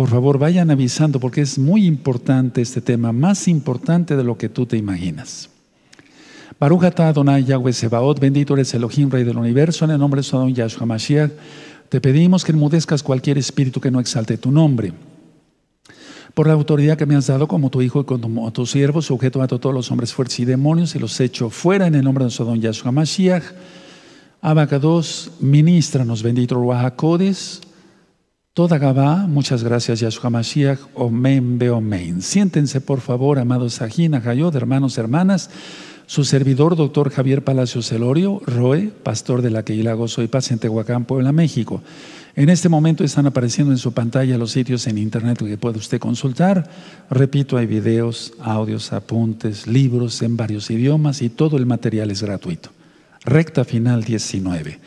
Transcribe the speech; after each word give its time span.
Por 0.00 0.08
favor, 0.08 0.38
vayan 0.38 0.70
avisando 0.70 1.20
porque 1.20 1.42
es 1.42 1.58
muy 1.58 1.84
importante 1.84 2.62
este 2.62 2.80
tema, 2.80 3.12
más 3.12 3.46
importante 3.48 4.16
de 4.16 4.24
lo 4.24 4.38
que 4.38 4.48
tú 4.48 4.64
te 4.64 4.78
imaginas. 4.78 5.50
Baruch 6.58 6.84
Adonai 6.84 7.44
Yahweh 7.44 7.74
Sebaot, 7.74 8.18
bendito 8.18 8.54
eres 8.54 8.72
Elohim, 8.72 9.10
Rey 9.10 9.24
del 9.24 9.36
universo, 9.36 9.84
en 9.84 9.90
el 9.90 9.98
nombre 9.98 10.20
de 10.20 10.22
su 10.22 10.38
Adon 10.38 10.54
Yahshua 10.54 10.86
Mashiach, 10.86 11.30
te 11.90 12.00
pedimos 12.00 12.46
que 12.46 12.52
enmudezcas 12.52 13.02
cualquier 13.02 13.36
espíritu 13.36 13.78
que 13.78 13.90
no 13.90 14.00
exalte 14.00 14.38
tu 14.38 14.50
nombre. 14.50 14.94
Por 16.32 16.46
la 16.46 16.54
autoridad 16.54 16.96
que 16.96 17.04
me 17.04 17.14
has 17.14 17.26
dado 17.26 17.46
como 17.46 17.68
tu 17.68 17.82
hijo 17.82 18.00
y 18.00 18.04
como 18.04 18.50
tu 18.54 18.64
siervo, 18.64 19.02
sujeto 19.02 19.42
a 19.42 19.48
todos 19.48 19.74
los 19.74 19.90
hombres 19.90 20.14
fuertes 20.14 20.40
y 20.40 20.46
demonios 20.46 20.94
y 20.94 20.98
los 20.98 21.20
echo 21.20 21.50
fuera 21.50 21.86
en 21.86 21.94
el 21.94 22.04
nombre 22.04 22.24
de 22.24 22.30
su 22.30 22.42
Adon 22.42 22.62
Yahshua 22.62 22.90
Mashiach. 22.90 23.44
Abacados, 24.40 25.32
ministranos, 25.40 26.22
bendito 26.22 26.54
Ruajacodes, 26.54 27.60
Toda 28.52 28.78
Gabá, 28.78 29.28
muchas 29.28 29.62
gracias 29.62 30.00
Yahshua 30.00 30.28
Mashiach, 30.28 30.80
Omen 30.94 31.56
Beomen. 31.56 32.20
Siéntense 32.20 32.80
por 32.80 33.00
favor, 33.00 33.38
amados 33.38 33.74
Sajín, 33.74 34.16
Ajayot, 34.16 34.52
hermanos, 34.56 34.98
hermanas. 34.98 35.50
Su 36.06 36.24
servidor, 36.24 36.74
doctor 36.74 37.12
Javier 37.12 37.44
Palacios 37.44 37.86
Celorio, 37.86 38.42
Roe, 38.44 38.90
pastor 39.04 39.42
de 39.42 39.50
la 39.50 39.62
Keila 39.62 39.92
Gozo 39.92 40.24
y 40.24 40.26
Paz 40.26 40.50
en 40.50 40.58
Tehuacán, 40.58 41.04
Puebla, 41.04 41.30
México. 41.30 41.80
En 42.34 42.48
este 42.48 42.68
momento 42.68 43.04
están 43.04 43.26
apareciendo 43.26 43.70
en 43.70 43.78
su 43.78 43.92
pantalla 43.92 44.36
los 44.36 44.50
sitios 44.50 44.84
en 44.88 44.98
internet 44.98 45.38
que 45.38 45.56
puede 45.56 45.78
usted 45.78 46.00
consultar. 46.00 46.68
Repito, 47.08 47.56
hay 47.56 47.66
videos, 47.66 48.32
audios, 48.40 48.92
apuntes, 48.92 49.68
libros 49.68 50.22
en 50.22 50.36
varios 50.36 50.68
idiomas 50.72 51.22
y 51.22 51.28
todo 51.28 51.56
el 51.56 51.66
material 51.66 52.10
es 52.10 52.20
gratuito. 52.20 52.70
Recta 53.24 53.64
final 53.64 54.02
19. 54.02 54.80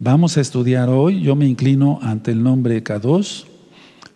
Vamos 0.00 0.36
a 0.36 0.40
estudiar 0.40 0.88
hoy, 0.90 1.22
yo 1.22 1.34
me 1.34 1.48
inclino 1.48 1.98
ante 2.02 2.30
el 2.30 2.40
nombre 2.40 2.84
K2, 2.84 3.46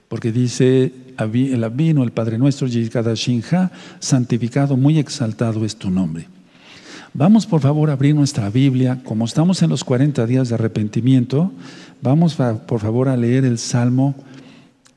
porque 0.08 0.30
dice 0.30 0.92
el 1.18 1.64
Abino, 1.64 2.04
el 2.04 2.12
Padre 2.12 2.38
Nuestro, 2.38 2.68
Shinja, 2.68 3.72
santificado, 3.98 4.76
muy 4.76 5.00
exaltado 5.00 5.64
es 5.64 5.74
tu 5.74 5.90
nombre. 5.90 6.28
Vamos 7.14 7.46
por 7.46 7.60
favor 7.62 7.90
a 7.90 7.94
abrir 7.94 8.14
nuestra 8.14 8.48
Biblia, 8.48 9.00
como 9.02 9.24
estamos 9.24 9.60
en 9.62 9.70
los 9.70 9.82
40 9.82 10.24
días 10.24 10.50
de 10.50 10.54
arrepentimiento, 10.54 11.50
vamos 12.00 12.36
por 12.36 12.78
favor 12.78 13.08
a 13.08 13.16
leer 13.16 13.44
el 13.44 13.58
Salmo 13.58 14.14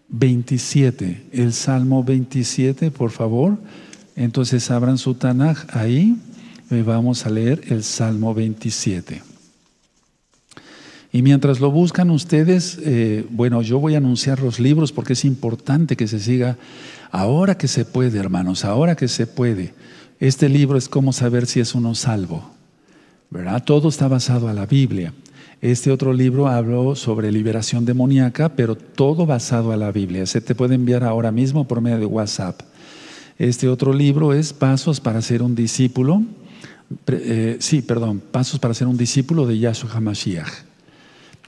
27, 0.10 1.30
el 1.32 1.52
Salmo 1.52 2.04
27, 2.04 2.92
por 2.92 3.10
favor. 3.10 3.58
Entonces 4.16 4.70
abran 4.70 5.00
su 5.00 5.16
Tanaj 5.16 5.66
ahí 5.76 6.16
y 6.70 6.82
vamos 6.82 7.26
a 7.26 7.32
leer 7.32 7.64
el 7.70 7.84
Salmo 7.84 8.36
27. 8.36 9.35
Y 11.16 11.22
mientras 11.22 11.62
lo 11.62 11.72
buscan 11.72 12.10
ustedes, 12.10 12.78
eh, 12.84 13.26
bueno, 13.30 13.62
yo 13.62 13.80
voy 13.80 13.94
a 13.94 14.00
anunciar 14.00 14.42
los 14.42 14.60
libros 14.60 14.92
porque 14.92 15.14
es 15.14 15.24
importante 15.24 15.96
que 15.96 16.10
se 16.10 16.20
siga 16.20 16.58
ahora 17.10 17.58
que 17.58 17.70
se 17.70 17.86
puede, 17.86 18.20
hermanos, 18.20 18.66
ahora 18.66 18.98
que 18.98 19.08
se 19.08 19.26
puede. 19.26 19.74
Este 20.20 20.50
libro 20.50 20.78
es 20.78 20.90
cómo 20.90 21.14
saber 21.14 21.46
si 21.46 21.62
es 21.62 21.74
uno 21.74 21.96
salvo, 21.96 22.52
¿verdad? 23.30 23.64
Todo 23.64 23.88
está 23.88 24.10
basado 24.10 24.50
a 24.50 24.54
la 24.54 24.66
Biblia. 24.66 25.14
Este 25.62 25.90
otro 25.90 26.12
libro 26.12 26.50
habló 26.50 26.98
sobre 26.98 27.32
liberación 27.32 27.86
demoníaca, 27.86 28.50
pero 28.50 28.76
todo 28.76 29.26
basado 29.26 29.72
a 29.72 29.78
la 29.78 29.94
Biblia. 29.94 30.26
Se 30.26 30.42
te 30.42 30.54
puede 30.54 30.76
enviar 30.76 31.06
ahora 31.06 31.32
mismo 31.32 31.66
por 31.66 31.80
medio 31.80 32.00
de 32.00 32.08
WhatsApp. 32.08 32.60
Este 33.40 33.70
otro 33.70 33.94
libro 33.94 34.34
es 34.34 34.52
Pasos 34.52 35.00
para 35.00 35.22
ser 35.22 35.44
un 35.44 35.56
discípulo. 35.56 36.24
Eh, 37.08 37.56
sí, 37.62 37.82
perdón, 37.82 38.22
Pasos 38.34 38.60
para 38.60 38.74
ser 38.74 38.88
un 38.88 38.98
discípulo 38.98 39.48
de 39.48 39.60
Yahshua 39.60 39.92
HaMashiach. 39.94 40.65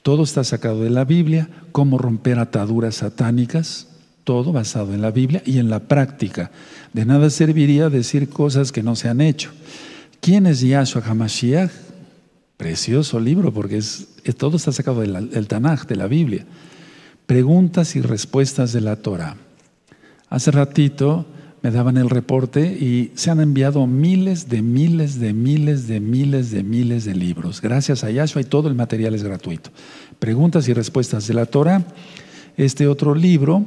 Todo 0.08 0.24
está 0.24 0.46
sacado 0.46 0.84
de 0.84 0.90
la 0.90 1.04
Biblia, 1.04 1.50
cómo 1.74 1.98
romper 1.98 2.40
ataduras 2.40 2.96
satánicas, 2.96 3.90
todo 4.24 4.54
basado 4.54 4.94
en 4.94 5.02
la 5.02 5.12
Biblia 5.12 5.44
y 5.46 5.58
en 5.60 5.70
la 5.70 5.80
práctica. 5.82 6.50
De 6.94 7.04
nada 7.04 7.30
serviría 7.30 7.90
decir 7.90 8.30
cosas 8.30 8.72
que 8.72 8.84
no 8.84 8.96
se 8.96 9.10
han 9.10 9.20
hecho. 9.20 9.52
¿Quién 10.22 10.46
es 10.46 10.62
Yahshua 10.62 11.04
HaMashiach? 11.06 11.72
Precioso 12.56 13.20
libro 13.20 13.54
porque 13.54 13.80
es, 13.80 14.08
todo 14.38 14.56
está 14.56 14.72
sacado 14.72 15.02
del, 15.02 15.48
Tanaj, 15.50 15.88
de 15.88 15.98
la 15.98 16.08
Biblia. 16.08 16.46
Preguntas 17.26 17.98
y 17.98 18.02
respuestas 18.02 18.72
de 18.72 18.80
la 18.80 18.96
Torah. 18.96 19.36
Hace 20.30 20.52
ratito 20.52 21.26
me 21.68 21.74
daban 21.74 21.98
el 21.98 22.10
reporte 22.10 22.62
y 22.62 23.12
se 23.16 23.30
han 23.30 23.42
enviado 23.42 23.88
miles 23.88 24.48
de 24.48 24.62
miles 24.62 25.20
de 25.20 25.34
miles 25.34 25.86
de 25.90 26.00
miles 26.00 26.50
de 26.50 26.64
miles 26.64 27.04
de 27.04 27.14
libros. 27.14 27.60
Gracias 27.60 28.06
a 28.06 28.10
Yahshua 28.10 28.42
y 28.42 28.46
todo 28.46 28.70
el 28.70 28.74
material 28.74 29.14
es 29.14 29.22
gratuito. 29.22 29.72
Preguntas 30.18 30.70
y 30.70 30.74
respuestas 30.74 31.28
de 31.28 31.34
la 31.34 31.46
Torah. 31.46 31.84
Este 32.56 32.88
otro 32.88 33.14
libro 33.14 33.66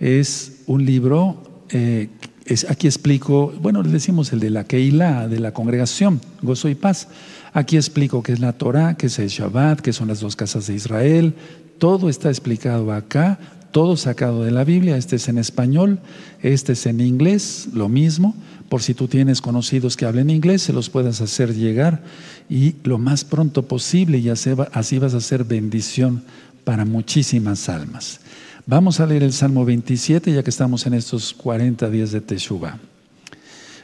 es 0.00 0.62
un 0.66 0.86
libro, 0.86 1.36
eh, 1.68 2.08
es, 2.46 2.64
aquí 2.70 2.86
explico, 2.86 3.52
bueno, 3.60 3.82
le 3.82 3.90
decimos 3.90 4.32
el 4.32 4.40
de 4.40 4.48
la 4.48 4.64
Keilah, 4.64 5.28
de 5.28 5.38
la 5.38 5.52
congregación, 5.52 6.22
gozo 6.40 6.70
y 6.70 6.74
paz. 6.74 7.08
Aquí 7.52 7.76
explico 7.76 8.22
qué 8.22 8.32
es 8.32 8.40
la 8.40 8.54
Torah, 8.54 8.96
qué 8.96 9.08
es 9.08 9.18
el 9.18 9.28
Shabbat, 9.28 9.82
qué 9.82 9.92
son 9.92 10.08
las 10.08 10.20
dos 10.20 10.34
casas 10.34 10.66
de 10.68 10.76
Israel. 10.76 11.34
Todo 11.76 12.08
está 12.08 12.30
explicado 12.30 12.90
acá 12.90 13.38
todo 13.74 13.96
sacado 13.96 14.44
de 14.44 14.52
la 14.52 14.62
Biblia. 14.62 14.96
Este 14.96 15.16
es 15.16 15.28
en 15.28 15.36
español, 15.36 15.98
este 16.42 16.74
es 16.74 16.86
en 16.86 17.00
inglés, 17.00 17.70
lo 17.72 17.88
mismo. 17.88 18.36
Por 18.68 18.82
si 18.82 18.94
tú 18.94 19.08
tienes 19.08 19.40
conocidos 19.40 19.96
que 19.96 20.06
hablen 20.06 20.30
inglés, 20.30 20.62
se 20.62 20.72
los 20.72 20.90
puedas 20.90 21.20
hacer 21.20 21.52
llegar 21.52 22.04
y 22.48 22.76
lo 22.84 22.98
más 22.98 23.24
pronto 23.24 23.66
posible 23.66 24.18
y 24.18 24.28
así 24.28 24.98
vas 24.98 25.14
a 25.14 25.20
ser 25.20 25.42
bendición 25.42 26.22
para 26.62 26.84
muchísimas 26.84 27.68
almas. 27.68 28.20
Vamos 28.64 29.00
a 29.00 29.06
leer 29.06 29.24
el 29.24 29.32
Salmo 29.32 29.64
27 29.64 30.32
ya 30.32 30.44
que 30.44 30.50
estamos 30.50 30.86
en 30.86 30.94
estos 30.94 31.34
40 31.34 31.90
días 31.90 32.12
de 32.12 32.20
Teshuvah. 32.20 32.78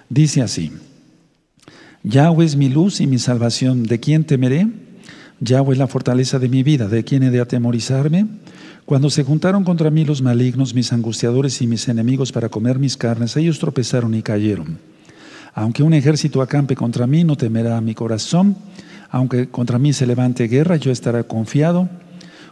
Dice 0.09 0.41
así: 0.41 0.71
Yahweh 2.05 2.47
es 2.47 2.55
mi 2.55 2.69
luz 2.69 3.01
y 3.01 3.09
mi 3.09 3.19
salvación, 3.19 3.83
¿de 3.83 3.99
quién 3.99 4.23
temeré? 4.23 4.69
Yahweh 5.41 5.73
es 5.73 5.79
la 5.79 5.89
fortaleza 5.89 6.39
de 6.39 6.49
mi 6.49 6.63
vida, 6.63 6.87
¿de 6.87 7.03
quién 7.03 7.25
he 7.25 7.31
de 7.33 7.41
atemorizarme? 7.41 8.29
Cuando 8.91 9.09
se 9.09 9.23
juntaron 9.23 9.63
contra 9.63 9.89
mí 9.89 10.05
los 10.05 10.21
malignos, 10.21 10.75
mis 10.75 10.93
angustiadores 10.93 11.63
y 11.63 11.69
mis 11.69 11.87
enemigos 11.87 12.33
para 12.33 12.49
comer 12.49 12.81
mis 12.81 12.97
carnes, 12.97 13.37
ellos 13.37 13.61
tropezaron 13.61 14.13
y 14.17 14.21
cayeron. 14.21 14.79
Aunque 15.55 15.85
un 15.85 15.95
ejército 15.95 16.43
acampe 16.43 16.75
contra 16.75 17.07
mí, 17.07 17.23
no 17.23 17.37
temerá 17.37 17.81
mi 17.81 17.95
corazón. 17.95 18.57
Aunque 19.09 19.49
contra 19.49 19.79
mí 19.79 19.93
se 19.93 20.09
levante 20.09 20.49
guerra, 20.49 20.75
yo 20.75 20.91
estaré 20.91 21.23
confiado. 21.23 21.89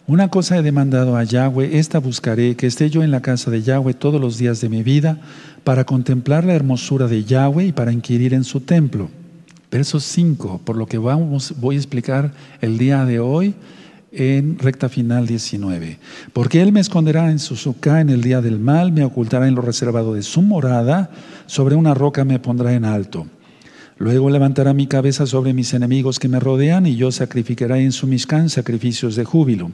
Una 0.07 0.29
cosa 0.29 0.57
he 0.57 0.63
demandado 0.63 1.17
a 1.17 1.25
Yahweh, 1.25 1.77
esta 1.77 1.99
buscaré, 1.99 2.55
que 2.55 2.69
esté 2.69 2.89
yo 2.89 3.03
en 3.03 3.11
la 3.11 3.21
casa 3.21 3.51
de 3.51 3.63
Yahweh 3.63 3.95
todos 3.95 4.21
los 4.21 4.39
días 4.39 4.61
de 4.61 4.69
mi 4.69 4.85
vida, 4.85 5.19
para 5.65 5.83
contemplar 5.87 6.45
la 6.45 6.55
hermosura 6.55 7.09
de 7.09 7.25
Yahweh 7.25 7.67
y 7.67 7.73
para 7.73 7.91
inquirir 7.91 8.33
en 8.33 8.45
su 8.45 8.61
templo. 8.61 9.11
Verso 9.73 9.99
5, 9.99 10.61
por 10.65 10.77
lo 10.77 10.87
que 10.87 10.99
vamos, 10.99 11.55
voy 11.59 11.75
a 11.75 11.79
explicar 11.79 12.33
el 12.61 12.79
día 12.79 13.05
de 13.05 13.19
hoy 13.19 13.57
en 14.19 14.59
recta 14.59 14.89
final 14.89 15.27
19. 15.27 15.99
Porque 16.33 16.61
Él 16.61 16.73
me 16.73 16.81
esconderá 16.81 17.31
en 17.31 17.39
su 17.39 17.77
en 17.85 18.11
el 18.11 18.21
día 18.21 18.41
del 18.41 18.59
mal, 18.59 18.91
me 18.91 19.05
ocultará 19.05 19.47
en 19.47 19.55
lo 19.55 19.63
reservado 19.63 20.15
de 20.15 20.23
su 20.23 20.43
morada, 20.43 21.11
sobre 21.47 21.77
una 21.77 21.95
roca 21.95 22.25
me 22.25 22.41
pondrá 22.41 22.75
en 22.75 22.85
alto. 22.85 23.27
Luego 23.97 24.29
levantará 24.29 24.75
mi 24.75 24.89
cabeza 24.89 25.27
sobre 25.27 25.53
mis 25.53 25.73
enemigos 25.73 26.19
que 26.19 26.29
me 26.29 26.41
rodean 26.41 26.87
y 26.87 26.97
yo 26.97 27.13
sacrificaré 27.13 27.83
en 27.83 27.93
su 27.93 28.07
mishkan 28.07 28.49
sacrificios 28.49 29.15
de 29.15 29.25
júbilo. 29.25 29.71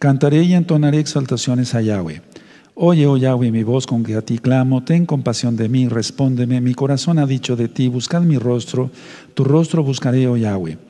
Cantaré 0.00 0.42
y 0.42 0.54
entonaré 0.54 0.98
exaltaciones 0.98 1.74
a 1.74 1.80
Yahweh. 1.80 2.22
Oye, 2.74 3.06
oh 3.06 3.16
Yahweh, 3.16 3.52
mi 3.52 3.62
voz 3.62 3.86
con 3.86 4.02
que 4.02 4.14
a 4.14 4.22
ti 4.22 4.38
clamo, 4.38 4.82
ten 4.82 5.06
compasión 5.06 5.56
de 5.56 5.68
mí, 5.68 5.86
respóndeme. 5.88 6.60
Mi 6.60 6.74
corazón 6.74 7.18
ha 7.18 7.26
dicho 7.26 7.54
de 7.54 7.68
ti, 7.68 7.88
buscad 7.88 8.22
mi 8.22 8.38
rostro, 8.38 8.90
tu 9.34 9.44
rostro 9.44 9.84
buscaré, 9.84 10.26
oh 10.26 10.36
Yahweh. 10.36 10.89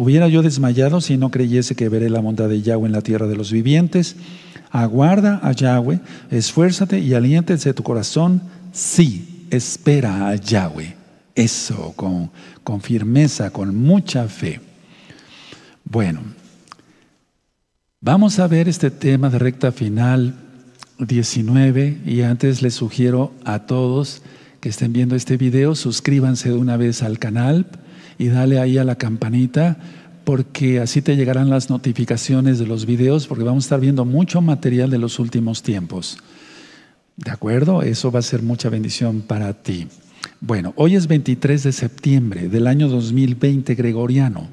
Hubiera 0.00 0.28
yo 0.28 0.42
desmayado 0.42 1.00
si 1.00 1.16
no 1.16 1.32
creyese 1.32 1.74
que 1.74 1.88
veré 1.88 2.08
la 2.08 2.20
bondad 2.20 2.48
de 2.48 2.62
Yahweh 2.62 2.86
en 2.86 2.92
la 2.92 3.00
tierra 3.00 3.26
de 3.26 3.34
los 3.34 3.50
vivientes. 3.50 4.14
Aguarda 4.70 5.40
a 5.42 5.50
Yahweh, 5.50 5.98
esfuérzate 6.30 7.00
y 7.00 7.14
aliéntese 7.14 7.74
tu 7.74 7.82
corazón. 7.82 8.40
Sí, 8.70 9.48
espera 9.50 10.28
a 10.28 10.36
Yahweh. 10.36 10.94
Eso, 11.34 11.94
con, 11.96 12.30
con 12.62 12.80
firmeza, 12.80 13.50
con 13.50 13.74
mucha 13.74 14.28
fe. 14.28 14.60
Bueno, 15.82 16.20
vamos 18.00 18.38
a 18.38 18.46
ver 18.46 18.68
este 18.68 18.92
tema 18.92 19.30
de 19.30 19.40
recta 19.40 19.72
final 19.72 20.36
19 21.00 22.02
y 22.06 22.22
antes 22.22 22.62
les 22.62 22.74
sugiero 22.74 23.32
a 23.44 23.66
todos 23.66 24.22
que 24.60 24.68
estén 24.68 24.92
viendo 24.92 25.16
este 25.16 25.36
video, 25.36 25.74
suscríbanse 25.74 26.50
de 26.50 26.56
una 26.56 26.76
vez 26.76 27.02
al 27.02 27.18
canal 27.18 27.66
y 28.18 28.28
dale 28.28 28.58
ahí 28.58 28.78
a 28.78 28.84
la 28.84 28.96
campanita 28.96 29.76
porque 30.24 30.80
así 30.80 31.00
te 31.00 31.16
llegarán 31.16 31.48
las 31.48 31.70
notificaciones 31.70 32.58
de 32.58 32.66
los 32.66 32.84
videos 32.84 33.26
porque 33.26 33.44
vamos 33.44 33.64
a 33.64 33.66
estar 33.66 33.80
viendo 33.80 34.04
mucho 34.04 34.42
material 34.42 34.90
de 34.90 34.98
los 34.98 35.18
últimos 35.18 35.62
tiempos. 35.62 36.18
¿De 37.16 37.30
acuerdo? 37.30 37.82
Eso 37.82 38.12
va 38.12 38.18
a 38.18 38.22
ser 38.22 38.42
mucha 38.42 38.68
bendición 38.68 39.22
para 39.22 39.54
ti. 39.54 39.88
Bueno, 40.40 40.72
hoy 40.76 40.96
es 40.96 41.06
23 41.06 41.62
de 41.62 41.72
septiembre 41.72 42.48
del 42.48 42.66
año 42.66 42.88
2020 42.88 43.74
gregoriano. 43.74 44.48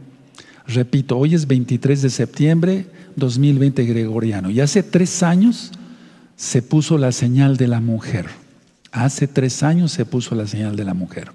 Repito, 0.67 1.17
hoy 1.17 1.35
es 1.35 1.45
23 1.45 2.01
de 2.01 2.09
septiembre 2.09 2.85
2020 3.17 3.85
gregoriano. 3.85 4.49
Y 4.49 4.61
hace 4.61 4.81
tres 4.81 5.21
años 5.23 5.71
se 6.35 6.61
puso 6.61 6.97
la 6.97 7.11
señal 7.11 7.57
de 7.57 7.67
la 7.67 7.81
mujer. 7.81 8.27
Hace 8.91 9.27
tres 9.27 9.61
años 9.61 9.91
se 9.91 10.05
puso 10.05 10.35
la 10.35 10.47
señal 10.47 10.75
de 10.75 10.85
la 10.85 10.93
mujer. 10.93 11.31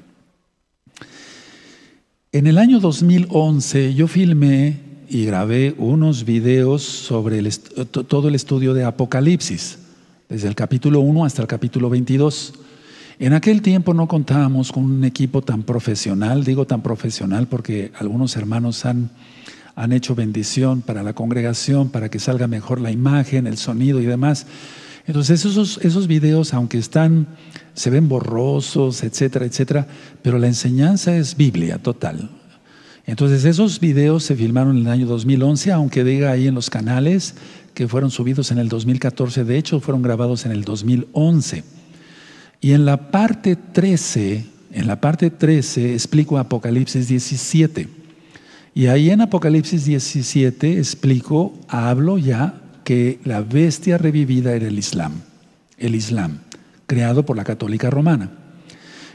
En 2.32 2.46
el 2.46 2.58
año 2.58 2.78
2011 2.78 3.92
yo 3.94 4.06
filmé 4.06 4.78
y 5.08 5.24
grabé 5.24 5.74
unos 5.78 6.24
videos 6.24 6.84
sobre 6.84 7.42
todo 7.50 8.28
el 8.28 8.36
estudio 8.36 8.72
de 8.72 8.84
Apocalipsis, 8.84 9.80
desde 10.28 10.46
el 10.46 10.54
capítulo 10.54 11.00
1 11.00 11.24
hasta 11.24 11.42
el 11.42 11.48
capítulo 11.48 11.90
22. 11.90 12.54
En 13.18 13.32
aquel 13.32 13.62
tiempo 13.62 13.94
no 13.94 14.06
contábamos 14.06 14.70
con 14.70 14.84
un 14.84 15.02
equipo 15.02 15.42
tan 15.42 15.64
profesional, 15.64 16.44
digo 16.44 16.68
tan 16.68 16.82
profesional 16.82 17.48
porque 17.48 17.90
algunos 17.98 18.36
hermanos 18.36 18.86
han, 18.86 19.10
han 19.74 19.90
hecho 19.90 20.14
bendición 20.14 20.82
para 20.82 21.02
la 21.02 21.14
congregación, 21.14 21.88
para 21.88 22.10
que 22.10 22.20
salga 22.20 22.46
mejor 22.46 22.80
la 22.80 22.92
imagen, 22.92 23.48
el 23.48 23.56
sonido 23.56 24.00
y 24.00 24.06
demás. 24.06 24.46
Entonces 25.06 25.44
esos, 25.44 25.78
esos 25.82 26.06
videos, 26.06 26.54
aunque 26.54 26.78
están, 26.78 27.26
se 27.74 27.90
ven 27.90 28.08
borrosos, 28.08 29.02
etcétera, 29.02 29.46
etcétera, 29.46 29.86
pero 30.22 30.38
la 30.38 30.46
enseñanza 30.46 31.16
es 31.16 31.36
Biblia 31.36 31.78
total. 31.78 32.30
Entonces 33.06 33.44
esos 33.44 33.80
videos 33.80 34.24
se 34.24 34.36
filmaron 34.36 34.76
en 34.76 34.86
el 34.86 34.92
año 34.92 35.06
2011, 35.06 35.72
aunque 35.72 36.04
diga 36.04 36.30
ahí 36.30 36.46
en 36.46 36.54
los 36.54 36.70
canales 36.70 37.34
que 37.74 37.88
fueron 37.88 38.10
subidos 38.10 38.50
en 38.50 38.58
el 38.58 38.68
2014, 38.68 39.44
de 39.44 39.58
hecho 39.58 39.80
fueron 39.80 40.02
grabados 40.02 40.44
en 40.46 40.52
el 40.52 40.64
2011. 40.64 41.64
Y 42.60 42.72
en 42.72 42.84
la 42.84 43.10
parte 43.10 43.56
13, 43.56 44.44
en 44.72 44.86
la 44.86 45.00
parte 45.00 45.30
13 45.30 45.94
explico 45.94 46.38
Apocalipsis 46.38 47.08
17. 47.08 47.88
Y 48.74 48.86
ahí 48.86 49.10
en 49.10 49.22
Apocalipsis 49.22 49.86
17 49.86 50.78
explico, 50.78 51.58
hablo 51.68 52.18
ya 52.18 52.54
que 52.90 53.20
la 53.22 53.40
bestia 53.40 53.98
revivida 53.98 54.52
era 54.52 54.66
el 54.66 54.76
Islam, 54.76 55.12
el 55.78 55.94
Islam, 55.94 56.38
creado 56.88 57.24
por 57.24 57.36
la 57.36 57.44
católica 57.44 57.88
romana. 57.88 58.32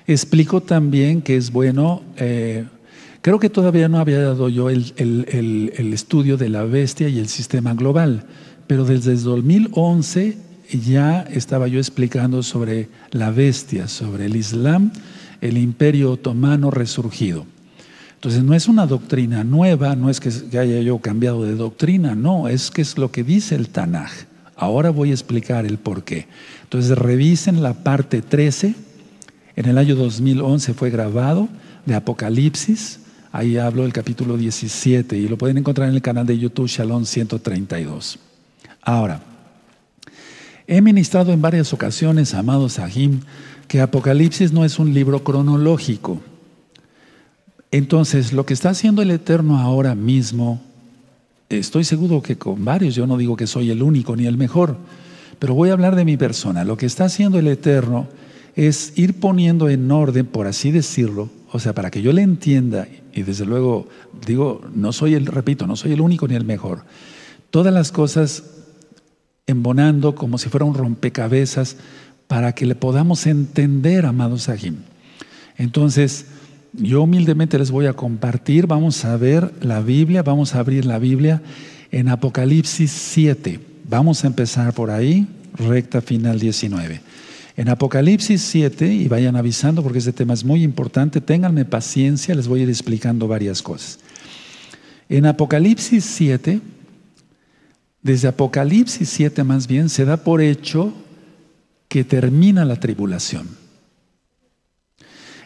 Explico 0.07 0.61
también 0.61 1.21
que 1.21 1.35
es 1.35 1.51
bueno, 1.51 2.01
eh, 2.15 2.63
creo 3.21 3.37
que 3.37 3.49
todavía 3.49 3.89
no 3.89 3.99
había 3.99 4.21
dado 4.21 4.47
yo 4.47 4.69
el, 4.69 4.93
el, 4.95 5.93
estudio 5.93 6.37
de 6.37 6.47
la 6.47 6.63
bestia 6.63 7.09
y 7.09 7.19
el 7.19 7.27
sistema 7.27 7.73
global, 7.73 8.23
pero 8.65 8.85
desde 8.85 9.11
el 9.11 9.21
2011 9.21 10.37
ya 10.85 11.23
estaba 11.23 11.67
yo 11.67 11.77
explicando 11.77 12.43
sobre 12.43 12.87
la 13.11 13.29
bestia, 13.29 13.89
sobre 13.89 14.27
el 14.27 14.37
Islam, 14.37 14.93
el 15.41 15.57
imperio 15.57 16.13
otomano 16.13 16.71
resurgido. 16.71 17.45
Entonces 18.25 18.43
no 18.43 18.55
es 18.55 18.67
una 18.67 18.87
doctrina 18.87 19.43
nueva, 19.43 19.95
no 19.95 20.09
es 20.09 20.19
que 20.19 20.29
haya 20.57 20.81
yo 20.81 20.97
cambiado 20.97 21.43
de 21.43 21.53
doctrina, 21.53 22.15
no, 22.15 22.47
es 22.47 22.71
que 22.71 22.81
es 22.81 22.97
lo 22.97 23.11
que 23.11 23.23
dice 23.23 23.53
el 23.53 23.69
Tanaj. 23.69 24.09
Ahora 24.55 24.89
voy 24.89 25.11
a 25.11 25.13
explicar 25.13 25.63
el 25.63 25.77
por 25.77 26.03
qué. 26.03 26.27
Entonces 26.63 26.97
revisen 26.97 27.61
la 27.61 27.75
parte 27.75 28.23
13, 28.23 28.73
en 29.55 29.65
el 29.67 29.77
año 29.77 29.95
2011 29.95 30.73
fue 30.73 30.89
grabado 30.89 31.49
de 31.85 31.93
Apocalipsis, 31.93 33.01
ahí 33.31 33.59
hablo 33.59 33.83
del 33.83 33.93
capítulo 33.93 34.37
17 34.37 35.15
y 35.15 35.27
lo 35.27 35.37
pueden 35.37 35.59
encontrar 35.59 35.87
en 35.89 35.93
el 35.93 36.01
canal 36.01 36.25
de 36.25 36.39
YouTube 36.39 36.67
Shalom 36.67 37.05
132. 37.05 38.17
Ahora, 38.81 39.21
he 40.65 40.81
ministrado 40.81 41.31
en 41.31 41.43
varias 41.43 41.73
ocasiones, 41.73 42.33
amados 42.33 42.73
Sahim, 42.73 43.19
que 43.67 43.81
Apocalipsis 43.81 44.51
no 44.51 44.65
es 44.65 44.79
un 44.79 44.95
libro 44.95 45.23
cronológico. 45.23 46.23
Entonces, 47.71 48.33
lo 48.33 48.45
que 48.45 48.53
está 48.53 48.69
haciendo 48.69 49.01
el 49.01 49.11
Eterno 49.11 49.59
ahora 49.59 49.95
mismo, 49.95 50.61
estoy 51.49 51.83
seguro 51.83 52.21
que 52.21 52.37
con 52.37 52.63
varios, 52.63 52.95
yo 52.95 53.07
no 53.07 53.17
digo 53.17 53.35
que 53.35 53.47
soy 53.47 53.71
el 53.71 53.83
único 53.83 54.15
ni 54.15 54.25
el 54.25 54.37
mejor, 54.37 54.77
pero 55.39 55.53
voy 55.53 55.69
a 55.69 55.73
hablar 55.73 55.95
de 55.95 56.05
mi 56.05 56.17
persona. 56.17 56.63
Lo 56.63 56.77
que 56.77 56.85
está 56.85 57.05
haciendo 57.05 57.39
el 57.39 57.47
Eterno 57.47 58.07
es 58.55 58.93
ir 58.95 59.19
poniendo 59.19 59.69
en 59.69 59.91
orden, 59.91 60.25
por 60.25 60.47
así 60.47 60.71
decirlo, 60.71 61.29
o 61.51 61.59
sea, 61.59 61.73
para 61.73 61.91
que 61.91 62.01
yo 62.01 62.13
le 62.13 62.21
entienda, 62.21 62.87
y 63.13 63.23
desde 63.23 63.45
luego 63.45 63.87
digo, 64.25 64.61
no 64.73 64.93
soy 64.93 65.13
el, 65.13 65.25
repito, 65.25 65.67
no 65.67 65.75
soy 65.75 65.91
el 65.91 66.01
único 66.01 66.27
ni 66.27 66.35
el 66.35 66.45
mejor, 66.45 66.83
todas 67.49 67.73
las 67.73 67.91
cosas 67.91 68.43
embonando 69.47 70.15
como 70.15 70.37
si 70.37 70.49
fuera 70.49 70.65
un 70.65 70.73
rompecabezas 70.73 71.77
para 72.27 72.55
que 72.55 72.65
le 72.65 72.75
podamos 72.75 73.27
entender, 73.27 74.05
amados 74.05 74.43
Sahim. 74.43 74.77
Entonces, 75.57 76.25
yo 76.77 77.03
humildemente 77.03 77.57
les 77.57 77.71
voy 77.71 77.85
a 77.85 77.93
compartir, 77.93 78.67
vamos 78.67 79.05
a 79.05 79.15
ver 79.17 79.53
la 79.61 79.81
Biblia, 79.81 80.23
vamos 80.23 80.55
a 80.55 80.59
abrir 80.59 80.85
la 80.85 80.99
Biblia 80.99 81.41
en 81.91 82.09
Apocalipsis 82.09 82.91
7. 82.91 83.59
Vamos 83.87 84.23
a 84.23 84.27
empezar 84.27 84.73
por 84.73 84.89
ahí, 84.91 85.27
recta 85.53 86.01
final 86.01 86.39
19. 86.39 87.01
En 87.57 87.69
Apocalipsis 87.69 88.41
7, 88.41 88.93
y 88.93 89.07
vayan 89.07 89.37
avisando 89.37 89.81
porque 89.81 89.99
este 89.99 90.11
tema 90.11 90.33
es 90.33 90.43
muy 90.43 90.63
importante, 90.63 91.21
ténganme 91.21 91.63
paciencia, 91.63 92.35
les 92.35 92.47
voy 92.47 92.59
a 92.59 92.63
ir 92.63 92.69
explicando 92.69 93.27
varias 93.27 93.61
cosas. 93.61 93.99
En 95.07 95.25
Apocalipsis 95.25 96.03
7, 96.03 96.59
desde 98.01 98.27
Apocalipsis 98.27 99.07
7 99.07 99.43
más 99.43 99.67
bien, 99.67 99.87
se 99.87 100.03
da 100.03 100.17
por 100.17 100.41
hecho 100.41 100.93
que 101.87 102.03
termina 102.03 102.65
la 102.65 102.75
tribulación. 102.75 103.64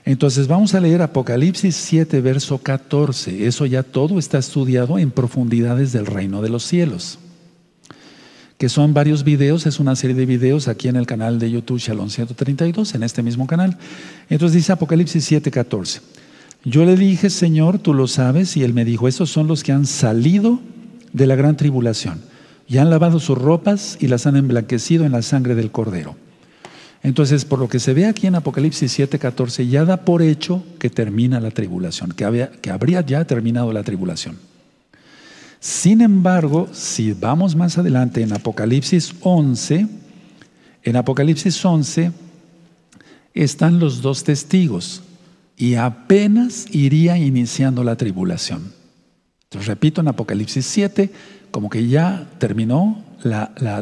Entonces 0.06 0.48
vamos 0.48 0.74
a 0.74 0.80
leer 0.80 1.02
Apocalipsis 1.02 1.76
7, 1.76 2.22
verso 2.22 2.58
14. 2.58 3.46
Eso 3.46 3.66
ya 3.66 3.84
todo 3.84 4.20
está 4.20 4.38
estudiado 4.38 4.98
en 4.98 5.12
profundidades 5.12 5.92
del 5.92 6.06
reino 6.06 6.42
de 6.42 6.50
los 6.50 6.64
cielos. 6.64 7.20
Que 8.58 8.70
son 8.70 8.94
varios 8.94 9.24
videos, 9.24 9.66
es 9.66 9.80
una 9.80 9.96
serie 9.96 10.16
de 10.16 10.26
videos 10.26 10.68
aquí 10.68 10.88
en 10.88 10.96
el 10.96 11.06
canal 11.06 11.40
de 11.40 11.52
YouTube 11.52 11.80
Shalom 11.80 12.10
132, 12.10 12.96
en 12.96 13.04
este 13.04 13.24
mismo 13.24 13.48
canal. 13.48 13.78
Entonces 14.30 14.56
dice 14.56 14.72
Apocalipsis 14.72 15.24
7, 15.24 15.50
14. 15.52 16.02
Yo 16.66 16.84
le 16.84 16.98
dije, 16.98 17.30
Señor, 17.30 17.80
tú 17.80 17.94
lo 17.94 18.08
sabes, 18.08 18.58
y 18.58 18.64
él 18.64 18.74
me 18.74 18.84
dijo, 18.84 19.08
esos 19.08 19.30
son 19.30 19.48
los 19.48 19.64
que 19.64 19.72
han 19.72 19.86
salido 19.86 20.60
de 21.14 21.26
la 21.26 21.36
gran 21.36 21.56
tribulación 21.56 22.22
y 22.70 22.78
han 22.78 22.92
lavado 22.92 23.20
sus 23.20 23.38
ropas 23.38 23.98
y 24.00 24.08
las 24.08 24.28
han 24.28 24.36
emblanquecido 24.36 25.04
en 25.04 25.12
la 25.12 25.24
sangre 25.24 25.56
del 25.56 25.72
cordero. 25.72 26.16
Entonces, 27.02 27.46
por 27.46 27.60
lo 27.60 27.70
que 27.70 27.80
se 27.80 27.94
ve 27.94 28.06
aquí 28.06 28.28
en 28.28 28.36
Apocalipsis 28.36 29.00
7:14, 29.00 29.68
ya 29.68 29.86
da 29.86 30.04
por 30.04 30.22
hecho 30.22 30.64
que 30.80 30.90
termina 30.90 31.40
la 31.40 31.52
tribulación, 31.52 32.12
que, 32.12 32.50
que 32.62 32.72
habría 32.72 33.02
ya 33.02 33.26
terminado 33.26 33.72
la 33.72 33.84
tribulación. 33.84 34.38
Sin 35.60 36.02
embargo, 36.02 36.70
si 36.72 37.14
vamos 37.14 37.56
más 37.56 37.78
adelante 37.78 38.22
en 38.22 38.34
Apocalipsis 38.34 39.14
11, 39.22 39.88
en 40.84 40.96
Apocalipsis 40.96 41.64
11 41.64 42.12
están 43.34 43.80
los 43.80 44.02
dos 44.02 44.24
testigos 44.24 45.04
y 45.58 45.76
apenas 45.76 46.66
iría 46.72 47.18
iniciando 47.18 47.84
la 47.84 47.98
tribulación. 47.98 48.74
Entonces, 49.44 49.68
repito, 49.68 50.00
en 50.02 50.08
Apocalipsis 50.08 50.66
7, 50.66 51.12
como 51.52 51.70
que 51.70 51.88
ya 51.88 52.30
terminó 52.40 53.04
la, 53.24 53.52
la, 53.60 53.82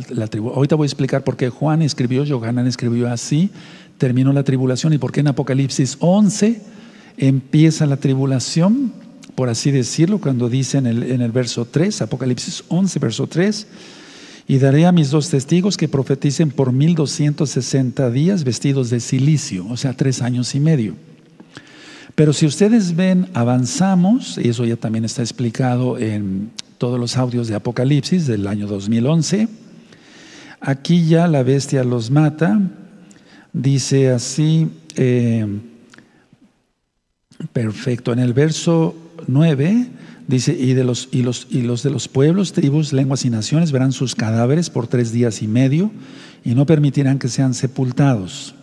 Ahorita 0.53 0.75
voy 0.75 0.85
a 0.85 0.87
explicar 0.87 1.23
por 1.23 1.37
qué 1.37 1.49
Juan 1.49 1.81
escribió, 1.81 2.25
Johanan 2.27 2.67
escribió 2.67 3.09
así, 3.09 3.49
terminó 3.97 4.33
la 4.33 4.43
tribulación 4.43 4.93
y 4.93 4.97
por 4.97 5.11
qué 5.11 5.21
en 5.21 5.27
Apocalipsis 5.27 5.97
11 5.99 6.61
empieza 7.17 7.85
la 7.85 7.97
tribulación, 7.97 8.93
por 9.35 9.49
así 9.49 9.71
decirlo, 9.71 10.19
cuando 10.19 10.49
dice 10.49 10.77
en 10.77 10.87
el, 10.87 11.03
en 11.03 11.21
el 11.21 11.31
verso 11.31 11.65
3, 11.65 12.01
Apocalipsis 12.03 12.63
11, 12.67 12.99
verso 12.99 13.27
3, 13.27 13.67
y 14.47 14.59
daré 14.59 14.85
a 14.85 14.91
mis 14.91 15.11
dos 15.11 15.29
testigos 15.29 15.77
que 15.77 15.89
profeticen 15.89 16.51
por 16.51 16.71
1260 16.71 18.09
días 18.11 18.43
vestidos 18.43 18.89
de 18.89 18.99
silicio, 18.99 19.67
o 19.67 19.77
sea, 19.77 19.93
tres 19.93 20.21
años 20.21 20.55
y 20.55 20.59
medio. 20.59 20.95
Pero 22.15 22.33
si 22.33 22.45
ustedes 22.45 22.95
ven, 22.95 23.27
avanzamos, 23.33 24.39
y 24.41 24.49
eso 24.49 24.65
ya 24.65 24.77
también 24.77 25.05
está 25.05 25.21
explicado 25.21 25.99
en 25.99 26.49
todos 26.77 26.99
los 26.99 27.17
audios 27.17 27.47
de 27.47 27.55
Apocalipsis 27.55 28.27
del 28.27 28.47
año 28.47 28.67
2011. 28.67 29.47
Aquí 30.59 31.05
ya 31.05 31.27
la 31.27 31.43
bestia 31.43 31.83
los 31.83 32.11
mata. 32.11 32.59
Dice 33.53 34.11
así, 34.11 34.69
eh, 34.95 35.45
perfecto, 37.53 38.13
en 38.13 38.19
el 38.19 38.33
verso 38.33 38.95
9 39.27 39.87
dice, 40.27 40.53
y, 40.53 40.73
de 40.73 40.83
los, 40.83 41.09
y, 41.11 41.23
los, 41.23 41.47
y 41.49 41.61
los 41.61 41.83
de 41.83 41.89
los 41.89 42.07
pueblos, 42.07 42.53
tribus, 42.53 42.93
lenguas 42.93 43.25
y 43.25 43.29
naciones 43.29 43.71
verán 43.71 43.91
sus 43.91 44.15
cadáveres 44.15 44.69
por 44.69 44.87
tres 44.87 45.11
días 45.11 45.41
y 45.41 45.47
medio 45.47 45.91
y 46.43 46.53
no 46.53 46.65
permitirán 46.65 47.19
que 47.19 47.29
sean 47.29 47.53
sepultados. 47.53 48.53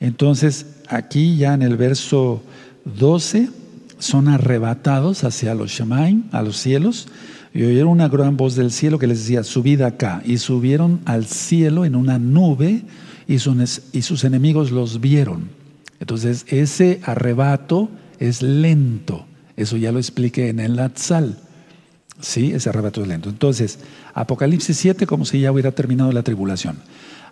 Entonces, 0.00 0.66
aquí 0.88 1.36
ya 1.36 1.54
en 1.54 1.62
el 1.62 1.76
verso 1.76 2.42
12 2.84 3.48
son 4.04 4.28
arrebatados 4.28 5.24
hacia 5.24 5.54
los 5.54 5.70
Shemaim, 5.70 6.24
a 6.30 6.42
los 6.42 6.58
cielos, 6.58 7.08
y 7.54 7.62
oyeron 7.64 7.88
una 7.88 8.08
gran 8.08 8.36
voz 8.36 8.54
del 8.54 8.70
cielo 8.70 8.98
que 8.98 9.06
les 9.06 9.20
decía, 9.20 9.44
subid 9.44 9.80
acá. 9.80 10.22
Y 10.24 10.38
subieron 10.38 11.00
al 11.04 11.26
cielo 11.26 11.84
en 11.84 11.96
una 11.96 12.18
nube 12.18 12.82
y, 13.26 13.34
y 13.34 14.02
sus 14.02 14.24
enemigos 14.24 14.70
los 14.72 15.00
vieron. 15.00 15.48
Entonces, 16.00 16.44
ese 16.48 17.00
arrebato 17.04 17.88
es 18.18 18.42
lento. 18.42 19.24
Eso 19.56 19.76
ya 19.76 19.92
lo 19.92 19.98
expliqué 19.98 20.48
en 20.48 20.60
el 20.60 20.78
Atzal. 20.78 21.38
Sí, 22.20 22.52
ese 22.52 22.68
arrebato 22.68 23.02
es 23.02 23.08
lento. 23.08 23.30
Entonces, 23.30 23.78
Apocalipsis 24.14 24.76
7 24.76 25.06
como 25.06 25.24
si 25.24 25.40
ya 25.40 25.52
hubiera 25.52 25.72
terminado 25.72 26.12
la 26.12 26.22
tribulación. 26.22 26.76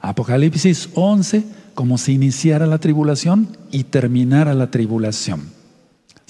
Apocalipsis 0.01 0.89
11 0.95 1.45
como 1.75 1.99
si 1.99 2.13
iniciara 2.13 2.67
la 2.67 2.79
tribulación 2.79 3.57
y 3.71 3.85
terminara 3.85 4.55
la 4.55 4.71
tribulación. 4.71 5.62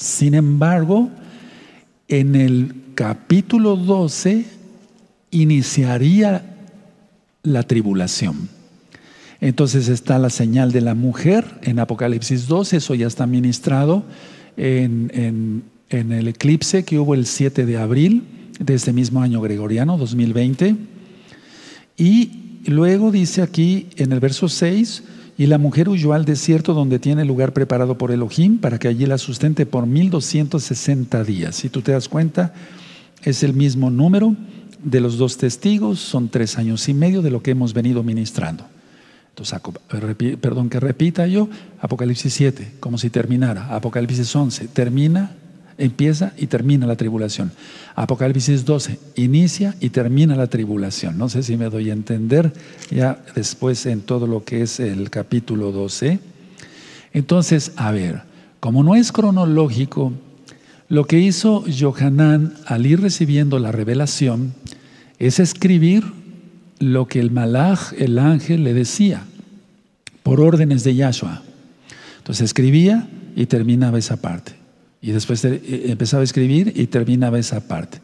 Sin 0.02 0.34
embargo, 0.34 1.10
en 2.08 2.34
el 2.34 2.74
capítulo 2.96 3.76
12 3.76 4.44
iniciaría 5.30 6.56
la 7.44 7.62
tribulación. 7.62 8.48
Entonces 9.40 9.86
está 9.86 10.18
la 10.18 10.28
señal 10.28 10.72
de 10.72 10.80
la 10.80 10.96
mujer 10.96 11.44
en 11.62 11.78
Apocalipsis 11.78 12.48
12, 12.48 12.78
eso 12.78 12.96
ya 12.96 13.06
está 13.06 13.28
ministrado 13.28 14.02
en, 14.56 15.62
el 15.88 16.26
eclipse 16.26 16.84
que 16.84 16.98
hubo 16.98 17.14
el 17.14 17.24
7 17.24 17.64
de 17.64 17.76
abril 17.76 18.24
de 18.58 18.74
este 18.74 18.92
mismo 18.92 19.22
año 19.22 19.40
gregoriano, 19.40 19.98
2020. 19.98 20.74
Y 21.96 22.30
luego 22.66 23.12
dice 23.12 23.40
aquí 23.40 23.86
en 23.94 24.10
el 24.10 24.18
verso 24.18 24.48
6, 24.48 25.04
y 25.38 25.46
la 25.46 25.58
mujer 25.58 25.88
huyó 25.88 26.12
al 26.12 26.24
desierto 26.24 26.74
donde 26.74 26.98
tiene 26.98 27.24
lugar 27.24 27.52
preparado 27.52 27.96
por 27.96 28.10
Elohim 28.10 28.58
para 28.58 28.78
que 28.78 28.88
allí 28.88 29.06
la 29.06 29.18
sustente 29.18 29.66
por 29.66 29.86
1260 29.86 31.24
días. 31.24 31.56
Si 31.56 31.68
tú 31.68 31.80
te 31.82 31.92
das 31.92 32.08
cuenta, 32.08 32.52
es 33.22 33.42
el 33.42 33.54
mismo 33.54 33.90
número 33.90 34.36
de 34.82 35.00
los 35.00 35.16
dos 35.16 35.38
testigos, 35.38 36.00
son 36.00 36.28
tres 36.28 36.58
años 36.58 36.88
y 36.88 36.94
medio 36.94 37.22
de 37.22 37.30
lo 37.30 37.42
que 37.42 37.52
hemos 37.52 37.72
venido 37.72 38.02
ministrando. 38.02 38.64
Entonces, 39.30 39.58
perdón 40.40 40.68
que 40.68 40.78
repita 40.78 41.26
yo, 41.26 41.48
Apocalipsis 41.80 42.34
7, 42.34 42.72
como 42.80 42.98
si 42.98 43.08
terminara. 43.08 43.74
Apocalipsis 43.74 44.34
11, 44.36 44.68
termina 44.68 45.36
empieza 45.84 46.32
y 46.38 46.46
termina 46.46 46.86
la 46.86 46.96
tribulación. 46.96 47.52
Apocalipsis 47.94 48.64
12, 48.64 48.98
inicia 49.16 49.74
y 49.80 49.90
termina 49.90 50.36
la 50.36 50.46
tribulación. 50.46 51.18
No 51.18 51.28
sé 51.28 51.42
si 51.42 51.56
me 51.56 51.68
doy 51.68 51.90
a 51.90 51.92
entender 51.92 52.52
ya 52.90 53.22
después 53.34 53.84
en 53.86 54.00
todo 54.00 54.26
lo 54.26 54.44
que 54.44 54.62
es 54.62 54.80
el 54.80 55.10
capítulo 55.10 55.72
12. 55.72 56.20
Entonces, 57.12 57.72
a 57.76 57.90
ver, 57.90 58.22
como 58.60 58.84
no 58.84 58.94
es 58.94 59.12
cronológico, 59.12 60.12
lo 60.88 61.04
que 61.06 61.18
hizo 61.18 61.64
Johanán 61.66 62.54
al 62.66 62.86
ir 62.86 63.00
recibiendo 63.00 63.58
la 63.58 63.72
revelación 63.72 64.54
es 65.18 65.40
escribir 65.40 66.04
lo 66.78 67.06
que 67.06 67.20
el 67.20 67.30
malaj, 67.30 67.92
el 67.98 68.18
ángel, 68.18 68.64
le 68.64 68.74
decía, 68.74 69.24
por 70.22 70.40
órdenes 70.40 70.84
de 70.84 70.94
Yahshua. 70.94 71.42
Entonces 72.18 72.44
escribía 72.44 73.08
y 73.34 73.46
terminaba 73.46 73.98
esa 73.98 74.16
parte. 74.16 74.61
Y 75.02 75.10
después 75.10 75.44
eh, 75.44 75.60
empezaba 75.86 76.22
a 76.22 76.24
escribir 76.24 76.72
y 76.74 76.86
terminaba 76.86 77.38
esa 77.38 77.66
parte. 77.66 78.00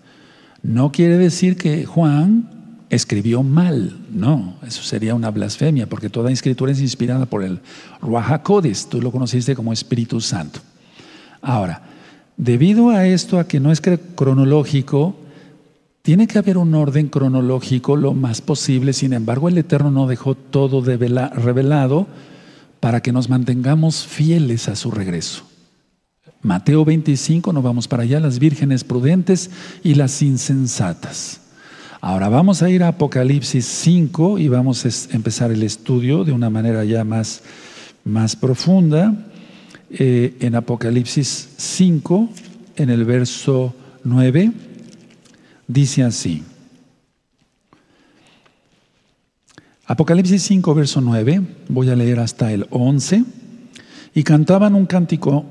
No 0.62 0.92
quiere 0.92 1.16
decir 1.16 1.56
que 1.56 1.86
Juan 1.86 2.50
escribió 2.90 3.42
mal, 3.42 3.96
no, 4.10 4.56
eso 4.66 4.82
sería 4.82 5.14
una 5.14 5.30
blasfemia, 5.30 5.88
porque 5.88 6.10
toda 6.10 6.32
escritura 6.32 6.72
es 6.72 6.80
inspirada 6.80 7.26
por 7.26 7.44
el 7.44 7.60
Ruach 8.00 8.42
tú 8.88 9.00
lo 9.00 9.12
conociste 9.12 9.54
como 9.54 9.72
Espíritu 9.72 10.20
Santo. 10.20 10.60
Ahora, 11.40 11.82
debido 12.36 12.90
a 12.90 13.06
esto, 13.06 13.38
a 13.38 13.46
que 13.46 13.60
no 13.60 13.70
es 13.70 13.80
cronológico, 14.14 15.16
tiene 16.02 16.26
que 16.26 16.38
haber 16.38 16.56
un 16.56 16.74
orden 16.74 17.08
cronológico 17.08 17.94
lo 17.94 18.14
más 18.14 18.40
posible, 18.40 18.92
sin 18.92 19.12
embargo 19.12 19.48
el 19.48 19.58
Eterno 19.58 19.90
no 19.90 20.06
dejó 20.06 20.34
todo 20.34 20.82
revelado 20.82 22.06
para 22.80 23.02
que 23.02 23.12
nos 23.12 23.28
mantengamos 23.28 24.06
fieles 24.06 24.68
a 24.68 24.76
su 24.76 24.90
regreso. 24.90 25.47
Mateo 26.42 26.84
25, 26.84 27.52
nos 27.52 27.64
vamos 27.64 27.88
para 27.88 28.04
allá, 28.04 28.20
las 28.20 28.38
vírgenes 28.38 28.84
prudentes 28.84 29.50
y 29.82 29.94
las 29.94 30.22
insensatas. 30.22 31.40
Ahora 32.00 32.28
vamos 32.28 32.62
a 32.62 32.70
ir 32.70 32.84
a 32.84 32.88
Apocalipsis 32.88 33.64
5 33.66 34.38
y 34.38 34.46
vamos 34.46 34.86
a 34.86 35.16
empezar 35.16 35.50
el 35.50 35.64
estudio 35.64 36.22
de 36.22 36.30
una 36.30 36.48
manera 36.48 36.84
ya 36.84 37.02
más, 37.02 37.42
profunda. 38.40 39.26
Eh, 39.90 40.36
en 40.38 40.54
Apocalipsis 40.54 41.48
5, 41.56 42.28
en 42.76 42.90
el 42.90 43.04
verso 43.04 43.74
9, 44.04 44.52
dice 45.66 46.04
así. 46.04 46.44
Apocalipsis 49.86 50.42
5, 50.42 50.74
verso 50.74 51.00
9, 51.00 51.42
voy 51.68 51.90
a 51.90 51.96
leer 51.96 52.20
hasta 52.20 52.52
el 52.52 52.66
11. 52.70 53.24
Y 54.14 54.22
cantaban 54.22 54.76
un 54.76 54.86
cántico 54.86 55.44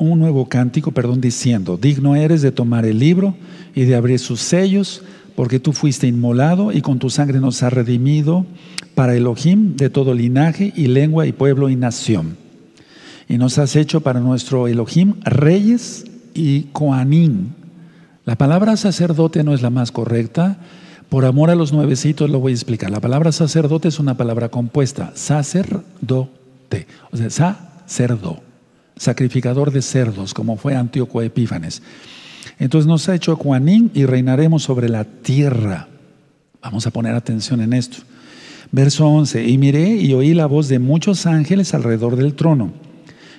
un 0.00 0.18
nuevo 0.18 0.48
cántico, 0.48 0.92
perdón, 0.92 1.20
diciendo, 1.20 1.78
digno 1.80 2.16
eres 2.16 2.42
de 2.42 2.50
tomar 2.50 2.86
el 2.86 2.98
libro 2.98 3.34
y 3.74 3.84
de 3.84 3.94
abrir 3.94 4.18
sus 4.18 4.40
sellos, 4.40 5.02
porque 5.36 5.60
tú 5.60 5.72
fuiste 5.72 6.06
inmolado 6.06 6.72
y 6.72 6.80
con 6.80 6.98
tu 6.98 7.10
sangre 7.10 7.38
nos 7.38 7.62
has 7.62 7.72
redimido 7.72 8.46
para 8.94 9.14
Elohim 9.14 9.76
de 9.76 9.90
todo 9.90 10.14
linaje 10.14 10.72
y 10.74 10.86
lengua 10.86 11.26
y 11.26 11.32
pueblo 11.32 11.68
y 11.68 11.76
nación. 11.76 12.36
Y 13.28 13.38
nos 13.38 13.58
has 13.58 13.76
hecho 13.76 14.00
para 14.00 14.20
nuestro 14.20 14.66
Elohim 14.66 15.14
reyes 15.22 16.04
y 16.34 16.62
coanim. 16.72 17.50
La 18.24 18.36
palabra 18.36 18.76
sacerdote 18.76 19.44
no 19.44 19.54
es 19.54 19.62
la 19.62 19.70
más 19.70 19.92
correcta. 19.92 20.58
Por 21.08 21.24
amor 21.24 21.50
a 21.50 21.54
los 21.54 21.72
nuevecitos 21.72 22.28
lo 22.28 22.40
voy 22.40 22.52
a 22.52 22.54
explicar. 22.54 22.90
La 22.90 23.00
palabra 23.00 23.32
sacerdote 23.32 23.88
es 23.88 23.98
una 23.98 24.16
palabra 24.16 24.48
compuesta, 24.48 25.12
sacerdote, 25.14 26.86
o 27.12 27.16
sea, 27.16 27.30
sacerdo 27.30 28.49
sacrificador 29.00 29.72
de 29.72 29.80
cerdos, 29.80 30.34
como 30.34 30.58
fue 30.58 30.76
Antíoco 30.76 31.22
Epífanes. 31.22 31.80
Entonces 32.58 32.86
nos 32.86 33.08
ha 33.08 33.14
hecho 33.14 33.34
Juanín 33.34 33.90
y 33.94 34.04
reinaremos 34.04 34.62
sobre 34.62 34.90
la 34.90 35.04
tierra. 35.04 35.88
Vamos 36.60 36.86
a 36.86 36.90
poner 36.90 37.14
atención 37.14 37.62
en 37.62 37.72
esto. 37.72 37.96
Verso 38.70 39.08
11, 39.08 39.48
y 39.48 39.56
miré 39.56 39.96
y 39.96 40.12
oí 40.12 40.34
la 40.34 40.44
voz 40.44 40.68
de 40.68 40.78
muchos 40.78 41.24
ángeles 41.24 41.72
alrededor 41.72 42.16
del 42.16 42.34
trono, 42.34 42.72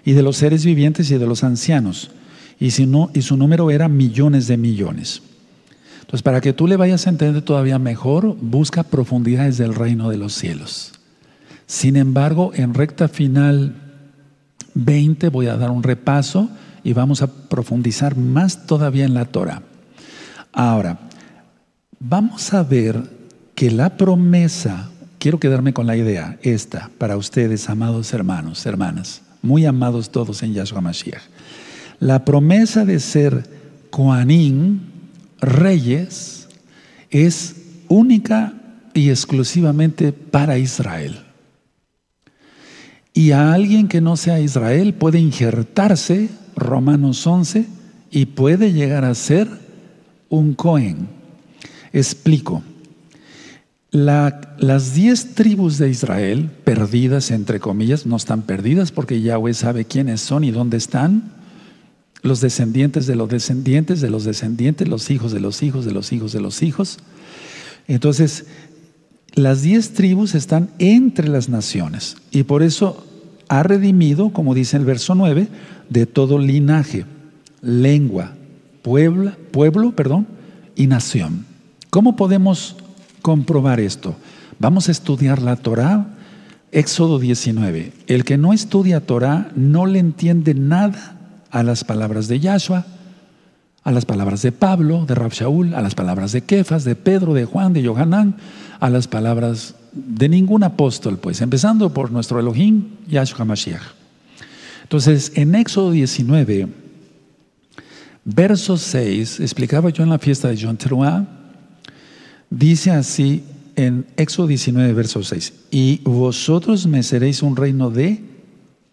y 0.03 0.13
de 0.13 0.23
los 0.23 0.37
seres 0.37 0.65
vivientes 0.65 1.11
y 1.11 1.19
de 1.19 1.27
los 1.27 1.43
ancianos, 1.43 2.09
y, 2.59 2.65
y 2.65 3.21
su 3.21 3.37
número 3.37 3.69
era 3.69 3.87
millones 3.87 4.47
de 4.47 4.57
millones. 4.57 5.21
Entonces, 5.99 6.23
para 6.23 6.41
que 6.41 6.53
tú 6.53 6.65
le 6.65 6.75
vayas 6.75 7.05
a 7.05 7.11
entender 7.11 7.43
todavía 7.43 7.77
mejor, 7.77 8.35
busca 8.41 8.81
profundidades 8.81 9.59
del 9.59 9.75
reino 9.75 10.09
de 10.09 10.17
los 10.17 10.33
cielos. 10.33 10.93
Sin 11.67 11.95
embargo, 11.97 12.51
en 12.55 12.73
recta 12.73 13.07
final 13.07 13.80
20 14.73 15.29
voy 15.29 15.47
a 15.47 15.57
dar 15.57 15.71
un 15.71 15.83
repaso 15.83 16.49
y 16.83 16.93
vamos 16.93 17.21
a 17.21 17.27
profundizar 17.27 18.15
más 18.15 18.65
todavía 18.65 19.05
en 19.05 19.13
la 19.13 19.25
Torah. 19.25 19.61
Ahora, 20.51 20.99
vamos 21.99 22.53
a 22.53 22.63
ver 22.63 23.01
que 23.55 23.71
la 23.71 23.97
promesa, 23.97 24.89
quiero 25.19 25.39
quedarme 25.39 25.73
con 25.73 25.87
la 25.87 25.95
idea 25.95 26.37
esta 26.41 26.89
para 26.97 27.17
ustedes, 27.17 27.69
amados 27.69 28.11
hermanos, 28.13 28.65
hermanas, 28.65 29.21
muy 29.41 29.65
amados 29.65 30.11
todos 30.11 30.43
en 30.43 30.53
Yahshua 30.53 30.81
Mashiach. 30.81 31.21
La 31.99 32.25
promesa 32.25 32.85
de 32.85 32.99
ser 32.99 33.47
Koanim, 33.91 34.79
reyes, 35.39 36.47
es 37.09 37.55
única 37.87 38.53
y 38.93 39.09
exclusivamente 39.09 40.11
para 40.11 40.57
Israel. 40.57 41.30
Y 43.13 43.31
a 43.31 43.53
alguien 43.53 43.87
que 43.87 44.01
no 44.01 44.15
sea 44.15 44.39
Israel 44.39 44.93
puede 44.93 45.19
injertarse, 45.19 46.29
Romanos 46.55 47.25
11, 47.27 47.65
y 48.09 48.25
puede 48.27 48.71
llegar 48.71 49.05
a 49.05 49.15
ser 49.15 49.47
un 50.29 50.53
Cohen. 50.53 51.07
Explico. 51.93 52.63
las 53.91 54.93
diez 54.93 55.35
tribus 55.35 55.77
de 55.77 55.89
Israel, 55.89 56.49
perdidas 56.63 57.31
entre 57.31 57.59
comillas, 57.59 58.05
no 58.05 58.15
están 58.15 58.43
perdidas 58.43 58.93
porque 58.93 59.21
Yahweh 59.21 59.53
sabe 59.53 59.83
quiénes 59.83 60.21
son 60.21 60.45
y 60.45 60.51
dónde 60.51 60.77
están. 60.77 61.33
Los 62.21 62.39
descendientes 62.39 63.07
de 63.07 63.15
los 63.15 63.27
descendientes 63.29 63.99
de 63.99 64.09
los 64.09 64.23
descendientes, 64.23 64.87
los 64.87 65.09
hijos 65.09 65.33
de 65.33 65.41
los 65.41 65.61
hijos 65.63 65.83
de 65.83 65.91
los 65.91 66.13
hijos 66.13 66.31
de 66.31 66.39
los 66.39 66.63
hijos. 66.63 66.99
Entonces, 67.87 68.45
las 69.33 69.61
diez 69.61 69.93
tribus 69.93 70.35
están 70.35 70.69
entre 70.79 71.27
las 71.27 71.49
naciones 71.49 72.17
y 72.31 72.43
por 72.43 72.63
eso 72.63 73.05
ha 73.47 73.63
redimido, 73.63 74.31
como 74.31 74.53
dice 74.53 74.77
el 74.77 74.85
verso 74.85 75.15
9, 75.15 75.47
de 75.89 76.05
todo 76.05 76.39
linaje, 76.39 77.05
lengua, 77.61 78.33
pueblo, 78.81 79.33
pueblo 79.51 79.91
perdón, 79.95 80.27
y 80.75 80.87
nación. 80.87 81.45
¿Cómo 81.89 82.15
podemos 82.15 82.77
comprobar 83.21 83.79
esto? 83.79 84.15
Vamos 84.59 84.87
a 84.87 84.91
estudiar 84.91 85.41
la 85.41 85.57
Torah, 85.57 86.07
Éxodo 86.71 87.19
19. 87.19 87.91
El 88.07 88.23
que 88.23 88.37
no 88.37 88.53
estudia 88.53 89.05
Torah 89.05 89.51
no 89.55 89.85
le 89.85 89.99
entiende 89.99 90.53
nada 90.53 91.17
a 91.51 91.63
las 91.63 91.83
palabras 91.83 92.27
de 92.27 92.39
Yahshua, 92.39 92.85
a 93.83 93.91
las 93.91 94.05
palabras 94.05 94.41
de 94.41 94.51
Pablo, 94.51 95.05
de 95.05 95.15
Rab 95.15 95.31
Shaul, 95.31 95.73
a 95.73 95.81
las 95.81 95.95
palabras 95.95 96.31
de 96.31 96.41
Kefas, 96.41 96.83
de 96.83 96.95
Pedro, 96.95 97.33
de 97.33 97.45
Juan, 97.45 97.73
de 97.73 97.81
Yohanan, 97.81 98.35
a 98.79 98.89
las 98.89 99.07
palabras 99.07 99.75
de 99.91 100.29
ningún 100.29 100.63
apóstol, 100.63 101.17
pues, 101.17 101.41
empezando 101.41 101.93
por 101.93 102.11
nuestro 102.11 102.39
Elohim, 102.39 102.89
Yahshua 103.07 103.45
Mashiach. 103.45 103.81
Entonces, 104.83 105.31
en 105.35 105.55
Éxodo 105.55 105.91
19, 105.91 106.67
verso 108.23 108.77
6, 108.77 109.39
explicaba 109.39 109.89
yo 109.89 110.03
en 110.03 110.09
la 110.09 110.19
fiesta 110.19 110.49
de 110.49 110.59
John 110.61 110.77
Teruah, 110.77 111.25
dice 112.49 112.91
así 112.91 113.43
en 113.75 114.05
Éxodo 114.17 114.47
19, 114.47 114.93
verso 114.93 115.23
6, 115.23 115.53
y 115.71 116.01
vosotros 116.03 116.85
me 116.85 117.03
seréis 117.03 117.41
un 117.41 117.55
reino 117.55 117.89
de 117.89 118.21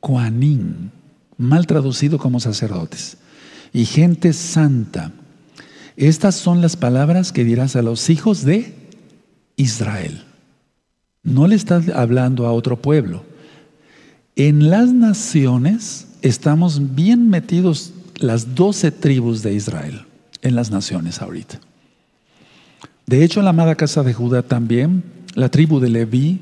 Kuanim, 0.00 0.90
mal 1.36 1.66
traducido 1.66 2.18
como 2.18 2.40
sacerdotes, 2.40 3.18
y 3.72 3.84
gente 3.84 4.32
santa. 4.32 5.12
Estas 5.96 6.36
son 6.36 6.60
las 6.60 6.76
palabras 6.76 7.32
que 7.32 7.44
dirás 7.44 7.76
a 7.76 7.82
los 7.82 8.08
hijos 8.10 8.44
de 8.44 8.74
Israel. 9.56 10.24
No 11.22 11.46
le 11.46 11.56
estás 11.56 11.88
hablando 11.88 12.46
a 12.46 12.52
otro 12.52 12.80
pueblo. 12.80 13.24
En 14.36 14.70
las 14.70 14.92
naciones 14.92 16.06
estamos 16.22 16.94
bien 16.94 17.28
metidos 17.28 17.92
las 18.16 18.54
doce 18.54 18.90
tribus 18.90 19.42
de 19.42 19.54
Israel, 19.54 20.02
en 20.42 20.54
las 20.54 20.70
naciones 20.70 21.20
ahorita. 21.20 21.60
De 23.06 23.24
hecho, 23.24 23.42
la 23.42 23.50
amada 23.50 23.74
casa 23.74 24.02
de 24.02 24.12
Judá 24.12 24.42
también, 24.42 25.02
la 25.34 25.48
tribu 25.48 25.80
de 25.80 25.88
Leví, 25.88 26.40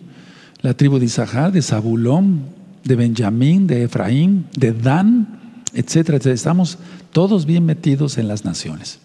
la 0.62 0.74
tribu 0.74 0.98
de 0.98 1.06
Isahar, 1.06 1.52
de 1.52 1.62
Zabulón, 1.62 2.46
de 2.84 2.96
Benjamín, 2.96 3.66
de 3.66 3.84
Efraín, 3.84 4.46
de 4.56 4.72
Dan, 4.72 5.35
etcétera, 5.76 6.16
etcétera. 6.16 6.34
Estamos 6.34 6.78
todos 7.12 7.46
bien 7.46 7.64
metidos 7.64 8.18
en 8.18 8.28
las 8.28 8.44
naciones. 8.44 8.98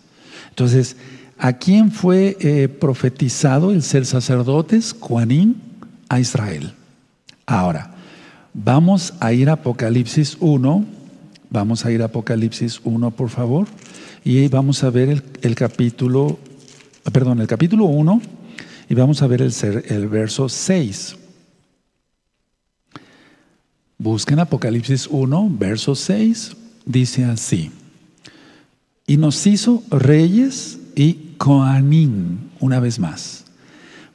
Entonces, 0.49 0.95
¿a 1.37 1.53
quién 1.53 1.91
fue 1.91 2.37
eh, 2.39 2.67
profetizado 2.67 3.71
el 3.71 3.83
ser 3.83 4.05
sacerdotes? 4.05 4.95
Juanín 4.99 5.61
a 6.09 6.19
Israel. 6.19 6.73
Ahora, 7.45 7.91
vamos 8.53 9.13
a 9.19 9.33
ir 9.33 9.49
a 9.49 9.53
Apocalipsis 9.53 10.37
1. 10.39 10.85
Vamos 11.49 11.85
a 11.85 11.91
ir 11.91 12.01
a 12.01 12.05
Apocalipsis 12.05 12.81
1, 12.83 13.11
por 13.11 13.29
favor. 13.29 13.67
Y 14.23 14.47
vamos 14.47 14.83
a 14.83 14.89
ver 14.89 15.23
el, 15.41 15.55
capítulo, 15.55 16.39
perdón, 17.11 17.41
el 17.41 17.47
capítulo 17.47 17.85
1 17.85 18.21
y 18.87 18.93
vamos 18.93 19.21
a 19.21 19.27
ver 19.27 19.41
el 19.41 20.07
verso 20.07 20.47
6. 20.47 21.17
Busquen 24.01 24.39
Apocalipsis 24.39 25.07
1, 25.07 25.49
verso 25.59 25.93
6. 25.93 26.57
Dice 26.85 27.25
así. 27.25 27.71
Y 29.07 29.17
nos 29.17 29.45
hizo 29.47 29.83
reyes 29.89 30.79
y 30.95 31.33
Coanín, 31.37 32.51
una 32.59 32.79
vez 32.79 32.99
más. 32.99 33.45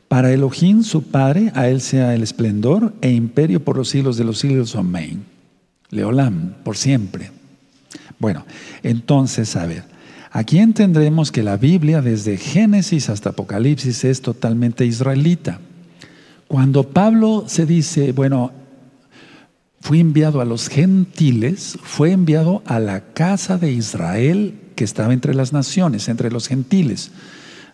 Para 0.09 0.33
Elohim, 0.33 0.83
su 0.85 1.03
Padre, 1.03 1.51
a 1.55 1.69
Él 1.69 1.81
sea 1.81 2.15
el 2.15 2.23
esplendor 2.23 2.95
e 3.01 3.11
imperio 3.11 3.65
por 3.65 3.77
los 3.77 3.89
siglos 3.89 4.17
de 4.17 4.25
los 4.25 4.39
siglos. 4.39 4.77
Amén. 4.77 5.25
Leolam, 5.91 6.55
por 6.65 6.77
siempre. 6.77 7.31
Bueno, 8.19 8.45
entonces, 8.83 9.57
a 9.57 9.67
ver, 9.67 9.85
aquí 10.31 10.59
entendremos 10.59 11.33
que 11.33 11.43
la 11.43 11.57
Biblia, 11.57 12.03
desde 12.03 12.37
Génesis 12.37 13.11
hasta 13.11 13.31
Apocalipsis, 13.31 14.05
es 14.05 14.23
totalmente 14.23 14.87
israelita. 14.87 15.61
Cuando 16.47 16.85
Pablo 16.85 17.45
se 17.49 17.67
dice, 17.67 18.13
bueno, 18.13 18.53
fui 19.81 20.01
enviado 20.01 20.41
a 20.41 20.45
los 20.45 20.69
gentiles, 20.69 21.79
fue 21.83 22.13
enviado 22.13 22.63
a 22.67 22.81
la 22.81 23.13
casa 23.13 23.59
de 23.59 23.73
Israel 23.73 24.55
que 24.75 24.85
estaba 24.85 25.13
entre 25.13 25.35
las 25.35 25.53
naciones, 25.53 26.09
entre 26.09 26.31
los 26.31 26.49
gentiles. 26.49 27.11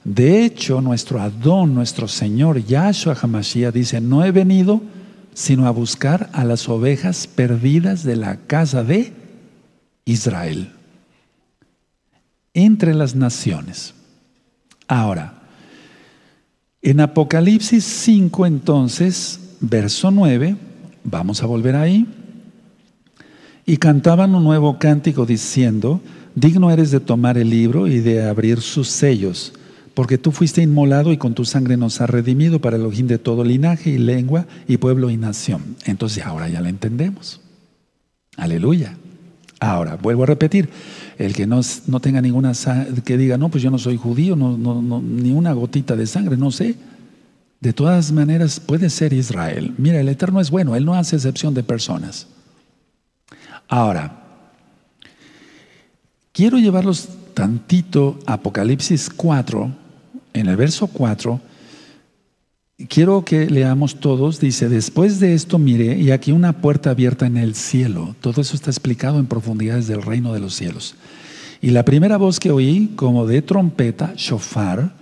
De 0.05 0.45
hecho, 0.45 0.81
nuestro 0.81 1.21
Adón, 1.21 1.75
nuestro 1.75 2.09
Señor 2.09 2.65
Yahshua 2.65 3.17
HaMashiach 3.21 3.73
dice, 3.73 4.01
no 4.01 4.25
he 4.25 4.33
venido 4.33 4.83
sino 5.35 5.67
a 5.67 5.71
buscar 5.71 6.29
a 6.33 6.45
las 6.45 6.69
ovejas 6.69 7.27
perdidas 7.27 8.05
de 8.05 8.17
la 8.17 8.37
casa 8.37 8.85
de 8.85 9.13
Israel, 10.05 10.73
entre 12.55 12.95
las 12.95 13.15
naciones. 13.15 13.95
Ahora, 14.89 15.43
en 16.83 17.01
Apocalipsis 17.01 17.85
5 17.85 18.45
entonces, 18.47 19.41
verso 19.61 20.11
9, 20.11 20.57
Vamos 21.05 21.43
a 21.43 21.47
volver 21.47 21.77
ahí. 21.77 22.07
Y 23.65 23.77
cantaban 23.77 24.35
un 24.35 24.45
nuevo 24.45 24.79
cántico 24.79 25.25
diciendo, 25.25 26.01
digno 26.35 26.71
eres 26.71 26.91
de 26.91 27.01
tomar 27.01 27.39
el 27.39 27.51
libro 27.51 27.87
y 27.87 28.01
de 28.01 28.29
abrir 28.29 28.61
sus 28.61 28.89
sellos, 28.89 29.53
porque 29.95 30.19
tú 30.19 30.33
fuiste 30.33 30.63
inmolado 30.63 31.13
y 31.13 31.17
con 31.17 31.35
tu 31.35 31.45
sangre 31.45 31.77
nos 31.77 32.01
has 32.01 32.11
redimido 32.11 32.61
para 32.61 32.77
el 32.77 32.85
ojín 32.85 33.07
de 33.07 33.19
todo 33.19 33.45
linaje 33.45 33.91
y 33.91 33.99
lengua 33.99 34.47
y 34.67 34.79
pueblo 34.79 35.11
y 35.11 35.17
nación. 35.17 35.77
Entonces 35.85 36.25
ahora 36.25 36.49
ya 36.49 36.61
la 36.61 36.71
entendemos. 36.71 37.41
Aleluya. 38.37 38.97
Ahora, 39.61 39.95
vuelvo 39.95 40.25
a 40.25 40.27
repetir, 40.27 40.71
el 41.19 41.35
que 41.35 41.47
no, 41.47 41.61
no 41.87 42.01
tenga 42.01 42.21
ninguna 42.21 42.53
que 43.05 43.17
diga, 43.17 43.39
no, 43.39 43.49
pues 43.49 43.63
yo 43.63 43.71
no 43.71 43.79
soy 43.79 43.97
judío, 43.97 44.35
no, 44.35 44.57
no, 44.57 45.01
ni 45.01 45.31
una 45.31 45.53
gotita 45.53 45.95
de 45.95 46.09
sangre, 46.09 46.37
no 46.37 46.51
sé. 46.51 46.75
De 47.63 47.73
todas 47.73 48.11
maneras, 48.11 48.59
puede 48.59 48.91
ser 48.91 49.13
Israel. 49.13 49.73
Mira, 49.79 50.01
el 50.01 50.09
Eterno 50.09 50.41
es 50.41 50.51
bueno, 50.51 50.75
Él 50.75 50.85
no 50.85 50.97
hace 50.97 51.15
excepción 51.15 51.55
de 51.55 51.63
personas. 51.63 52.27
Ahora, 53.69 54.21
quiero 56.33 56.59
llevarlos 56.59 57.09
tantito 57.35 58.19
a 58.27 58.33
Apocalipsis 58.33 59.09
4, 59.11 59.71
en 60.33 60.49
el 60.49 60.57
verso 60.57 60.89
4. 60.89 61.41
Quiero 62.89 63.25
que 63.25 63.49
leamos 63.49 64.01
todos, 64.01 64.41
dice, 64.41 64.69
después 64.69 65.21
de 65.21 65.35
esto 65.35 65.61
miré 65.61 65.97
y 66.01 66.11
aquí 66.11 66.33
una 66.33 66.61
puerta 66.61 66.91
abierta 66.91 67.27
en 67.27 67.37
el 67.37 67.55
cielo. 67.55 68.17
Todo 68.21 68.41
eso 68.41 68.57
está 68.57 68.71
explicado 68.71 69.21
en 69.21 69.27
profundidades 69.27 69.87
del 69.87 70.03
reino 70.03 70.35
de 70.35 70.41
los 70.41 70.57
cielos. 70.57 70.97
Y 71.61 71.71
la 71.71 71.85
primera 71.85 72.17
voz 72.17 72.41
que 72.41 72.51
oí, 72.51 72.91
como 72.97 73.25
de 73.25 73.41
trompeta, 73.41 74.15
shofar, 74.17 75.01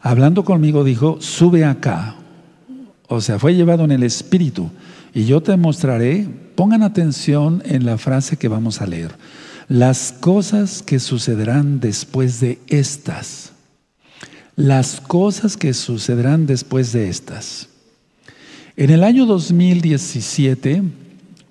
hablando 0.00 0.44
conmigo, 0.44 0.84
dijo, 0.84 1.20
sube 1.20 1.64
acá. 1.64 2.16
O 3.08 3.20
sea, 3.20 3.38
fue 3.38 3.54
llevado 3.54 3.84
en 3.84 3.92
el 3.92 4.02
espíritu. 4.02 4.70
Y 5.12 5.24
yo 5.24 5.42
te 5.42 5.56
mostraré, 5.56 6.28
pongan 6.54 6.82
atención 6.82 7.62
en 7.64 7.84
la 7.84 7.98
frase 7.98 8.36
que 8.36 8.48
vamos 8.48 8.80
a 8.80 8.86
leer, 8.86 9.10
las 9.68 10.12
cosas 10.12 10.82
que 10.82 11.00
sucederán 11.00 11.80
después 11.80 12.40
de 12.40 12.60
estas. 12.68 13.52
Las 14.56 15.00
cosas 15.00 15.56
que 15.56 15.74
sucederán 15.74 16.46
después 16.46 16.92
de 16.92 17.08
estas. 17.08 17.68
En 18.76 18.90
el 18.90 19.04
año 19.04 19.26
2017, 19.26 20.82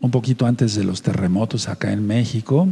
un 0.02 0.12
poquito 0.12 0.46
antes 0.46 0.76
de 0.76 0.84
los 0.84 1.02
terremotos 1.02 1.68
acá 1.68 1.92
en 1.92 2.06
México, 2.06 2.70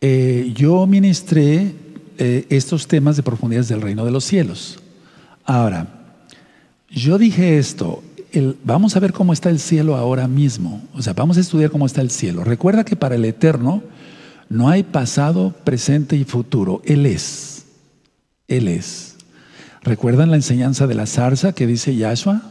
eh, 0.00 0.52
yo 0.54 0.86
ministré 0.86 1.74
eh, 2.20 2.46
estos 2.50 2.86
temas 2.86 3.16
de 3.16 3.22
profundidades 3.22 3.68
del 3.68 3.80
reino 3.80 4.04
de 4.04 4.10
los 4.10 4.24
cielos. 4.24 4.78
Ahora, 5.46 5.86
yo 6.90 7.16
dije 7.16 7.56
esto, 7.56 8.02
vamos 8.62 8.94
a 8.94 9.00
ver 9.00 9.14
cómo 9.14 9.32
está 9.32 9.48
el 9.48 9.58
cielo 9.58 9.96
ahora 9.96 10.28
mismo, 10.28 10.82
o 10.92 11.00
sea, 11.00 11.14
vamos 11.14 11.38
a 11.38 11.40
estudiar 11.40 11.70
cómo 11.70 11.86
está 11.86 12.02
el 12.02 12.10
cielo. 12.10 12.44
Recuerda 12.44 12.84
que 12.84 12.94
para 12.94 13.14
el 13.14 13.24
eterno 13.24 13.82
no 14.50 14.68
hay 14.68 14.82
pasado, 14.82 15.54
presente 15.64 16.14
y 16.14 16.24
futuro, 16.24 16.82
Él 16.84 17.06
es, 17.06 17.64
Él 18.48 18.68
es. 18.68 19.16
¿Recuerdan 19.82 20.30
la 20.30 20.36
enseñanza 20.36 20.86
de 20.86 20.96
la 20.96 21.06
zarza 21.06 21.54
que 21.54 21.66
dice 21.66 21.96
Yahshua? 21.96 22.42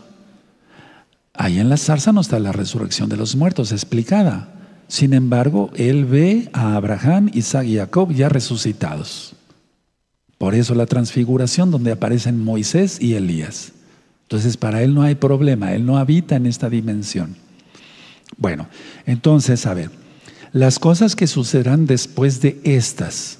Ahí 1.35 1.59
en 1.59 1.69
la 1.69 1.77
zarza 1.77 2.11
no 2.11 2.21
está 2.21 2.39
la 2.39 2.53
resurrección 2.53 3.07
de 3.07 3.17
los 3.17 3.35
muertos 3.35 3.71
explicada. 3.71 4.49
Sin 4.87 5.13
embargo, 5.13 5.69
Él 5.75 6.05
ve 6.05 6.49
a 6.53 6.75
Abraham, 6.75 7.29
Isaac 7.35 7.67
y 7.67 7.75
Jacob 7.75 8.11
ya 8.11 8.29
resucitados. 8.29 9.35
Por 10.39 10.55
eso 10.55 10.73
la 10.73 10.87
transfiguración 10.87 11.69
donde 11.69 11.91
aparecen 11.91 12.41
Moisés 12.41 12.99
y 12.99 13.13
Elías. 13.13 13.73
Entonces 14.23 14.57
para 14.57 14.81
él 14.81 14.95
no 14.95 15.03
hay 15.03 15.15
problema, 15.15 15.73
él 15.73 15.85
no 15.85 15.97
habita 15.97 16.37
en 16.37 16.47
esta 16.47 16.69
dimensión. 16.69 17.35
Bueno, 18.37 18.69
entonces, 19.05 19.65
a 19.65 19.73
ver, 19.73 19.91
las 20.53 20.79
cosas 20.79 21.15
que 21.17 21.27
sucederán 21.27 21.85
después 21.85 22.39
de 22.41 22.59
estas. 22.63 23.39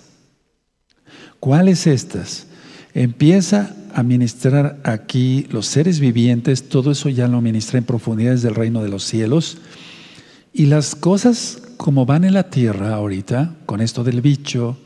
¿Cuáles 1.40 1.88
estas? 1.88 2.48
Empieza 2.94 3.74
a 3.94 4.04
ministrar 4.04 4.82
aquí 4.84 5.48
los 5.52 5.68
seres 5.68 6.02
vivientes, 6.02 6.68
todo 6.68 6.92
eso 6.92 7.08
ya 7.08 7.30
lo 7.30 7.40
ministra 7.40 7.78
en 7.78 7.86
profundidades 7.86 8.42
del 8.42 8.56
reino 8.56 8.84
de 8.84 8.90
los 8.90 9.06
cielos. 9.06 9.58
Y 10.52 10.66
las 10.66 10.96
cosas 10.96 11.62
como 11.78 12.06
van 12.06 12.26
en 12.26 12.34
la 12.34 12.50
tierra 12.50 12.94
ahorita, 12.94 13.56
con 13.66 13.80
esto 13.80 14.04
del 14.04 14.20
bicho, 14.20 14.78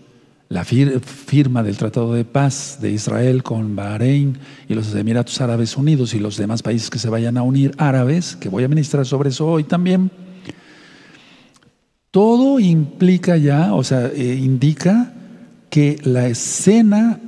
la 0.54 0.64
firma 0.66 1.64
del 1.64 1.78
Tratado 1.78 2.14
de 2.14 2.26
Paz 2.26 2.78
de 2.80 2.92
Israel 2.92 3.42
con 3.42 3.76
Bahrein 3.76 4.38
y 4.70 4.76
los 4.76 4.94
Emiratos 4.94 5.42
Árabes 5.42 5.76
Unidos 5.76 6.14
y 6.14 6.20
los 6.20 6.38
demás 6.38 6.62
países 6.62 6.92
que 6.92 7.00
se 7.00 7.10
vayan 7.10 7.40
a 7.40 7.42
unir 7.42 7.74
árabes, 7.80 8.36
que 8.36 8.50
voy 8.50 8.64
a 8.64 8.68
ministrar 8.68 9.04
sobre 9.08 9.30
eso 9.30 9.48
hoy 9.48 9.64
también. 9.64 10.12
Todo 12.12 12.60
implica 12.60 13.36
ya, 13.36 13.74
o 13.74 13.84
sea, 13.84 14.06
eh, 14.10 14.36
indica 14.36 15.12
que 15.72 16.00
la 16.04 16.28
escena 16.28 17.20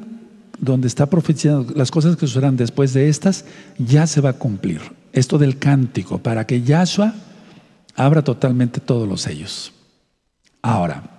donde 0.59 0.87
está 0.87 1.07
profetizando 1.07 1.73
las 1.75 1.89
cosas 1.89 2.17
que 2.17 2.27
sucederán 2.27 2.57
después 2.57 2.93
de 2.93 3.09
estas, 3.09 3.45
ya 3.79 4.05
se 4.05 4.21
va 4.21 4.29
a 4.29 4.33
cumplir. 4.33 4.81
Esto 5.13 5.39
del 5.39 5.57
cántico, 5.57 6.19
para 6.19 6.45
que 6.45 6.61
Yahshua 6.61 7.15
abra 7.95 8.23
totalmente 8.23 8.79
todos 8.79 9.09
los 9.09 9.21
sellos. 9.21 9.73
Ahora, 10.61 11.14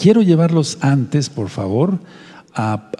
quiero 0.00 0.22
llevarlos 0.22 0.78
antes, 0.80 1.28
por 1.28 1.50
favor, 1.50 1.98
a, 2.54 2.90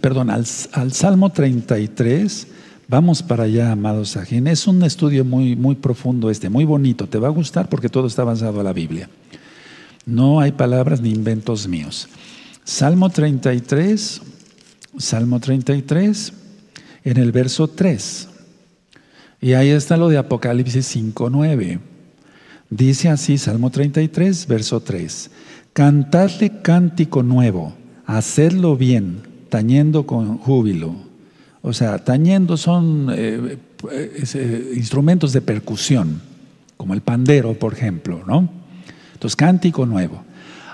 perdón, 0.00 0.30
al, 0.30 0.44
Salmo 0.92 1.30
33. 1.30 2.46
Vamos 2.88 3.22
para 3.22 3.44
allá, 3.44 3.72
amados 3.72 4.10
Sajín. 4.10 4.46
Es 4.46 4.66
un 4.66 4.82
estudio 4.82 5.24
muy, 5.24 5.56
muy 5.56 5.74
profundo 5.74 6.30
este, 6.30 6.50
muy 6.50 6.64
bonito. 6.64 7.06
Te 7.06 7.18
va 7.18 7.28
a 7.28 7.32
gustar 7.32 7.68
porque 7.68 7.88
todo 7.88 8.06
está 8.06 8.22
avanzado 8.22 8.60
a 8.60 8.62
la 8.62 8.72
Biblia. 8.72 9.08
No 10.04 10.40
hay 10.40 10.52
palabras 10.52 11.00
ni 11.00 11.10
inventos 11.10 11.66
míos. 11.66 12.08
Salmo 12.64 13.08
33, 13.08 14.20
Salmo 14.98 15.40
33, 15.40 16.32
en 17.04 17.16
el 17.16 17.32
verso 17.32 17.68
3. 17.68 18.28
Y 19.40 19.54
ahí 19.54 19.70
está 19.70 19.96
lo 19.96 20.08
de 20.08 20.18
Apocalipsis 20.18 20.96
5.9. 20.96 21.80
Dice 22.70 23.08
así, 23.08 23.38
Salmo 23.38 23.70
33, 23.70 24.46
verso 24.46 24.80
3. 24.80 25.30
Cantadle 25.78 26.60
cántico 26.60 27.22
nuevo, 27.22 27.72
hacedlo 28.04 28.76
bien, 28.76 29.22
tañendo 29.48 30.06
con 30.06 30.38
júbilo. 30.38 30.96
O 31.62 31.72
sea, 31.72 32.04
tañendo 32.04 32.56
son 32.56 33.06
eh, 33.12 33.58
eh, 33.92 34.72
instrumentos 34.74 35.32
de 35.32 35.40
percusión, 35.40 36.20
como 36.76 36.94
el 36.94 37.00
pandero, 37.00 37.54
por 37.54 37.74
ejemplo, 37.74 38.24
¿no? 38.26 38.48
Entonces, 39.12 39.36
cántico 39.36 39.86
nuevo. 39.86 40.24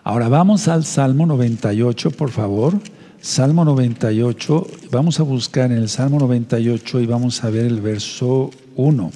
Ahora 0.04 0.30
vamos 0.30 0.68
al 0.68 0.86
Salmo 0.86 1.26
98, 1.26 2.10
por 2.12 2.30
favor. 2.30 2.80
Salmo 3.20 3.66
98, 3.66 4.66
vamos 4.90 5.20
a 5.20 5.22
buscar 5.22 5.70
en 5.70 5.76
el 5.76 5.90
Salmo 5.90 6.18
98 6.18 7.00
y 7.00 7.04
vamos 7.04 7.44
a 7.44 7.50
ver 7.50 7.66
el 7.66 7.82
verso 7.82 8.50
1. 8.76 9.10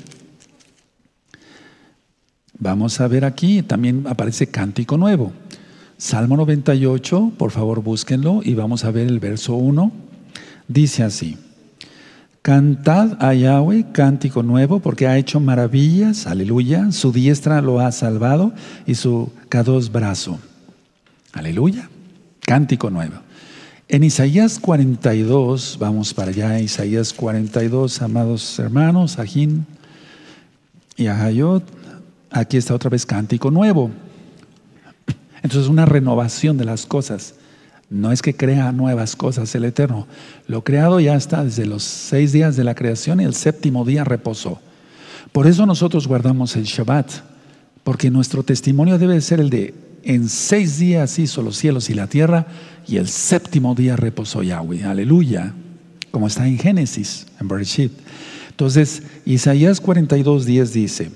Vamos 2.59 3.01
a 3.01 3.09
ver 3.09 3.25
aquí, 3.25 3.63
también 3.63 4.05
aparece 4.07 4.49
cántico 4.49 4.99
nuevo. 4.99 5.33
Salmo 5.99 6.37
98, 6.37 7.33
por 7.37 7.51
favor 7.51 7.83
búsquenlo 7.83 8.41
y 8.45 8.55
vamos 8.55 8.85
a 8.85 8.93
ver 8.93 9.09
el 9.09 9.19
verso 9.19 9.57
1. 9.57 9.91
Dice 10.69 11.03
así, 11.03 11.37
Cantad 12.41 13.21
a 13.21 13.35
Yahweh 13.35 13.87
cántico 13.93 14.45
nuevo 14.45 14.79
porque 14.79 15.09
ha 15.09 15.19
hecho 15.19 15.41
maravillas, 15.41 16.29
aleluya, 16.29 16.93
su 16.93 17.11
diestra 17.11 17.61
lo 17.63 17.81
ha 17.81 17.91
salvado 17.91 18.53
y 18.87 18.95
su 18.95 19.33
cados 19.49 19.91
brazo. 19.91 20.39
Aleluya. 21.33 21.91
Cántico 22.43 22.91
nuevo. 22.91 23.17
En 23.89 24.05
Isaías 24.05 24.61
42, 24.61 25.79
vamos 25.81 26.15
para 26.15 26.31
allá, 26.31 26.61
Isaías 26.61 27.13
42, 27.13 28.03
amados 28.03 28.57
hermanos, 28.61 29.19
Ajín 29.19 29.67
y 30.97 31.09
Ahayot, 31.09 31.65
aquí 32.31 32.57
está 32.57 32.75
otra 32.75 32.89
vez 32.89 33.05
cántico 33.05 33.51
nuevo. 33.51 33.91
Entonces, 35.43 35.69
una 35.69 35.87
renovación 35.87 36.57
de 36.57 36.65
las 36.65 36.87
cosas. 36.87 37.35
No 37.91 38.13
es 38.13 38.21
que 38.21 38.37
crea 38.37 38.71
nuevas 38.73 39.17
cosas 39.17 39.55
el 39.55 39.65
Eterno. 39.65 40.07
Lo 40.47 40.63
creado 40.63 41.01
ya 41.01 41.15
está 41.15 41.43
desde 41.43 41.65
los 41.65 41.83
seis 41.83 42.33
días 42.33 42.57
de 42.57 42.65
la 42.65 42.75
creación 42.75 43.21
y 43.21 43.25
el 43.25 43.35
séptimo 43.35 43.85
día 43.85 44.05
reposó. 44.05 44.61
Por 45.33 45.47
eso 45.47 45.65
nosotros 45.65 46.07
guardamos 46.07 46.57
el 46.57 46.65
Shabbat, 46.65 47.11
porque 47.85 48.11
nuestro 48.11 48.43
testimonio 48.43 48.99
debe 48.99 49.21
ser 49.21 49.41
el 49.41 49.51
de 49.51 49.75
en 50.03 50.29
seis 50.29 50.79
días 50.79 51.19
hizo 51.19 51.43
los 51.43 51.57
cielos 51.57 51.91
y 51.91 51.95
la 51.95 52.07
tierra 52.07 52.47
y 52.87 52.97
el 52.97 53.09
séptimo 53.09 53.75
día 53.75 53.97
reposó 53.97 54.43
Yahweh. 54.43 54.85
Aleluya. 54.85 55.55
Como 56.11 56.27
está 56.27 56.47
en 56.47 56.59
Génesis, 56.59 57.27
en 57.41 57.49
Bereshit. 57.49 57.93
Entonces, 58.51 59.03
Isaías 59.27 59.81
42, 59.81 60.47
10 60.47 60.73
dice, 60.73 61.11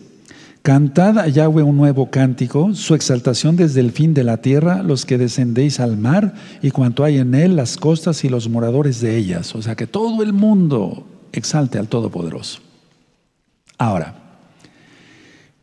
Cantad 0.62 1.18
a 1.18 1.27
Yahweh 1.27 1.64
un 1.64 1.77
nuevo 1.77 2.09
cántico, 2.09 2.72
su 2.75 2.94
exaltación 2.94 3.57
desde 3.57 3.81
el 3.81 3.90
fin 3.90 4.14
de 4.14 4.22
la 4.22 4.37
tierra, 4.37 4.85
los 4.85 5.05
que 5.05 5.18
descendéis 5.18 5.81
al 5.81 5.96
mar 5.96 6.35
y 6.62 6.70
cuanto 6.70 7.03
hay 7.03 7.18
en 7.18 7.35
él, 7.35 7.57
las 7.57 7.77
costas 7.77 8.22
y 8.22 8.29
los 8.29 8.48
moradores 8.48 9.01
de 9.01 9.16
ellas. 9.16 9.57
O 9.57 9.62
sea, 9.62 9.75
que 9.75 9.88
todo 9.88 10.22
el 10.22 10.33
mundo 10.33 11.05
exalte 11.33 11.81
al 11.81 11.88
Todopoderoso. 11.88 12.61
Ahora, 13.77 14.14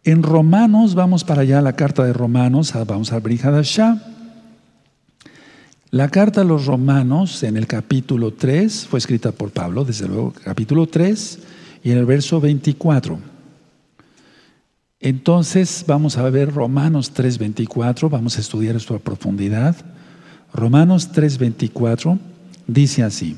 en 0.03 0.21
Romanos, 0.21 0.95
vamos 0.95 1.23
para 1.23 1.43
allá, 1.43 1.61
la 1.61 1.77
carta 1.77 2.03
de 2.03 2.11
Romanos, 2.11 2.73
vamos 2.85 3.13
al 3.13 3.21
Brihadashah. 3.21 4.01
La 5.91 6.09
carta 6.09 6.41
a 6.41 6.43
los 6.43 6.65
Romanos, 6.65 7.41
en 7.43 7.55
el 7.55 7.67
capítulo 7.67 8.33
3, 8.33 8.87
fue 8.87 8.99
escrita 8.99 9.31
por 9.31 9.51
Pablo, 9.51 9.85
desde 9.85 10.09
luego, 10.09 10.33
capítulo 10.43 10.87
3, 10.87 11.39
y 11.85 11.91
en 11.91 11.99
el 11.99 12.05
verso 12.05 12.41
24. 12.41 13.38
Entonces, 14.99 15.85
vamos 15.87 16.17
a 16.17 16.29
ver 16.29 16.53
Romanos 16.53 17.13
3:24, 17.13 18.09
vamos 18.09 18.37
a 18.37 18.41
estudiar 18.41 18.75
esto 18.75 18.95
a 18.95 18.99
profundidad. 18.99 19.75
Romanos 20.53 21.11
3:24 21.13 22.19
dice 22.67 23.03
así: 23.03 23.37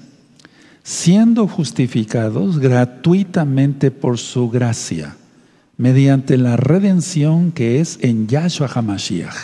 siendo 0.83 1.47
justificados 1.47 2.59
gratuitamente 2.59 3.91
por 3.91 4.17
su 4.17 4.49
gracia 4.49 5.15
mediante 5.77 6.37
la 6.37 6.57
redención 6.57 7.51
que 7.51 7.79
es 7.79 7.99
en 8.01 8.27
Yahshua 8.27 8.67
HaMashiach. 8.67 9.35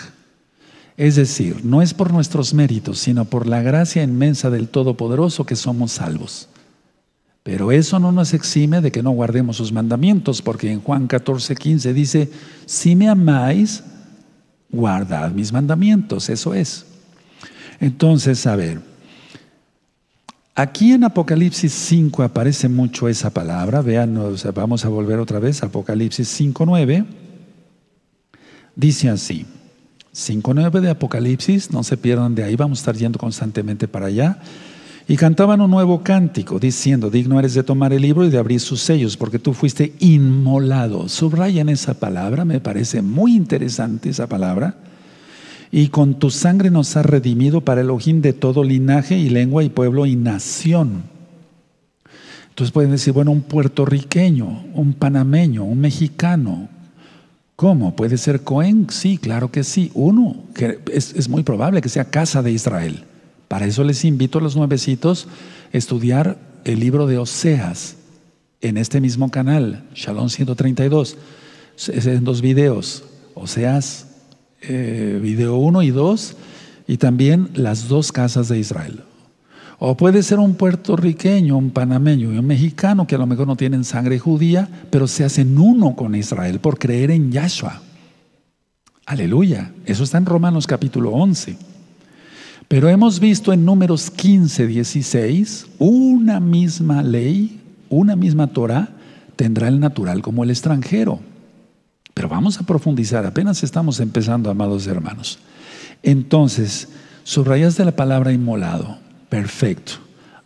Es 0.98 1.16
decir, 1.16 1.64
no 1.64 1.84
es 1.84 1.94
por 1.94 2.12
nuestros 2.12 2.56
méritos, 2.56 3.00
sino 3.00 3.26
por 3.26 3.46
la 3.46 3.62
gracia 3.62 4.02
inmensa 4.02 4.50
del 4.50 4.68
Todopoderoso 4.68 5.46
que 5.46 5.56
somos 5.56 5.92
salvos. 5.92 6.50
Pero 7.48 7.72
eso 7.72 7.98
no 7.98 8.12
nos 8.12 8.34
exime 8.34 8.82
de 8.82 8.92
que 8.92 9.02
no 9.02 9.12
guardemos 9.12 9.56
sus 9.56 9.72
mandamientos, 9.72 10.42
porque 10.42 10.70
en 10.70 10.82
Juan 10.82 11.08
14, 11.08 11.56
15 11.56 11.94
dice, 11.94 12.30
si 12.66 12.94
me 12.94 13.08
amáis, 13.08 13.86
guardad 14.70 15.32
mis 15.32 15.54
mandamientos, 15.54 16.28
eso 16.28 16.54
es. 16.54 16.86
Entonces, 17.80 18.46
a 18.46 18.58
ver, 18.58 18.82
Aquí 20.56 20.92
en 20.92 21.06
Apocalipsis 21.06 21.72
5 21.72 22.24
aparece 22.24 22.68
mucho 22.68 23.08
esa 23.08 23.30
palabra. 23.30 23.82
Vean, 23.82 24.20
vamos 24.54 24.84
a 24.84 24.90
volver 24.90 25.20
otra 25.20 25.38
vez. 25.40 25.62
Apocalipsis 25.64 26.42
5.9. 26.42 27.06
Dice 28.76 29.08
así. 29.08 29.46
5.9 30.14 30.82
de 30.82 30.90
Apocalipsis, 30.90 31.72
no 31.72 31.84
se 31.84 31.96
pierdan 31.96 32.34
de 32.34 32.44
ahí, 32.44 32.56
vamos 32.56 32.80
a 32.80 32.82
estar 32.82 32.96
yendo 32.96 33.20
constantemente 33.20 33.88
para 33.88 34.08
allá. 34.08 34.42
Y 35.10 35.16
cantaban 35.16 35.62
un 35.62 35.72
nuevo 35.72 36.04
cántico, 36.04 36.60
diciendo, 36.60 37.10
digno 37.10 37.40
eres 37.40 37.54
de 37.54 37.64
tomar 37.64 37.94
el 37.94 38.02
libro 38.02 38.26
y 38.26 38.30
de 38.30 38.38
abrir 38.38 38.60
sus 38.60 38.82
sellos, 38.82 39.16
porque 39.16 39.40
tú 39.40 39.54
fuiste 39.54 39.94
inmolado. 40.00 41.08
Subrayan 41.08 41.70
esa 41.70 41.94
palabra, 41.94 42.44
me 42.44 42.60
parece 42.60 43.02
muy 43.02 43.36
interesante 43.36 44.10
esa 44.10 44.28
palabra 44.28 44.76
y 45.72 45.90
con 45.90 46.16
tu 46.16 46.30
sangre 46.30 46.72
nos 46.72 46.96
has 46.98 47.06
redimido 47.06 47.62
para 47.62 47.82
el 47.82 47.90
ojín 47.90 48.22
de 48.22 48.34
todo 48.34 48.64
linaje 48.64 49.18
y 49.18 49.30
lengua 49.30 49.64
y 49.64 49.70
pueblo 49.70 50.06
y 50.06 50.16
nación. 50.16 51.04
Entonces 52.50 52.72
pueden 52.72 52.92
decir, 52.92 53.14
bueno, 53.14 53.32
un 53.32 53.42
puertorriqueño, 53.42 54.66
un 54.74 54.94
panameño, 54.94 55.64
un 55.64 55.80
mexicano. 55.80 56.70
¿Cómo? 57.56 57.96
¿Puede 57.96 58.18
ser 58.18 58.42
Cohen? 58.42 58.88
Sí, 58.90 59.18
claro 59.18 59.52
que 59.52 59.64
sí. 59.64 59.92
Uno, 59.94 60.38
que 60.54 60.80
es, 60.92 61.14
es 61.14 61.30
muy 61.30 61.44
probable 61.44 61.82
que 61.82 61.90
sea 61.90 62.06
casa 62.06 62.42
de 62.42 62.52
Israel. 62.52 63.04
Para 63.48 63.66
eso 63.66 63.84
les 63.84 64.04
invito 64.06 64.40
a 64.40 64.42
los 64.42 64.56
nuevecitos 64.56 65.28
a 65.74 65.78
estudiar 65.78 66.38
el 66.66 66.80
libro 66.80 67.08
de 67.08 67.18
Oseas 67.18 67.96
en 68.62 68.78
este 68.78 69.00
mismo 69.00 69.32
canal, 69.32 69.84
Shalom 69.94 70.30
132. 70.30 71.18
Es 71.76 72.06
en 72.06 72.24
dos 72.24 72.42
videos, 72.42 73.04
Oseas 73.36 74.08
eh, 74.62 75.20
video 75.22 75.58
1 75.58 75.84
y 75.84 75.92
2, 75.92 76.36
y 76.88 76.98
también 76.98 77.50
las 77.54 77.88
dos 77.88 78.12
casas 78.12 78.48
de 78.48 78.58
Israel. 78.58 79.04
O 79.80 79.96
puede 79.96 80.24
ser 80.24 80.40
un 80.40 80.56
puertorriqueño, 80.56 81.56
un 81.56 81.70
panameño 81.70 82.34
y 82.34 82.38
un 82.38 82.48
mexicano 82.48 83.06
que 83.06 83.14
a 83.14 83.20
lo 83.20 83.28
mejor 83.28 83.46
no 83.46 83.56
tienen 83.56 83.84
sangre 83.84 84.18
judía, 84.18 84.68
pero 84.90 85.08
se 85.08 85.24
hacen 85.24 85.58
uno 85.60 85.96
con 85.96 86.16
Israel 86.16 86.60
por 86.60 86.80
creer 86.80 87.12
en 87.12 87.32
Yahshua. 87.32 87.84
Aleluya. 89.06 89.72
Eso 89.86 90.04
está 90.04 90.18
en 90.18 90.26
Romanos 90.26 90.66
capítulo 90.66 91.12
11. 91.12 91.58
Pero 92.68 92.90
hemos 92.90 93.20
visto 93.20 93.54
en 93.54 93.64
números 93.64 94.12
15, 94.12 94.68
16, 94.68 95.68
una 95.80 96.42
misma 96.42 97.02
ley, 97.02 97.62
una 97.90 98.18
misma 98.18 98.48
Torah, 98.48 98.90
tendrá 99.38 99.70
el 99.70 99.80
natural 99.80 100.22
como 100.22 100.44
el 100.44 100.50
extranjero. 100.50 101.20
Pero 102.14 102.28
vamos 102.28 102.60
a 102.60 102.64
profundizar, 102.64 103.26
apenas 103.26 103.64
estamos 103.64 104.02
empezando, 104.02 104.50
amados 104.50 104.86
hermanos. 104.86 105.40
Entonces, 106.04 106.90
subrayas 107.24 107.78
de 107.78 107.86
la 107.86 107.96
palabra 107.96 108.34
inmolado. 108.34 108.98
Perfecto. 109.30 109.94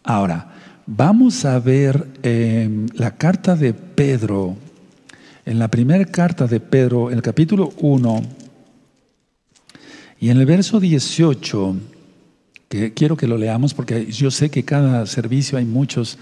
Ahora, 0.04 0.54
vamos 0.86 1.44
a 1.46 1.60
ver 1.60 2.08
em, 2.22 2.88
la 2.94 3.16
carta 3.18 3.56
de 3.56 3.74
Pedro 3.74 4.58
En 5.44 5.58
la 5.58 5.70
primera 5.70 6.06
carta 6.06 6.46
de 6.46 6.60
Pedro, 6.60 7.10
el 7.10 7.24
capítulo 7.24 7.74
1, 7.80 8.22
y 10.20 10.30
en 10.30 10.38
el 10.38 10.46
verso 10.46 10.80
18, 10.80 11.76
quiero 12.96 13.18
que 13.18 13.28
lo 13.28 13.38
leamos 13.38 13.74
porque 13.74 14.06
yo 14.12 14.32
sé 14.32 14.50
que 14.50 14.64
cada 14.64 15.06
servicio 15.06 15.58
hay 15.58 15.66
muchos, 15.66 16.18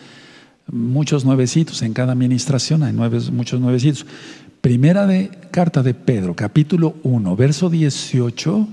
muchos 0.71 1.23
nuevecitos, 1.25 1.81
en 1.81 1.93
cada 1.93 2.13
administración 2.13 2.83
hay 2.83 2.93
muchos 2.93 3.59
nuevecitos. 3.59 4.05
Primera 4.61 5.07
de, 5.07 5.29
carta 5.51 5.83
de 5.83 5.93
Pedro, 5.93 6.35
capítulo 6.35 6.95
1, 7.03 7.35
verso 7.35 7.69
18, 7.69 8.67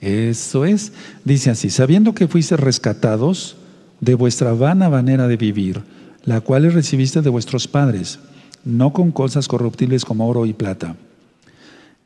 eso 0.00 0.64
es, 0.64 0.92
dice 1.24 1.50
así, 1.50 1.70
sabiendo 1.70 2.14
que 2.14 2.28
fuiste 2.28 2.56
rescatados 2.56 3.56
de 4.00 4.14
vuestra 4.14 4.52
vana 4.52 4.90
manera 4.90 5.26
de 5.26 5.36
vivir, 5.36 5.82
la 6.24 6.40
cual 6.40 6.72
recibiste 6.72 7.22
de 7.22 7.30
vuestros 7.30 7.66
padres, 7.66 8.18
no 8.64 8.92
con 8.92 9.10
cosas 9.10 9.48
corruptibles 9.48 10.04
como 10.04 10.28
oro 10.28 10.46
y 10.46 10.52
plata. 10.52 10.96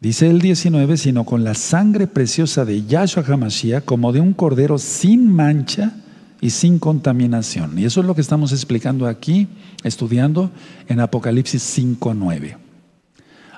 Dice 0.00 0.28
el 0.28 0.40
19, 0.40 0.98
sino 0.98 1.24
con 1.24 1.42
la 1.42 1.54
sangre 1.54 2.06
preciosa 2.06 2.64
de 2.64 2.84
Yahshua 2.84 3.24
HaMashiach, 3.26 3.84
como 3.84 4.12
de 4.12 4.20
un 4.20 4.34
cordero 4.34 4.76
sin 4.76 5.32
mancha 5.32 5.94
y 6.40 6.50
sin 6.50 6.78
contaminación. 6.78 7.78
Y 7.78 7.86
eso 7.86 8.00
es 8.00 8.06
lo 8.06 8.14
que 8.14 8.20
estamos 8.20 8.52
explicando 8.52 9.06
aquí, 9.06 9.48
estudiando 9.84 10.50
en 10.88 11.00
Apocalipsis 11.00 11.78
5.9. 11.78 12.56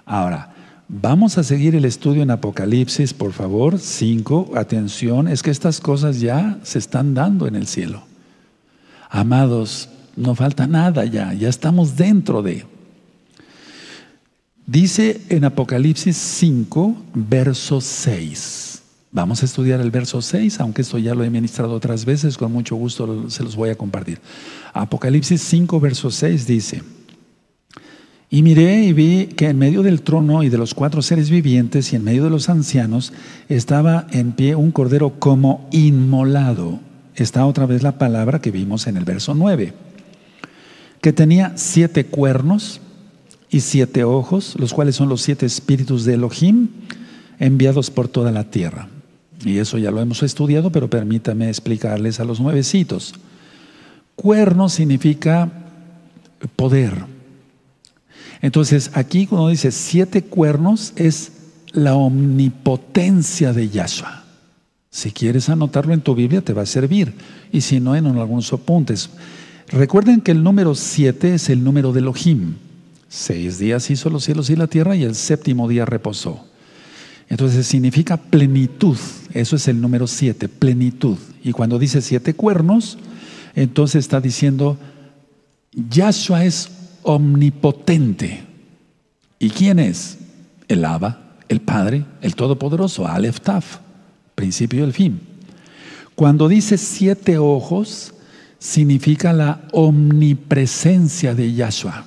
Ahora, 0.06 0.54
vamos 0.88 1.38
a 1.38 1.42
seguir 1.42 1.74
el 1.74 1.84
estudio 1.84 2.22
en 2.22 2.30
Apocalipsis, 2.30 3.12
por 3.14 3.32
favor. 3.32 3.78
5, 3.78 4.52
atención, 4.54 5.26
es 5.26 5.42
que 5.42 5.50
estas 5.50 5.80
cosas 5.80 6.20
ya 6.20 6.60
se 6.62 6.78
están 6.78 7.14
dando 7.14 7.48
en 7.48 7.56
el 7.56 7.66
cielo. 7.66 8.04
Amados, 9.10 9.88
no 10.16 10.36
falta 10.36 10.68
nada 10.68 11.04
ya, 11.04 11.32
ya 11.32 11.48
estamos 11.48 11.96
dentro 11.96 12.42
de. 12.42 12.77
Dice 14.68 15.22
en 15.30 15.46
Apocalipsis 15.46 16.14
5, 16.14 16.94
verso 17.14 17.80
6. 17.80 18.82
Vamos 19.10 19.40
a 19.40 19.46
estudiar 19.46 19.80
el 19.80 19.90
verso 19.90 20.20
6, 20.20 20.60
aunque 20.60 20.82
esto 20.82 20.98
ya 20.98 21.14
lo 21.14 21.24
he 21.24 21.30
ministrado 21.30 21.72
otras 21.72 22.04
veces, 22.04 22.36
con 22.36 22.52
mucho 22.52 22.76
gusto 22.76 23.30
se 23.30 23.42
los 23.42 23.56
voy 23.56 23.70
a 23.70 23.76
compartir. 23.76 24.20
Apocalipsis 24.74 25.40
5, 25.40 25.80
verso 25.80 26.10
6 26.10 26.46
dice, 26.46 26.82
y 28.28 28.42
miré 28.42 28.84
y 28.84 28.92
vi 28.92 29.28
que 29.28 29.48
en 29.48 29.58
medio 29.58 29.82
del 29.82 30.02
trono 30.02 30.42
y 30.42 30.50
de 30.50 30.58
los 30.58 30.74
cuatro 30.74 31.00
seres 31.00 31.30
vivientes 31.30 31.90
y 31.94 31.96
en 31.96 32.04
medio 32.04 32.24
de 32.24 32.30
los 32.30 32.50
ancianos 32.50 33.14
estaba 33.48 34.06
en 34.10 34.32
pie 34.32 34.54
un 34.54 34.70
cordero 34.70 35.18
como 35.18 35.66
inmolado. 35.72 36.78
Está 37.14 37.46
otra 37.46 37.64
vez 37.64 37.82
la 37.82 37.96
palabra 37.96 38.42
que 38.42 38.50
vimos 38.50 38.86
en 38.86 38.98
el 38.98 39.06
verso 39.06 39.34
9 39.34 39.72
que 41.00 41.12
tenía 41.12 41.52
siete 41.56 42.06
cuernos 42.06 42.80
y 43.50 43.60
siete 43.60 44.04
ojos, 44.04 44.54
los 44.58 44.72
cuales 44.72 44.96
son 44.96 45.08
los 45.08 45.22
siete 45.22 45.46
espíritus 45.46 46.04
de 46.04 46.14
Elohim 46.14 46.68
enviados 47.38 47.90
por 47.90 48.08
toda 48.08 48.32
la 48.32 48.44
tierra. 48.44 48.88
Y 49.44 49.58
eso 49.58 49.78
ya 49.78 49.90
lo 49.90 50.00
hemos 50.00 50.22
estudiado, 50.22 50.70
pero 50.70 50.90
permítame 50.90 51.48
explicarles 51.48 52.20
a 52.20 52.24
los 52.24 52.40
nuevecitos. 52.40 53.14
Cuerno 54.16 54.68
significa 54.68 55.50
poder. 56.56 57.04
Entonces, 58.42 58.90
aquí 58.94 59.26
cuando 59.26 59.48
dice 59.48 59.70
siete 59.70 60.22
cuernos 60.22 60.92
es 60.96 61.32
la 61.72 61.94
omnipotencia 61.94 63.52
de 63.52 63.68
Yahshua. 63.68 64.24
Si 64.90 65.12
quieres 65.12 65.48
anotarlo 65.48 65.94
en 65.94 66.00
tu 66.00 66.14
Biblia, 66.14 66.40
te 66.40 66.52
va 66.52 66.62
a 66.62 66.66
servir. 66.66 67.14
Y 67.52 67.60
si 67.60 67.78
no, 67.78 67.94
en 67.94 68.06
algunos 68.06 68.52
apuntes. 68.52 69.10
Recuerden 69.68 70.20
que 70.20 70.32
el 70.32 70.42
número 70.42 70.74
siete 70.74 71.34
es 71.34 71.50
el 71.50 71.62
número 71.62 71.92
de 71.92 72.00
Elohim. 72.00 72.54
Seis 73.08 73.58
días 73.58 73.90
hizo 73.90 74.10
los 74.10 74.24
cielos 74.24 74.50
y 74.50 74.56
la 74.56 74.66
tierra 74.66 74.94
y 74.94 75.04
el 75.04 75.14
séptimo 75.14 75.68
día 75.68 75.84
reposó. 75.84 76.44
Entonces 77.28 77.66
significa 77.66 78.16
plenitud. 78.16 78.96
Eso 79.34 79.56
es 79.56 79.68
el 79.68 79.80
número 79.80 80.06
siete, 80.06 80.48
plenitud. 80.48 81.16
Y 81.42 81.52
cuando 81.52 81.78
dice 81.78 82.00
siete 82.02 82.34
cuernos, 82.34 82.98
entonces 83.54 84.00
está 84.04 84.20
diciendo, 84.20 84.78
Yahshua 85.72 86.44
es 86.44 86.70
omnipotente. 87.02 88.42
¿Y 89.38 89.50
quién 89.50 89.78
es? 89.78 90.18
El 90.68 90.84
Abba, 90.84 91.36
el 91.48 91.60
Padre, 91.60 92.04
el 92.20 92.34
Todopoderoso, 92.34 93.06
Aleph 93.06 93.40
Taf, 93.40 93.78
principio 94.34 94.80
y 94.80 94.82
el 94.82 94.92
fin. 94.92 95.20
Cuando 96.14 96.48
dice 96.48 96.78
siete 96.78 97.38
ojos, 97.38 98.12
significa 98.58 99.32
la 99.32 99.60
omnipresencia 99.72 101.34
de 101.34 101.54
Yahshua, 101.54 102.06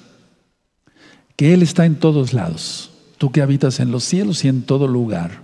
que 1.42 1.56
Él 1.56 1.64
está 1.64 1.88
en 1.88 1.96
todos 1.96 2.34
lados, 2.34 2.92
tú 3.18 3.32
que 3.32 3.42
habitas 3.42 3.80
en 3.80 3.90
los 3.90 4.04
cielos 4.04 4.46
y 4.46 4.48
en 4.48 4.62
todo 4.62 4.88
lugar. 4.88 5.42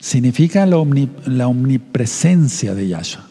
Significa 0.00 0.66
la, 0.66 0.76
omnipresencia 1.46 2.74
de 2.74 2.88
Yahshua. 2.88 3.28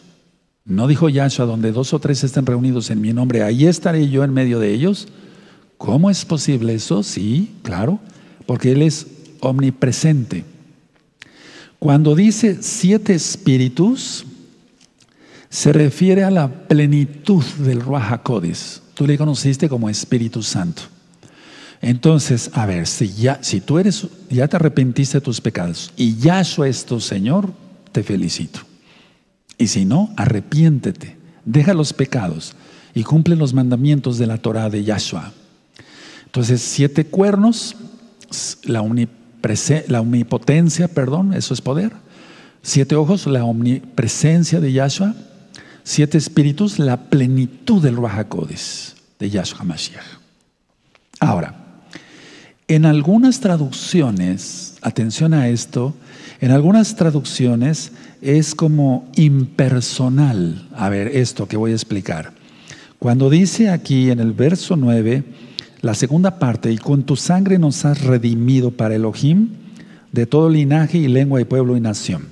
No 0.64 0.88
dijo 0.88 1.10
Yahshua, 1.10 1.44
donde 1.44 1.72
dos 1.72 1.92
o 1.92 1.98
tres 1.98 2.24
estén 2.24 2.46
reunidos 2.46 2.88
en 2.88 3.02
mi 3.02 3.12
nombre, 3.12 3.42
ahí 3.42 3.66
estaré 3.66 4.08
yo 4.08 4.24
en 4.24 4.32
medio 4.32 4.60
de 4.60 4.72
ellos. 4.72 5.08
¿Cómo 5.76 6.08
es 6.08 6.24
posible 6.24 6.72
eso? 6.72 7.02
Sí, 7.02 7.52
claro, 7.62 8.00
porque 8.46 8.72
Él 8.72 8.80
es 8.80 9.06
omnipresente. 9.40 10.42
Cuando 11.78 12.14
dice 12.14 12.62
siete 12.62 13.12
espíritus, 13.12 14.24
se 15.50 15.70
refiere 15.70 16.24
a 16.24 16.30
la 16.30 16.50
plenitud 16.50 17.44
del 17.58 17.82
Ruach. 17.82 18.22
Tú 18.94 19.06
le 19.06 19.18
conociste 19.18 19.68
como 19.68 19.90
Espíritu 19.90 20.42
Santo. 20.42 20.93
Entonces, 21.84 22.50
a 22.54 22.64
ver, 22.64 22.86
si, 22.86 23.12
ya, 23.12 23.38
si 23.42 23.60
tú 23.60 23.78
eres, 23.78 24.06
ya 24.30 24.48
te 24.48 24.56
arrepentiste 24.56 25.18
de 25.18 25.20
tus 25.20 25.42
pecados 25.42 25.92
y 25.96 26.16
Yahshua 26.16 26.66
es 26.66 26.86
tu 26.86 26.98
Señor, 26.98 27.52
te 27.92 28.02
felicito. 28.02 28.60
Y 29.58 29.66
si 29.66 29.84
no, 29.84 30.08
arrepiéntete, 30.16 31.18
deja 31.44 31.74
los 31.74 31.92
pecados 31.92 32.54
y 32.94 33.02
cumple 33.02 33.36
los 33.36 33.52
mandamientos 33.52 34.16
de 34.16 34.26
la 34.26 34.38
Torah 34.38 34.70
de 34.70 34.82
Yahshua. 34.82 35.34
Entonces, 36.24 36.62
siete 36.62 37.04
cuernos, 37.04 37.76
la, 38.64 38.80
omnipotencia, 38.80 40.88
perdón, 40.88 41.34
eso 41.34 41.52
es 41.52 41.60
poder. 41.60 41.92
Siete 42.62 42.96
ojos, 42.96 43.26
la 43.26 43.44
omnipresencia 43.44 44.58
de 44.58 44.72
Yahshua 44.72 45.14
siete 45.84 46.16
espíritus, 46.16 46.78
la 46.78 47.10
plenitud 47.10 47.82
del 47.82 47.98
Rahakodes 47.98 48.96
de 49.18 49.28
Yahshua 49.28 49.64
Mashiach. 49.64 50.02
Ahora, 51.20 51.63
en 52.68 52.86
algunas 52.86 53.40
traducciones, 53.40 54.76
atención 54.82 55.34
a 55.34 55.48
esto, 55.48 55.94
en 56.40 56.50
algunas 56.50 56.96
traducciones 56.96 57.92
es 58.22 58.54
como 58.54 59.10
impersonal. 59.16 60.68
A 60.74 60.88
ver, 60.88 61.08
esto 61.08 61.46
que 61.46 61.56
voy 61.56 61.72
a 61.72 61.74
explicar. 61.74 62.32
Cuando 62.98 63.30
dice 63.30 63.70
aquí 63.70 64.10
en 64.10 64.20
el 64.20 64.32
verso 64.32 64.76
9, 64.76 65.24
la 65.82 65.94
segunda 65.94 66.38
parte, 66.38 66.72
y 66.72 66.78
con 66.78 67.02
tu 67.02 67.16
sangre 67.16 67.58
nos 67.58 67.84
has 67.84 68.02
redimido 68.02 68.70
para 68.70 68.94
Elohim 68.94 69.50
de 70.12 70.26
todo 70.26 70.48
linaje 70.48 70.98
y 70.98 71.08
lengua 71.08 71.40
y 71.40 71.44
pueblo 71.44 71.76
y 71.76 71.80
nación. 71.80 72.28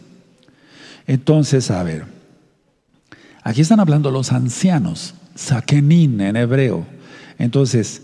Entonces, 1.07 1.71
a 1.71 1.83
ver, 1.83 2.07
Aquí 3.42 3.61
están 3.61 3.81
hablando 3.81 4.11
los 4.11 4.33
ancianos, 4.33 5.14
Sakenin 5.35 6.21
en 6.21 6.37
hebreo. 6.37 6.87
Entonces, 7.38 8.03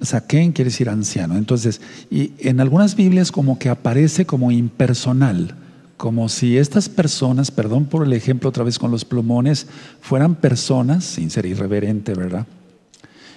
Saken 0.00 0.52
quiere 0.52 0.70
decir 0.70 0.88
anciano. 0.88 1.36
Entonces, 1.36 1.80
y 2.10 2.32
en 2.38 2.60
algunas 2.60 2.96
Biblias 2.96 3.32
como 3.32 3.58
que 3.58 3.68
aparece 3.68 4.24
como 4.26 4.50
impersonal, 4.50 5.54
como 5.96 6.30
si 6.30 6.56
estas 6.56 6.88
personas, 6.88 7.50
perdón 7.50 7.84
por 7.84 8.06
el 8.06 8.14
ejemplo 8.14 8.48
otra 8.48 8.64
vez 8.64 8.78
con 8.78 8.90
los 8.90 9.04
plumones, 9.04 9.66
fueran 10.00 10.34
personas, 10.34 11.04
sin 11.04 11.30
ser 11.30 11.44
irreverente, 11.44 12.14
¿verdad? 12.14 12.46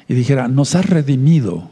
Y 0.08 0.13
dijera, 0.13 0.47
nos 0.47 0.73
has 0.76 0.86
redimido, 0.86 1.69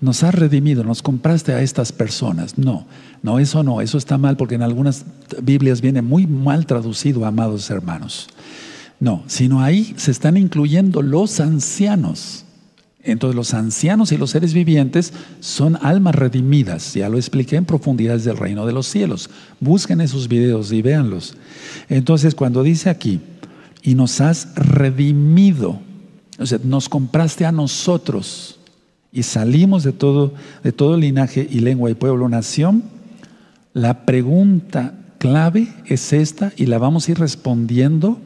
nos 0.00 0.24
has 0.24 0.34
redimido, 0.34 0.82
nos 0.82 1.02
compraste 1.02 1.52
a 1.52 1.62
estas 1.62 1.92
personas. 1.92 2.58
No, 2.58 2.86
no, 3.22 3.38
eso 3.38 3.62
no, 3.62 3.80
eso 3.80 3.98
está 3.98 4.18
mal 4.18 4.36
porque 4.36 4.56
en 4.56 4.62
algunas 4.62 5.04
Biblias 5.42 5.80
viene 5.80 6.02
muy 6.02 6.26
mal 6.26 6.66
traducido, 6.66 7.24
amados 7.24 7.70
hermanos. 7.70 8.28
No, 8.98 9.22
sino 9.28 9.60
ahí 9.60 9.94
se 9.96 10.10
están 10.10 10.36
incluyendo 10.36 11.02
los 11.02 11.38
ancianos. 11.38 12.45
Entonces 13.06 13.36
los 13.36 13.54
ancianos 13.54 14.12
y 14.12 14.16
los 14.16 14.30
seres 14.30 14.52
vivientes 14.52 15.12
son 15.40 15.78
almas 15.82 16.14
redimidas. 16.14 16.94
Ya 16.94 17.08
lo 17.08 17.16
expliqué 17.16 17.56
en 17.56 17.64
profundidades 17.64 18.24
del 18.24 18.36
reino 18.36 18.66
de 18.66 18.72
los 18.72 18.86
cielos. 18.86 19.30
Busquen 19.60 20.00
esos 20.00 20.28
videos 20.28 20.72
y 20.72 20.82
véanlos. 20.82 21.36
Entonces 21.88 22.34
cuando 22.34 22.62
dice 22.62 22.90
aquí, 22.90 23.20
y 23.82 23.94
nos 23.94 24.20
has 24.20 24.54
redimido, 24.56 25.80
o 26.38 26.46
sea, 26.46 26.58
nos 26.64 26.88
compraste 26.88 27.46
a 27.46 27.52
nosotros 27.52 28.58
y 29.12 29.22
salimos 29.22 29.84
de 29.84 29.92
todo, 29.92 30.34
de 30.64 30.72
todo 30.72 30.96
linaje 30.96 31.46
y 31.48 31.60
lengua 31.60 31.90
y 31.90 31.94
pueblo, 31.94 32.28
nación, 32.28 32.82
la 33.72 34.04
pregunta 34.04 34.94
clave 35.18 35.68
es 35.86 36.12
esta 36.12 36.52
y 36.56 36.66
la 36.66 36.78
vamos 36.78 37.06
a 37.06 37.12
ir 37.12 37.18
respondiendo 37.18 38.18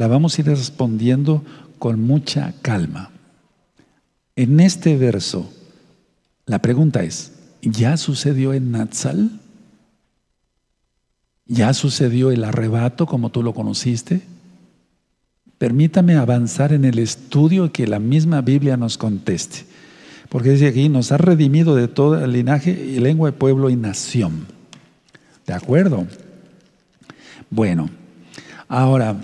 la 0.00 0.08
vamos 0.08 0.38
a 0.38 0.40
ir 0.40 0.46
respondiendo 0.46 1.44
con 1.78 2.00
mucha 2.00 2.54
calma. 2.62 3.10
En 4.40 4.58
este 4.58 4.96
verso, 4.96 5.52
La 6.46 6.62
pregunta 6.62 7.02
es, 7.02 7.32
¿ya 7.60 7.98
sucedió 7.98 8.54
en 8.54 8.72
Natsal? 8.72 9.38
¿Ya 11.44 11.74
sucedió 11.74 12.30
el 12.30 12.44
arrebato 12.44 13.04
como 13.04 13.28
tú 13.28 13.42
lo 13.42 13.52
conociste? 13.52 14.22
Permítame 15.58 16.16
avanzar 16.16 16.72
en 16.72 16.86
el 16.86 16.98
estudio 16.98 17.70
que 17.70 17.86
la 17.86 17.98
misma 17.98 18.40
Biblia 18.40 18.78
nos 18.78 18.96
conteste. 18.96 19.66
Porque 20.30 20.52
dice 20.52 20.68
aquí, 20.68 20.88
nos 20.88 21.12
ha 21.12 21.18
redimido 21.18 21.76
de 21.76 21.88
todo 21.88 22.24
el 22.24 22.32
linaje 22.32 22.70
y 22.70 22.98
lengua, 22.98 23.32
pueblo 23.32 23.68
y 23.68 23.76
nación. 23.76 24.46
¿De 25.46 25.52
acuerdo? 25.52 26.06
Bueno, 27.50 27.90
ahora, 28.68 29.20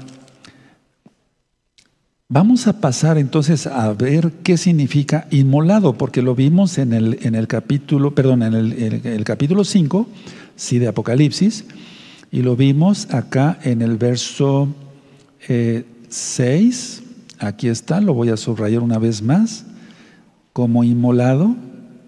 vamos 2.29 2.67
a 2.67 2.81
pasar 2.81 3.19
entonces 3.19 3.67
a 3.67 3.93
ver 3.93 4.33
qué 4.43 4.57
significa 4.57 5.29
inmolado, 5.31 5.95
porque 5.95 6.23
lo 6.23 6.35
vimos 6.35 6.79
en 6.79 6.93
el, 6.93 7.19
en 7.23 7.35
el 7.35 7.47
capítulo, 7.47 8.15
perdón, 8.15 8.43
en 8.43 8.55
el, 8.55 9.25
capítulo 9.25 9.65
5, 9.65 10.07
sí, 10.57 10.79
de 10.79 10.89
Apocalipsis, 10.89 11.65
y 12.31 12.43
lo 12.43 12.57
vimos 12.57 13.13
acá 13.15 13.59
en 13.63 13.81
el 13.83 13.97
verso 13.97 14.69
6, 16.09 17.03
aquí 17.39 17.69
está, 17.69 18.01
lo 18.01 18.15
voy 18.15 18.31
a 18.31 18.37
subrayar 18.37 18.83
una 18.83 18.99
vez 18.99 19.23
más, 19.23 19.65
como 20.53 20.83
inmolado, 20.83 21.55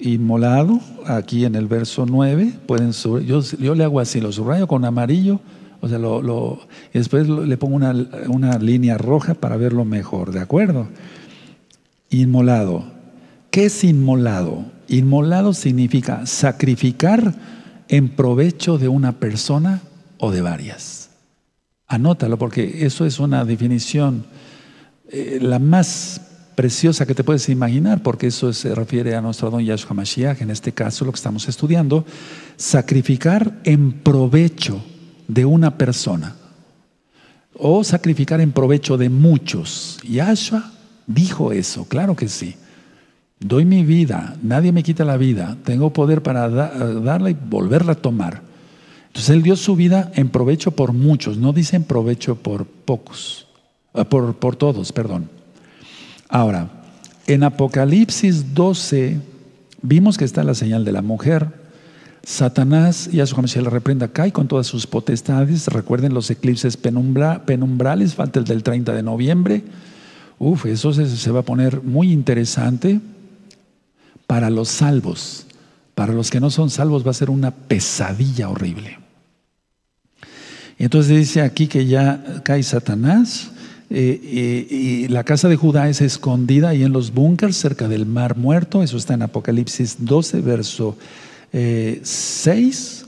inmolado, 0.00 0.80
aquí 1.06 1.44
en 1.44 1.54
el 1.54 1.66
verso 1.66 2.06
9, 2.06 2.54
pueden 2.66 2.90
yo, 2.92 3.40
yo 3.40 3.74
le 3.74 3.84
hago 3.84 4.00
así, 4.00 4.20
lo 4.20 4.32
subrayo 4.32 4.66
con 4.66 4.84
amarillo, 4.84 5.40
o 5.80 5.88
sea, 5.88 5.98
lo, 5.98 6.60
y 6.92 6.98
después 6.98 7.28
le 7.28 7.56
pongo 7.56 7.76
una, 7.76 7.94
una 8.28 8.58
línea 8.58 8.98
roja 8.98 9.34
para 9.34 9.56
verlo 9.56 9.84
mejor, 9.84 10.32
¿de 10.32 10.40
acuerdo? 10.40 10.88
Inmolado. 12.10 12.84
¿Qué 13.50 13.66
es 13.66 13.84
inmolado? 13.84 14.64
Inmolado 14.88 15.52
significa 15.54 16.26
sacrificar 16.26 17.34
en 17.88 18.08
provecho 18.08 18.78
de 18.78 18.88
una 18.88 19.12
persona 19.12 19.80
o 20.18 20.30
de 20.30 20.40
varias. 20.40 21.10
Anótalo 21.86 22.38
porque 22.38 22.84
eso 22.84 23.06
es 23.06 23.18
una 23.18 23.44
definición 23.44 24.24
eh, 25.10 25.38
la 25.40 25.58
más 25.58 26.20
preciosa 26.54 27.06
que 27.06 27.14
te 27.14 27.24
puedes 27.24 27.48
imaginar, 27.48 28.02
porque 28.02 28.26
eso 28.26 28.52
se 28.52 28.74
refiere 28.74 29.14
a 29.14 29.22
nuestro 29.22 29.48
don 29.48 29.64
Yahshua 29.64 29.94
Mashiach, 29.94 30.42
en 30.42 30.50
este 30.50 30.72
caso 30.72 31.04
lo 31.04 31.12
que 31.12 31.16
estamos 31.16 31.48
estudiando, 31.48 32.04
sacrificar 32.56 33.60
en 33.64 33.92
provecho 33.92 34.82
de 35.28 35.44
una 35.44 35.78
persona 35.78 36.34
o 37.54 37.84
sacrificar 37.84 38.40
en 38.40 38.52
provecho 38.52 38.96
de 38.96 39.08
muchos. 39.08 39.98
Yahshua 40.08 40.72
dijo 41.06 41.52
eso, 41.52 41.86
claro 41.86 42.16
que 42.16 42.28
sí. 42.28 42.56
Doy 43.40 43.64
mi 43.64 43.84
vida, 43.84 44.36
nadie 44.42 44.72
me 44.72 44.82
quita 44.82 45.04
la 45.04 45.16
vida, 45.16 45.56
tengo 45.64 45.92
poder 45.92 46.22
para 46.22 46.48
darla 46.48 47.30
y 47.30 47.34
volverla 47.34 47.92
a 47.92 47.96
tomar. 47.96 48.42
Entonces 49.08 49.30
Él 49.30 49.42
dio 49.42 49.54
su 49.54 49.76
vida 49.76 50.10
en 50.14 50.28
provecho 50.28 50.72
por 50.72 50.92
muchos, 50.92 51.38
no 51.38 51.52
dice 51.52 51.76
en 51.76 51.84
provecho 51.84 52.36
por 52.36 52.66
pocos, 52.66 53.46
ah, 53.94 54.04
por, 54.04 54.34
por 54.36 54.56
todos, 54.56 54.92
perdón. 54.92 55.28
Ahora, 56.28 56.68
en 57.26 57.42
Apocalipsis 57.44 58.54
12 58.54 59.20
vimos 59.82 60.18
que 60.18 60.24
está 60.24 60.42
la 60.42 60.54
señal 60.54 60.84
de 60.84 60.92
la 60.92 61.02
mujer. 61.02 61.67
Satanás, 62.28 63.08
y 63.10 63.20
a 63.20 63.26
su 63.26 63.40
la 63.62 63.70
reprenda, 63.70 64.08
cae 64.08 64.32
con 64.32 64.48
todas 64.48 64.66
sus 64.66 64.86
potestades. 64.86 65.66
Recuerden 65.68 66.12
los 66.12 66.30
eclipses 66.30 66.76
penumbrales, 66.76 68.14
falta 68.14 68.38
el 68.38 68.44
del 68.44 68.62
30 68.62 68.92
de 68.92 69.02
noviembre. 69.02 69.64
Uf, 70.38 70.66
eso 70.66 70.92
se 70.92 71.30
va 71.30 71.40
a 71.40 71.44
poner 71.44 71.82
muy 71.82 72.12
interesante 72.12 73.00
para 74.26 74.50
los 74.50 74.68
salvos. 74.68 75.46
Para 75.94 76.12
los 76.12 76.30
que 76.30 76.38
no 76.38 76.50
son 76.50 76.68
salvos 76.68 77.06
va 77.06 77.12
a 77.12 77.14
ser 77.14 77.30
una 77.30 77.50
pesadilla 77.50 78.50
horrible. 78.50 78.98
Entonces 80.78 81.16
dice 81.16 81.40
aquí 81.40 81.66
que 81.66 81.86
ya 81.86 82.42
cae 82.44 82.62
Satanás 82.62 83.52
eh, 83.88 84.20
eh, 84.22 84.66
y 84.70 85.08
la 85.08 85.24
casa 85.24 85.48
de 85.48 85.56
Judá 85.56 85.88
es 85.88 86.02
escondida 86.02 86.68
ahí 86.68 86.82
en 86.82 86.92
los 86.92 87.14
búnkers 87.14 87.56
cerca 87.56 87.88
del 87.88 88.04
mar 88.04 88.36
muerto. 88.36 88.82
Eso 88.82 88.98
está 88.98 89.14
en 89.14 89.22
Apocalipsis 89.22 89.96
12, 90.00 90.42
verso 90.42 90.98
6. 91.52 93.06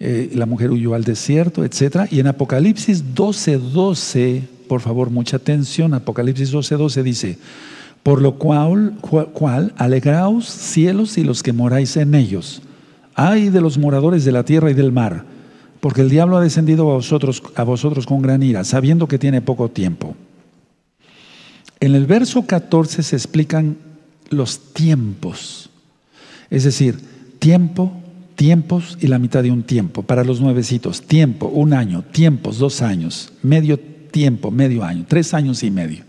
Eh, 0.00 0.30
la 0.34 0.46
mujer 0.46 0.70
huyó 0.70 0.94
al 0.94 1.04
desierto, 1.04 1.64
etc. 1.64 2.08
Y 2.10 2.20
en 2.20 2.26
Apocalipsis 2.26 3.14
12, 3.14 3.58
12, 3.58 4.42
por 4.68 4.80
favor, 4.80 5.10
mucha 5.10 5.36
atención. 5.36 5.94
Apocalipsis 5.94 6.50
12, 6.50 6.76
12 6.76 7.02
dice: 7.02 7.38
por 8.02 8.20
lo 8.20 8.34
cual, 8.34 8.96
cual, 9.32 9.72
alegraos 9.76 10.46
cielos 10.46 11.18
y 11.18 11.24
los 11.24 11.42
que 11.42 11.52
moráis 11.52 11.96
en 11.96 12.14
ellos. 12.14 12.62
Ay 13.14 13.48
de 13.48 13.60
los 13.60 13.78
moradores 13.78 14.24
de 14.24 14.32
la 14.32 14.44
tierra 14.44 14.70
y 14.70 14.74
del 14.74 14.90
mar, 14.90 15.24
porque 15.80 16.00
el 16.00 16.10
diablo 16.10 16.36
ha 16.36 16.42
descendido 16.42 16.90
a 16.90 16.94
vosotros, 16.94 17.42
a 17.54 17.62
vosotros 17.62 18.06
con 18.06 18.22
gran 18.22 18.42
ira, 18.42 18.64
sabiendo 18.64 19.06
que 19.06 19.18
tiene 19.18 19.40
poco 19.40 19.68
tiempo. 19.68 20.16
En 21.78 21.94
el 21.94 22.06
verso 22.06 22.46
14 22.46 23.02
se 23.02 23.16
explican 23.16 23.76
los 24.30 24.72
tiempos, 24.72 25.70
es 26.50 26.64
decir, 26.64 26.98
tiempo, 27.42 27.92
tiempos 28.36 28.96
y 29.00 29.08
la 29.08 29.18
mitad 29.18 29.42
de 29.42 29.50
un 29.50 29.64
tiempo. 29.64 30.04
Para 30.04 30.22
los 30.22 30.40
nuevecitos, 30.40 31.02
tiempo, 31.02 31.48
un 31.48 31.72
año, 31.72 32.02
tiempos, 32.02 32.58
dos 32.58 32.82
años, 32.82 33.32
medio 33.42 33.80
tiempo, 33.80 34.52
medio 34.52 34.84
año, 34.84 35.04
tres 35.08 35.34
años 35.34 35.64
y 35.64 35.72
medio. 35.72 36.04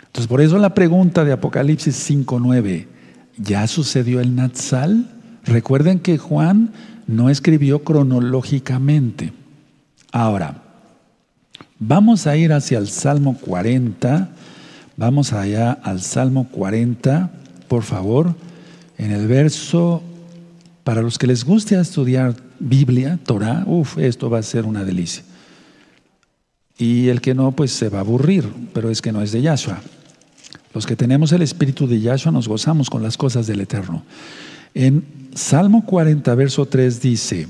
Entonces, 0.00 0.26
por 0.26 0.42
eso 0.42 0.58
la 0.58 0.74
pregunta 0.74 1.24
de 1.24 1.32
Apocalipsis 1.32 2.10
5.9, 2.10 2.86
¿ya 3.38 3.66
sucedió 3.66 4.20
el 4.20 4.34
Natsal? 4.34 5.10
Recuerden 5.46 6.00
que 6.00 6.18
Juan 6.18 6.70
no 7.06 7.30
escribió 7.30 7.82
cronológicamente. 7.82 9.32
Ahora, 10.12 10.64
vamos 11.78 12.26
a 12.26 12.36
ir 12.36 12.52
hacia 12.52 12.76
el 12.76 12.88
Salmo 12.88 13.38
40, 13.40 14.32
vamos 14.98 15.32
allá 15.32 15.72
al 15.72 16.02
Salmo 16.02 16.46
40, 16.50 17.30
por 17.68 17.84
favor, 17.84 18.34
en 18.98 19.12
el 19.12 19.28
verso, 19.28 20.02
para 20.82 21.02
los 21.02 21.18
que 21.18 21.28
les 21.28 21.44
guste 21.44 21.78
estudiar 21.78 22.34
Biblia, 22.58 23.18
Torah, 23.24 23.62
uff, 23.66 23.96
esto 23.98 24.28
va 24.28 24.38
a 24.38 24.42
ser 24.42 24.66
una 24.66 24.84
delicia. 24.84 25.22
Y 26.76 27.08
el 27.08 27.20
que 27.20 27.34
no, 27.34 27.52
pues 27.52 27.72
se 27.72 27.88
va 27.88 27.98
a 27.98 28.00
aburrir, 28.02 28.48
pero 28.72 28.90
es 28.90 29.00
que 29.00 29.12
no 29.12 29.22
es 29.22 29.32
de 29.32 29.42
Yahshua. 29.42 29.80
Los 30.74 30.86
que 30.86 30.96
tenemos 30.96 31.32
el 31.32 31.42
espíritu 31.42 31.86
de 31.86 32.00
Yahshua 32.00 32.32
nos 32.32 32.48
gozamos 32.48 32.90
con 32.90 33.02
las 33.02 33.16
cosas 33.16 33.46
del 33.46 33.60
Eterno. 33.60 34.02
En 34.74 35.04
Salmo 35.34 35.84
40, 35.84 36.34
verso 36.34 36.66
3 36.66 37.00
dice, 37.00 37.48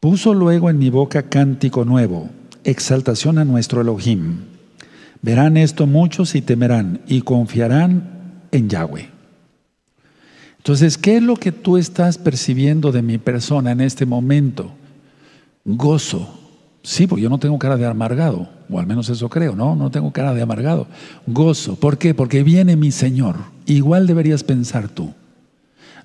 puso 0.00 0.34
luego 0.34 0.70
en 0.70 0.78
mi 0.78 0.90
boca 0.90 1.24
cántico 1.24 1.84
nuevo, 1.84 2.28
exaltación 2.64 3.38
a 3.38 3.44
nuestro 3.44 3.80
Elohim. 3.80 4.38
Verán 5.22 5.56
esto 5.56 5.86
muchos 5.86 6.34
y 6.34 6.42
temerán 6.42 7.00
y 7.06 7.22
confiarán 7.22 8.42
en 8.50 8.68
Yahweh. 8.68 9.11
Entonces, 10.62 10.96
¿qué 10.96 11.16
es 11.16 11.22
lo 11.22 11.36
que 11.36 11.52
tú 11.52 11.76
estás 11.76 12.18
percibiendo 12.18 12.92
de 12.92 13.02
mi 13.02 13.18
persona 13.18 13.72
en 13.72 13.80
este 13.80 14.06
momento? 14.06 14.72
Gozo, 15.64 16.42
Sí, 16.82 17.06
porque 17.06 17.22
yo 17.22 17.30
no 17.30 17.38
tengo 17.38 17.58
cara 17.58 17.76
de 17.76 17.86
amargado, 17.86 18.48
o 18.68 18.80
al 18.80 18.86
menos 18.86 19.08
eso 19.08 19.28
creo, 19.28 19.54
¿no? 19.54 19.76
No 19.76 19.90
tengo 19.90 20.10
cara 20.12 20.34
de 20.34 20.42
amargado. 20.42 20.88
Gozo. 21.26 21.76
¿Por 21.76 21.96
qué? 21.96 22.12
Porque 22.12 22.42
viene 22.42 22.74
mi 22.74 22.90
Señor. 22.90 23.36
Igual 23.66 24.08
deberías 24.08 24.42
pensar 24.42 24.88
tú. 24.88 25.14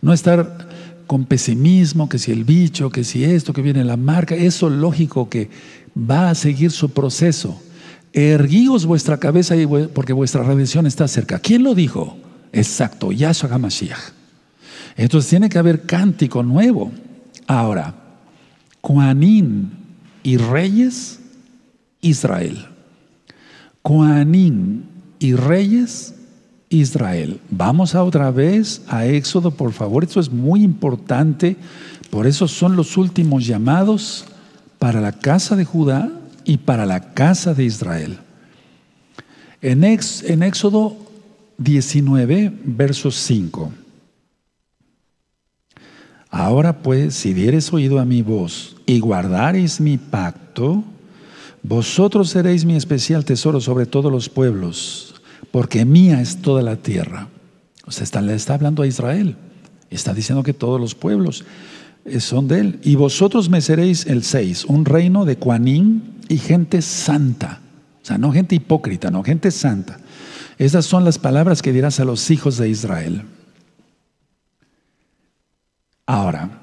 No 0.01 0.13
estar 0.13 0.67
con 1.07 1.25
pesimismo, 1.25 2.09
que 2.09 2.19
si 2.19 2.31
el 2.31 2.43
bicho, 2.43 2.91
que 2.91 3.03
si 3.03 3.23
esto, 3.23 3.53
que 3.53 3.63
viene 3.63 3.83
la 3.83 3.97
marca. 3.97 4.35
Eso 4.35 4.69
lógico 4.69 5.29
que 5.29 5.49
va 5.97 6.29
a 6.29 6.35
seguir 6.35 6.69
su 6.69 6.89
proceso. 6.89 7.59
Erguíos 8.13 8.85
vuestra 8.85 9.17
cabeza 9.17 9.55
porque 9.93 10.13
vuestra 10.13 10.43
redención 10.43 10.85
está 10.85 11.07
cerca. 11.07 11.39
¿Quién 11.39 11.63
lo 11.63 11.73
dijo? 11.73 12.17
Exacto, 12.53 13.11
Yahshua 13.11 13.49
HaMashiach. 13.51 14.16
Entonces 14.97 15.29
tiene 15.29 15.47
que 15.47 15.59
haber 15.59 15.83
cántico 15.83 16.43
nuevo. 16.43 16.91
Ahora, 17.45 17.93
Juanín 18.81 19.71
y 20.23 20.37
reyes, 20.37 21.19
Israel. 22.01 22.65
Coanín 23.81 24.83
y 25.19 25.33
reyes, 25.35 26.15
Israel. 26.69 27.39
Vamos 27.49 27.95
a 27.95 28.03
otra 28.03 28.31
vez 28.31 28.81
a 28.87 29.05
Éxodo, 29.05 29.51
por 29.51 29.71
favor. 29.71 30.03
Esto 30.03 30.19
es 30.19 30.31
muy 30.31 30.63
importante. 30.63 31.55
Por 32.09 32.27
eso 32.27 32.47
son 32.47 32.75
los 32.75 32.97
últimos 32.97 33.45
llamados 33.45 34.25
para 34.79 34.99
la 34.99 35.13
casa 35.13 35.55
de 35.55 35.63
Judá 35.63 36.11
y 36.43 36.57
para 36.57 36.85
la 36.85 37.13
casa 37.13 37.53
de 37.53 37.63
Israel. 37.63 38.17
En, 39.61 39.83
en 39.83 40.43
Éxodo 40.43 40.97
19, 41.57 42.51
verso 42.65 43.11
5. 43.11 43.71
Ahora 46.29 46.79
pues, 46.79 47.15
si 47.15 47.33
dieres 47.33 47.71
oído 47.71 47.99
a 47.99 48.05
mi 48.05 48.21
voz 48.21 48.75
y 48.85 48.99
guardareis 48.99 49.79
mi 49.79 49.97
pacto, 49.97 50.83
vosotros 51.63 52.29
seréis 52.29 52.65
mi 52.65 52.75
especial 52.75 53.25
tesoro 53.25 53.61
sobre 53.61 53.85
todos 53.85 54.11
los 54.11 54.29
pueblos, 54.29 55.15
porque 55.51 55.85
mía 55.85 56.21
es 56.21 56.41
toda 56.41 56.61
la 56.61 56.75
tierra. 56.77 57.27
O 57.85 57.91
sea, 57.91 58.03
está, 58.03 58.21
le 58.21 58.35
está 58.35 58.53
hablando 58.53 58.83
a 58.83 58.87
Israel. 58.87 59.35
Está 59.89 60.13
diciendo 60.13 60.43
que 60.43 60.53
todos 60.53 60.79
los 60.79 60.95
pueblos 60.95 61.45
eh, 62.05 62.19
son 62.19 62.47
de 62.47 62.59
él. 62.59 62.79
Y 62.83 62.95
vosotros 62.95 63.49
me 63.49 63.61
seréis 63.61 64.05
el 64.05 64.23
6, 64.23 64.65
un 64.65 64.85
reino 64.85 65.25
de 65.25 65.37
Cuanín 65.37 66.15
y 66.27 66.37
gente 66.37 66.81
santa. 66.81 67.61
O 68.01 68.05
sea, 68.05 68.17
no 68.17 68.31
gente 68.31 68.55
hipócrita, 68.55 69.09
no, 69.11 69.23
gente 69.23 69.51
santa. 69.51 69.99
Esas 70.57 70.85
son 70.85 71.05
las 71.05 71.19
palabras 71.19 71.61
que 71.61 71.71
dirás 71.73 71.99
a 71.99 72.05
los 72.05 72.31
hijos 72.31 72.57
de 72.57 72.69
Israel. 72.69 73.23
Ahora, 76.09 76.61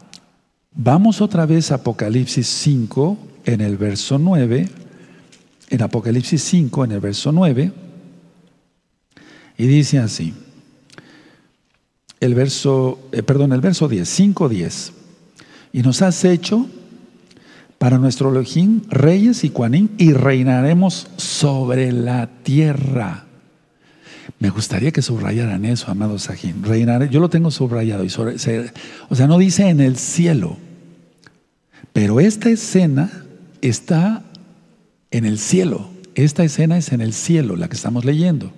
vamos 0.72 1.20
otra 1.20 1.45
vez 1.45 1.70
a 1.70 1.74
Apocalipsis 1.74 2.47
5 2.47 3.18
en 3.45 3.61
el 3.61 3.76
verso 3.76 4.18
9. 4.18 4.70
En 5.68 5.82
Apocalipsis 5.82 6.42
5 6.42 6.86
en 6.86 6.92
el 6.92 7.01
verso 7.01 7.30
9. 7.30 7.70
Y 9.59 9.66
dice 9.66 9.99
así. 9.99 10.32
El 12.20 12.34
verso, 12.34 12.99
eh, 13.12 13.22
perdón, 13.22 13.53
el 13.53 13.61
verso 13.61 13.86
10, 13.86 14.09
5, 14.09 14.49
10. 14.49 14.92
Y 15.74 15.82
nos 15.82 16.01
has 16.01 16.24
hecho 16.24 16.66
para 17.76 17.99
nuestro 17.99 18.30
Elohim 18.30 18.80
reyes 18.88 19.45
y 19.45 19.51
cuanín 19.51 19.90
y 19.99 20.14
reinaremos 20.14 21.09
sobre 21.18 21.92
la 21.92 22.30
tierra. 22.42 23.23
Me 24.38 24.50
gustaría 24.50 24.90
que 24.90 25.02
subrayaran 25.02 25.64
eso, 25.64 25.90
amados 25.90 26.22
Sajín. 26.24 26.62
Reinaré, 26.62 27.08
yo 27.08 27.20
lo 27.20 27.28
tengo 27.28 27.50
subrayado. 27.50 28.04
Y 28.04 28.08
o 29.08 29.14
sea, 29.14 29.26
no 29.26 29.38
dice 29.38 29.68
en 29.68 29.80
el 29.80 29.96
cielo. 29.96 30.56
Pero 31.92 32.20
esta 32.20 32.50
escena 32.50 33.24
está 33.60 34.24
en 35.10 35.24
el 35.24 35.38
cielo. 35.38 35.90
Esta 36.14 36.44
escena 36.44 36.76
es 36.76 36.92
en 36.92 37.00
el 37.00 37.12
cielo, 37.12 37.56
la 37.56 37.68
que 37.68 37.76
estamos 37.76 38.04
leyendo. 38.04 38.52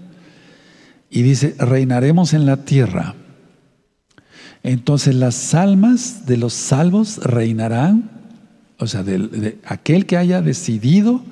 Y 1.10 1.22
dice, 1.22 1.54
reinaremos 1.58 2.34
en 2.34 2.46
la 2.46 2.64
tierra. 2.64 3.14
Entonces 4.62 5.14
las 5.14 5.54
almas 5.54 6.26
de 6.26 6.36
los 6.36 6.52
salvos 6.52 7.18
reinarán, 7.18 8.10
o 8.78 8.86
sea, 8.86 9.04
de, 9.04 9.58
aquel 9.64 10.06
que 10.06 10.16
haya 10.16 10.42
decidido 10.42 11.22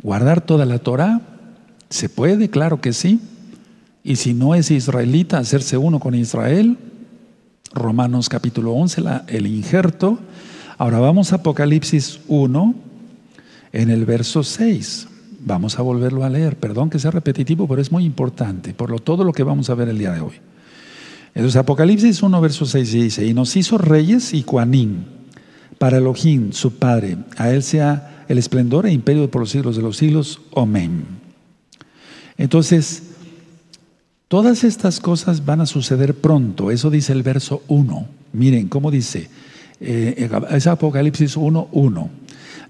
guardar 0.00 0.42
toda 0.42 0.64
la 0.64 0.78
Torah, 0.78 1.20
se 1.90 2.08
puede, 2.08 2.48
claro 2.48 2.80
que 2.80 2.92
sí. 2.92 3.20
Y 4.04 4.16
si 4.16 4.34
no 4.34 4.54
es 4.54 4.70
israelita, 4.70 5.38
hacerse 5.38 5.76
uno 5.76 6.00
con 6.00 6.14
Israel. 6.14 6.76
Romanos 7.72 8.28
capítulo 8.28 8.72
11, 8.72 9.02
el 9.28 9.46
injerto. 9.46 10.18
Ahora 10.76 10.98
vamos 10.98 11.32
a 11.32 11.36
Apocalipsis 11.36 12.20
1, 12.26 12.74
en 13.72 13.90
el 13.90 14.04
verso 14.04 14.42
6. 14.42 15.08
Vamos 15.44 15.78
a 15.78 15.82
volverlo 15.82 16.24
a 16.24 16.30
leer. 16.30 16.56
Perdón 16.56 16.90
que 16.90 16.98
sea 16.98 17.12
repetitivo, 17.12 17.68
pero 17.68 17.80
es 17.80 17.92
muy 17.92 18.04
importante 18.04 18.74
por 18.74 18.90
lo, 18.90 18.98
todo 18.98 19.22
lo 19.22 19.32
que 19.32 19.44
vamos 19.44 19.70
a 19.70 19.74
ver 19.74 19.88
el 19.88 19.98
día 19.98 20.12
de 20.12 20.20
hoy. 20.20 20.34
Entonces 21.34 21.56
Apocalipsis 21.56 22.22
1, 22.22 22.40
verso 22.40 22.66
6 22.66 22.92
dice, 22.92 23.26
y 23.26 23.32
nos 23.32 23.56
hizo 23.56 23.78
reyes 23.78 24.34
y 24.34 24.42
cuanín 24.42 25.06
para 25.78 25.98
Elohim, 25.98 26.52
su 26.52 26.74
Padre. 26.74 27.18
A 27.36 27.50
Él 27.50 27.62
sea 27.62 28.24
el 28.28 28.38
esplendor 28.38 28.86
e 28.86 28.92
imperio 28.92 29.30
por 29.30 29.40
los 29.40 29.50
siglos 29.50 29.76
de 29.76 29.82
los 29.82 29.96
siglos. 29.96 30.40
Amén. 30.54 31.04
Entonces, 32.36 33.11
todas 34.32 34.64
estas 34.64 34.98
cosas 34.98 35.44
van 35.44 35.60
a 35.60 35.66
suceder 35.66 36.14
pronto. 36.14 36.70
Eso 36.70 36.88
dice 36.88 37.12
el 37.12 37.22
verso 37.22 37.62
1. 37.68 38.06
Miren 38.32 38.66
cómo 38.68 38.90
dice. 38.90 39.28
Eh, 39.78 40.26
es 40.52 40.66
Apocalipsis 40.66 41.36
1, 41.36 41.68
1. 41.70 42.10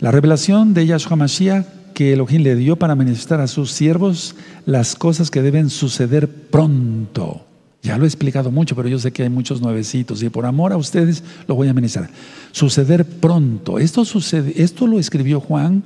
La 0.01 0.11
revelación 0.11 0.75
de 0.75 0.87
Yahshua 0.89 1.15
Mashiach 1.15 1.65
que 1.95 2.15
Elohim 2.15 2.43
le 2.43 2.57
dio 2.57 2.75
para 2.75 2.97
manifestar 2.97 3.41
a 3.41 3.47
sus 3.47 3.71
siervos 3.71 4.35
las 4.67 4.97
cosas 4.97 5.31
que 5.31 5.41
deben 5.41 5.71
suceder 5.71 6.29
pronto. 6.29 7.47
Ya 7.81 7.97
lo 7.97 8.07
he 8.07 8.09
explicado 8.09 8.51
mucho, 8.51 8.75
pero 8.75 8.89
yo 8.89 8.99
sé 8.99 9.13
que 9.13 9.23
hay 9.23 9.31
muchos 9.31 9.61
nuevecitos 9.61 10.21
y 10.21 10.31
por 10.31 10.47
amor 10.47 10.73
a 10.73 10.77
ustedes 10.77 11.23
lo 11.47 11.55
voy 11.55 11.69
a 11.69 11.75
ministrar. 11.75 12.11
Suceder 12.51 13.05
pronto. 13.05 13.79
Esto, 13.79 14.05
sucede, 14.05 14.61
esto 14.61 14.89
lo 14.89 14.99
escribió 14.99 15.39
Juan 15.39 15.85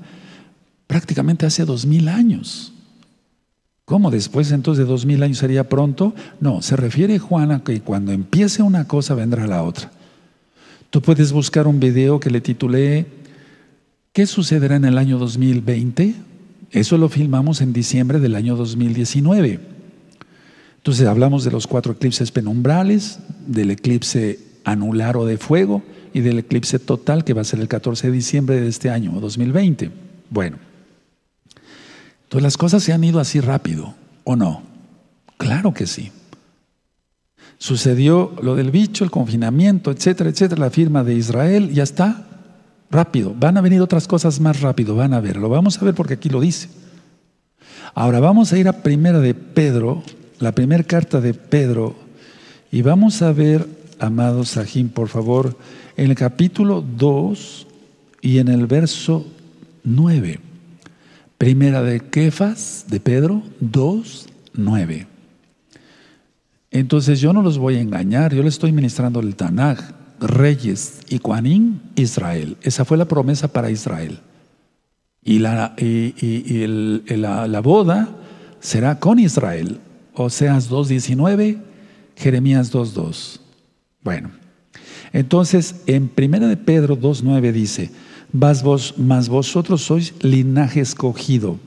prácticamente 0.86 1.44
hace 1.44 1.66
dos 1.66 1.84
mil 1.84 2.08
años. 2.08 2.72
¿Cómo 3.86 4.10
después 4.10 4.50
entonces 4.50 4.84
de 4.84 4.90
dos 4.90 5.06
mil 5.06 5.22
años 5.22 5.38
sería 5.38 5.68
pronto? 5.68 6.12
No, 6.40 6.60
se 6.60 6.74
refiere 6.74 7.20
Juan 7.20 7.52
a 7.52 7.62
que 7.62 7.80
cuando 7.80 8.10
empiece 8.10 8.60
una 8.60 8.88
cosa 8.88 9.14
vendrá 9.14 9.46
la 9.46 9.62
otra. 9.62 9.92
Tú 10.90 11.00
puedes 11.00 11.30
buscar 11.30 11.68
un 11.68 11.78
video 11.78 12.18
que 12.18 12.30
le 12.30 12.40
titulé 12.40 13.06
¿Qué 14.12 14.26
sucederá 14.26 14.74
en 14.74 14.86
el 14.86 14.98
año 14.98 15.18
2020? 15.18 16.16
Eso 16.72 16.98
lo 16.98 17.08
filmamos 17.08 17.60
en 17.60 17.72
diciembre 17.72 18.18
del 18.18 18.34
año 18.34 18.56
2019. 18.56 19.60
Entonces 20.78 21.06
hablamos 21.06 21.44
de 21.44 21.52
los 21.52 21.68
cuatro 21.68 21.92
eclipses 21.92 22.32
penumbrales, 22.32 23.20
del 23.46 23.70
eclipse 23.70 24.40
anular 24.64 25.16
o 25.16 25.26
de 25.26 25.38
fuego 25.38 25.84
y 26.12 26.22
del 26.22 26.40
eclipse 26.40 26.80
total 26.80 27.22
que 27.22 27.34
va 27.34 27.42
a 27.42 27.44
ser 27.44 27.60
el 27.60 27.68
14 27.68 28.08
de 28.08 28.12
diciembre 28.12 28.60
de 28.60 28.66
este 28.66 28.90
año, 28.90 29.12
2020. 29.20 29.92
Bueno, 30.28 30.56
entonces 32.26 32.42
las 32.42 32.56
cosas 32.56 32.82
se 32.82 32.92
han 32.92 33.04
ido 33.04 33.20
así 33.20 33.40
rápido, 33.40 33.94
¿o 34.24 34.34
no? 34.34 34.62
Claro 35.36 35.72
que 35.72 35.86
sí. 35.86 36.10
Sucedió 37.58 38.34
lo 38.42 38.56
del 38.56 38.72
bicho, 38.72 39.04
el 39.04 39.12
confinamiento, 39.12 39.92
etcétera, 39.92 40.28
etcétera, 40.28 40.60
la 40.60 40.70
firma 40.70 41.04
de 41.04 41.14
Israel, 41.14 41.72
ya 41.72 41.84
está, 41.84 42.26
rápido. 42.90 43.32
Van 43.38 43.56
a 43.56 43.60
venir 43.60 43.80
otras 43.80 44.08
cosas 44.08 44.40
más 44.40 44.60
rápido, 44.60 44.96
van 44.96 45.14
a 45.14 45.20
ver. 45.20 45.36
Lo 45.36 45.48
vamos 45.48 45.80
a 45.80 45.84
ver 45.84 45.94
porque 45.94 46.14
aquí 46.14 46.28
lo 46.28 46.40
dice. 46.40 46.68
Ahora 47.94 48.18
vamos 48.18 48.52
a 48.52 48.58
ir 48.58 48.66
a 48.66 48.82
primera 48.82 49.20
de 49.20 49.34
Pedro, 49.34 50.02
la 50.40 50.52
primera 50.52 50.82
carta 50.82 51.20
de 51.20 51.32
Pedro 51.32 51.94
y 52.70 52.82
vamos 52.82 53.22
a 53.22 53.32
ver, 53.32 53.66
amado 54.00 54.44
Sajín, 54.44 54.88
por 54.88 55.08
favor, 55.08 55.56
en 55.96 56.10
el 56.10 56.16
capítulo 56.16 56.82
2 56.82 57.66
y 58.20 58.38
en 58.38 58.48
el 58.48 58.66
verso 58.66 59.24
9. 59.84 60.45
Primera 61.38 61.82
de 61.82 62.00
Kefas 62.00 62.86
de 62.88 62.98
Pedro 62.98 63.42
2, 63.60 64.28
9. 64.54 65.06
Entonces 66.70 67.20
yo 67.20 67.32
no 67.32 67.42
los 67.42 67.58
voy 67.58 67.76
a 67.76 67.80
engañar, 67.80 68.34
yo 68.34 68.42
le 68.42 68.48
estoy 68.48 68.72
ministrando 68.72 69.20
el 69.20 69.36
Tanaj, 69.36 69.78
Reyes 70.20 71.00
y 71.08 71.18
Juanín, 71.18 71.82
Israel. 71.94 72.56
Esa 72.62 72.84
fue 72.84 72.96
la 72.96 73.06
promesa 73.06 73.48
para 73.48 73.70
Israel. 73.70 74.20
Y 75.22 75.40
la, 75.40 75.74
y, 75.76 76.66
la, 77.16 77.46
la 77.46 77.60
boda 77.60 78.08
será 78.60 78.98
con 78.98 79.18
Israel. 79.18 79.80
Oseas 80.14 80.70
2.19, 80.70 81.58
Jeremías 82.16 82.72
2.2. 82.72 83.40
Bueno, 84.02 84.30
entonces 85.12 85.82
en 85.86 86.10
1 86.16 86.48
de 86.48 86.56
Pedro 86.56 86.98
2.9 86.98 87.52
dice, 87.52 87.90
Vas 88.38 88.62
vos, 88.62 88.92
mas 88.98 89.30
vosotros 89.30 89.80
sois 89.80 90.12
linaje 90.20 90.80
escogido. 90.80 91.58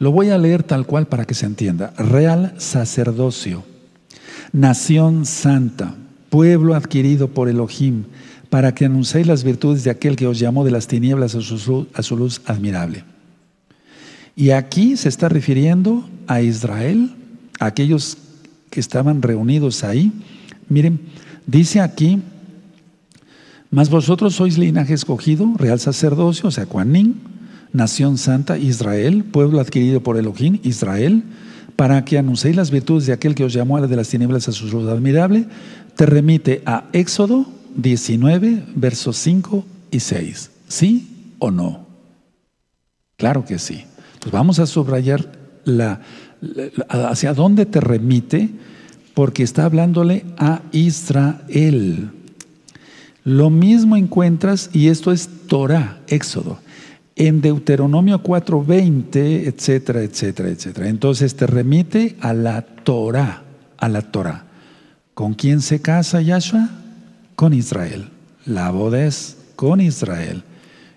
Lo 0.00 0.10
voy 0.10 0.30
a 0.30 0.36
leer 0.36 0.64
tal 0.64 0.86
cual 0.86 1.06
para 1.06 1.24
que 1.24 1.34
se 1.34 1.46
entienda. 1.46 1.94
Real 1.96 2.56
sacerdocio, 2.58 3.62
nación 4.52 5.24
santa, 5.24 5.94
pueblo 6.30 6.74
adquirido 6.74 7.28
por 7.28 7.48
Elohim, 7.48 8.06
para 8.50 8.74
que 8.74 8.86
anunciéis 8.86 9.28
las 9.28 9.44
virtudes 9.44 9.84
de 9.84 9.90
aquel 9.90 10.16
que 10.16 10.26
os 10.26 10.40
llamó 10.40 10.64
de 10.64 10.72
las 10.72 10.88
tinieblas 10.88 11.36
a 11.36 11.42
su, 11.42 11.86
a 11.94 12.02
su 12.02 12.16
luz 12.16 12.40
admirable. 12.46 13.04
Y 14.34 14.50
aquí 14.50 14.96
se 14.96 15.08
está 15.08 15.28
refiriendo 15.28 16.08
a 16.26 16.42
Israel 16.42 17.14
aquellos 17.60 18.18
que 18.68 18.80
estaban 18.80 19.22
reunidos 19.22 19.84
ahí. 19.84 20.10
Miren, 20.68 20.98
dice 21.46 21.80
aquí, 21.80 22.20
mas 23.70 23.88
vosotros 23.88 24.34
sois 24.34 24.56
linaje 24.56 24.94
escogido, 24.94 25.52
real 25.56 25.78
sacerdocio, 25.78 26.48
o 26.48 26.50
sea, 26.50 26.66
Juanín, 26.66 27.16
nación 27.72 28.18
santa, 28.18 28.58
Israel, 28.58 29.24
pueblo 29.24 29.60
adquirido 29.60 30.02
por 30.02 30.16
Elohim, 30.16 30.58
Israel, 30.62 31.22
para 31.76 32.04
que 32.04 32.18
anunciéis 32.18 32.56
las 32.56 32.70
virtudes 32.70 33.06
de 33.06 33.12
aquel 33.12 33.34
que 33.34 33.44
os 33.44 33.52
llamó 33.52 33.76
a 33.76 33.80
la 33.82 33.86
de 33.86 33.96
las 33.96 34.08
tinieblas 34.08 34.48
a 34.48 34.52
su 34.52 34.66
luz 34.68 34.88
admirable, 34.88 35.46
te 35.96 36.06
remite 36.06 36.62
a 36.66 36.84
Éxodo 36.92 37.46
19, 37.76 38.64
versos 38.74 39.16
5 39.18 39.64
y 39.90 40.00
6. 40.00 40.50
¿Sí 40.66 41.34
o 41.38 41.50
no? 41.50 41.86
Claro 43.16 43.44
que 43.44 43.58
sí. 43.58 43.84
Pues 44.20 44.32
vamos 44.32 44.58
a 44.58 44.66
subrayar 44.66 45.32
la, 45.64 46.00
hacia 46.88 47.34
dónde 47.34 47.66
te 47.66 47.80
remite, 47.80 48.48
porque 49.14 49.42
está 49.42 49.64
hablándole 49.64 50.24
a 50.36 50.62
Israel. 50.72 52.10
Lo 53.28 53.50
mismo 53.50 53.94
encuentras, 53.96 54.70
y 54.72 54.88
esto 54.88 55.12
es 55.12 55.28
Torah, 55.48 56.00
Éxodo, 56.06 56.58
en 57.14 57.42
Deuteronomio 57.42 58.22
4:20, 58.22 59.46
etcétera, 59.46 60.02
etcétera, 60.02 60.48
etcétera. 60.48 60.88
Entonces 60.88 61.36
te 61.36 61.46
remite 61.46 62.16
a 62.20 62.32
la 62.32 62.62
Torah, 62.62 63.42
a 63.76 63.88
la 63.90 64.00
Torah. 64.00 64.44
¿Con 65.12 65.34
quién 65.34 65.60
se 65.60 65.82
casa 65.82 66.22
Yahshua? 66.22 66.70
Con 67.36 67.52
Israel. 67.52 68.08
La 68.46 68.70
boda 68.70 69.04
es 69.04 69.36
con 69.56 69.82
Israel. 69.82 70.42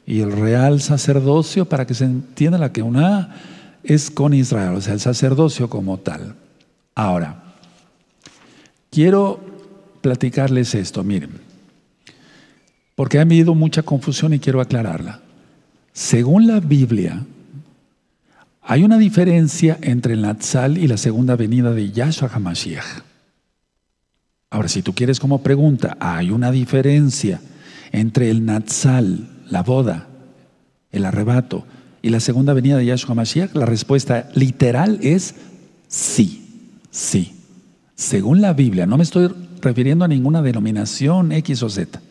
Y 0.06 0.22
el 0.22 0.32
real 0.32 0.80
sacerdocio, 0.80 1.66
para 1.66 1.86
que 1.86 1.96
se 1.96 2.06
entienda 2.06 2.58
la 2.58 2.72
que 2.72 2.82
una 2.82 3.36
es 3.84 4.10
con 4.10 4.34
Israel, 4.34 4.76
o 4.76 4.82
sea, 4.82 4.94
el 4.94 5.00
sacerdocio 5.02 5.70
como 5.70 5.98
tal. 5.98 6.36
Ahora, 6.96 7.42
Quiero 8.92 9.40
platicarles 10.02 10.76
esto, 10.76 11.02
miren, 11.02 11.32
porque 12.96 13.18
ha 13.18 13.22
habido 13.22 13.56
mucha 13.56 13.84
confusión 13.84 14.34
y 14.34 14.40
quiero 14.40 14.62
aclararla. 14.62 15.22
Según 15.94 16.48
la 16.48 16.60
Biblia, 16.60 17.26
hay 18.62 18.84
una 18.84 18.98
diferencia 18.98 19.78
entre 19.82 20.14
el 20.14 20.22
Natsal 20.22 20.78
y 20.78 20.88
la 20.88 20.98
segunda 20.98 21.36
venida 21.36 21.74
de 21.74 21.92
Yahshua 21.92 22.30
HaMashiach. 22.34 22.86
Ahora, 24.50 24.68
si 24.68 24.82
tú 24.82 24.94
quieres 24.94 25.20
como 25.20 25.42
pregunta, 25.42 25.98
¿hay 26.00 26.30
una 26.30 26.52
diferencia 26.52 27.42
entre 27.92 28.30
el 28.30 28.46
Natsal, 28.46 29.30
la 29.50 29.64
boda, 29.64 30.08
el 30.92 31.06
arrebato, 31.06 31.66
y 32.02 32.10
la 32.10 32.20
segunda 32.20 32.54
venida 32.54 32.78
de 32.78 32.86
Yahshua 32.86 33.12
HaMashiach? 33.12 33.56
La 33.56 33.66
respuesta 33.66 34.30
literal 34.36 35.00
es 35.02 35.36
sí, 35.88 36.78
sí. 36.92 37.34
Según 37.96 38.42
la 38.42 38.54
Biblia, 38.54 38.86
no 38.86 38.98
me 38.98 39.04
estoy 39.04 39.30
refiriendo 39.62 40.06
a 40.06 40.08
ninguna 40.08 40.42
denominación 40.42 41.32
X 41.32 41.64
o 41.64 41.70
Z. 41.70 42.02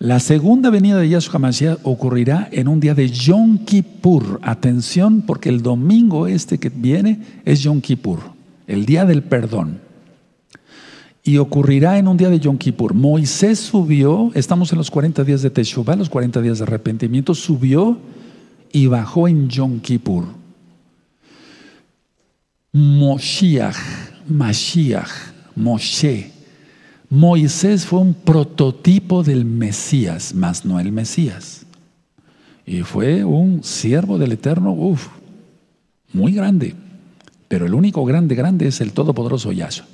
La 0.00 0.18
segunda 0.18 0.70
venida 0.70 0.98
de 0.98 1.10
Yahshua 1.10 1.34
HaMashiach 1.34 1.80
ocurrirá 1.82 2.48
en 2.52 2.68
un 2.68 2.80
día 2.80 2.94
de 2.94 3.10
Yom 3.10 3.58
Kippur. 3.66 4.40
Atención, 4.42 5.20
porque 5.20 5.50
el 5.50 5.60
domingo 5.60 6.26
este 6.26 6.56
que 6.56 6.70
viene 6.70 7.20
es 7.44 7.60
Yom 7.60 7.82
Kippur, 7.82 8.18
el 8.66 8.86
día 8.86 9.04
del 9.04 9.22
perdón. 9.22 9.82
Y 11.22 11.36
ocurrirá 11.36 11.98
en 11.98 12.08
un 12.08 12.16
día 12.16 12.30
de 12.30 12.40
Yom 12.40 12.56
Kippur. 12.56 12.94
Moisés 12.94 13.58
subió, 13.58 14.30
estamos 14.34 14.72
en 14.72 14.78
los 14.78 14.90
40 14.90 15.22
días 15.22 15.42
de 15.42 15.50
Teshuvah, 15.50 15.96
los 15.96 16.08
40 16.08 16.40
días 16.40 16.60
de 16.60 16.64
arrepentimiento, 16.64 17.34
subió 17.34 17.98
y 18.72 18.86
bajó 18.86 19.28
en 19.28 19.50
Yom 19.50 19.80
Kippur. 19.80 20.24
Moshiach, 22.72 23.76
Mashiach, 24.26 25.10
Moshe, 25.56 26.39
Moisés 27.10 27.86
fue 27.86 27.98
un 27.98 28.14
prototipo 28.14 29.24
del 29.24 29.44
Mesías, 29.44 30.32
más 30.32 30.64
no 30.64 30.78
el 30.78 30.92
Mesías. 30.92 31.66
Y 32.64 32.82
fue 32.82 33.24
un 33.24 33.64
siervo 33.64 34.16
del 34.16 34.30
Eterno, 34.30 34.72
uff, 34.72 35.08
muy 36.12 36.32
grande. 36.32 36.76
Pero 37.48 37.66
el 37.66 37.74
único 37.74 38.04
grande, 38.04 38.36
grande 38.36 38.68
es 38.68 38.80
el 38.80 38.92
Todopoderoso 38.92 39.50
Yahshua. 39.50 39.86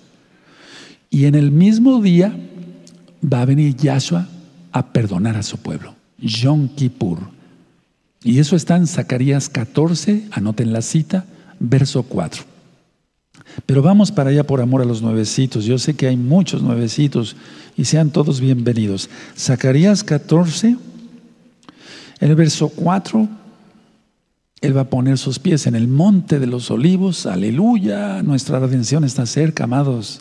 Y 1.08 1.24
en 1.24 1.34
el 1.34 1.50
mismo 1.52 2.02
día 2.02 2.36
va 3.24 3.40
a 3.40 3.46
venir 3.46 3.74
Yahshua 3.74 4.28
a 4.72 4.92
perdonar 4.92 5.36
a 5.36 5.42
su 5.42 5.56
pueblo. 5.56 5.94
Yom 6.18 6.68
Kippur. 6.68 7.20
Y 8.24 8.40
eso 8.40 8.56
está 8.56 8.76
en 8.76 8.86
Zacarías 8.86 9.48
14, 9.48 10.26
anoten 10.32 10.70
la 10.70 10.82
cita, 10.82 11.24
verso 11.60 12.02
4. 12.02 12.55
Pero 13.64 13.80
vamos 13.80 14.12
para 14.12 14.30
allá 14.30 14.44
por 14.44 14.60
amor 14.60 14.82
a 14.82 14.84
los 14.84 15.00
nuevecitos. 15.00 15.64
Yo 15.64 15.78
sé 15.78 15.94
que 15.94 16.08
hay 16.08 16.16
muchos 16.16 16.62
nuevecitos 16.62 17.36
y 17.76 17.86
sean 17.86 18.10
todos 18.10 18.40
bienvenidos. 18.40 19.08
Zacarías 19.36 20.04
14, 20.04 20.76
el 22.20 22.34
verso 22.34 22.68
4, 22.68 23.28
Él 24.60 24.76
va 24.76 24.82
a 24.82 24.90
poner 24.90 25.16
sus 25.16 25.38
pies 25.38 25.66
en 25.66 25.74
el 25.74 25.88
monte 25.88 26.38
de 26.38 26.46
los 26.46 26.70
olivos. 26.70 27.24
Aleluya, 27.24 28.22
nuestra 28.22 28.58
redención 28.58 29.04
está 29.04 29.24
cerca, 29.24 29.64
amados. 29.64 30.20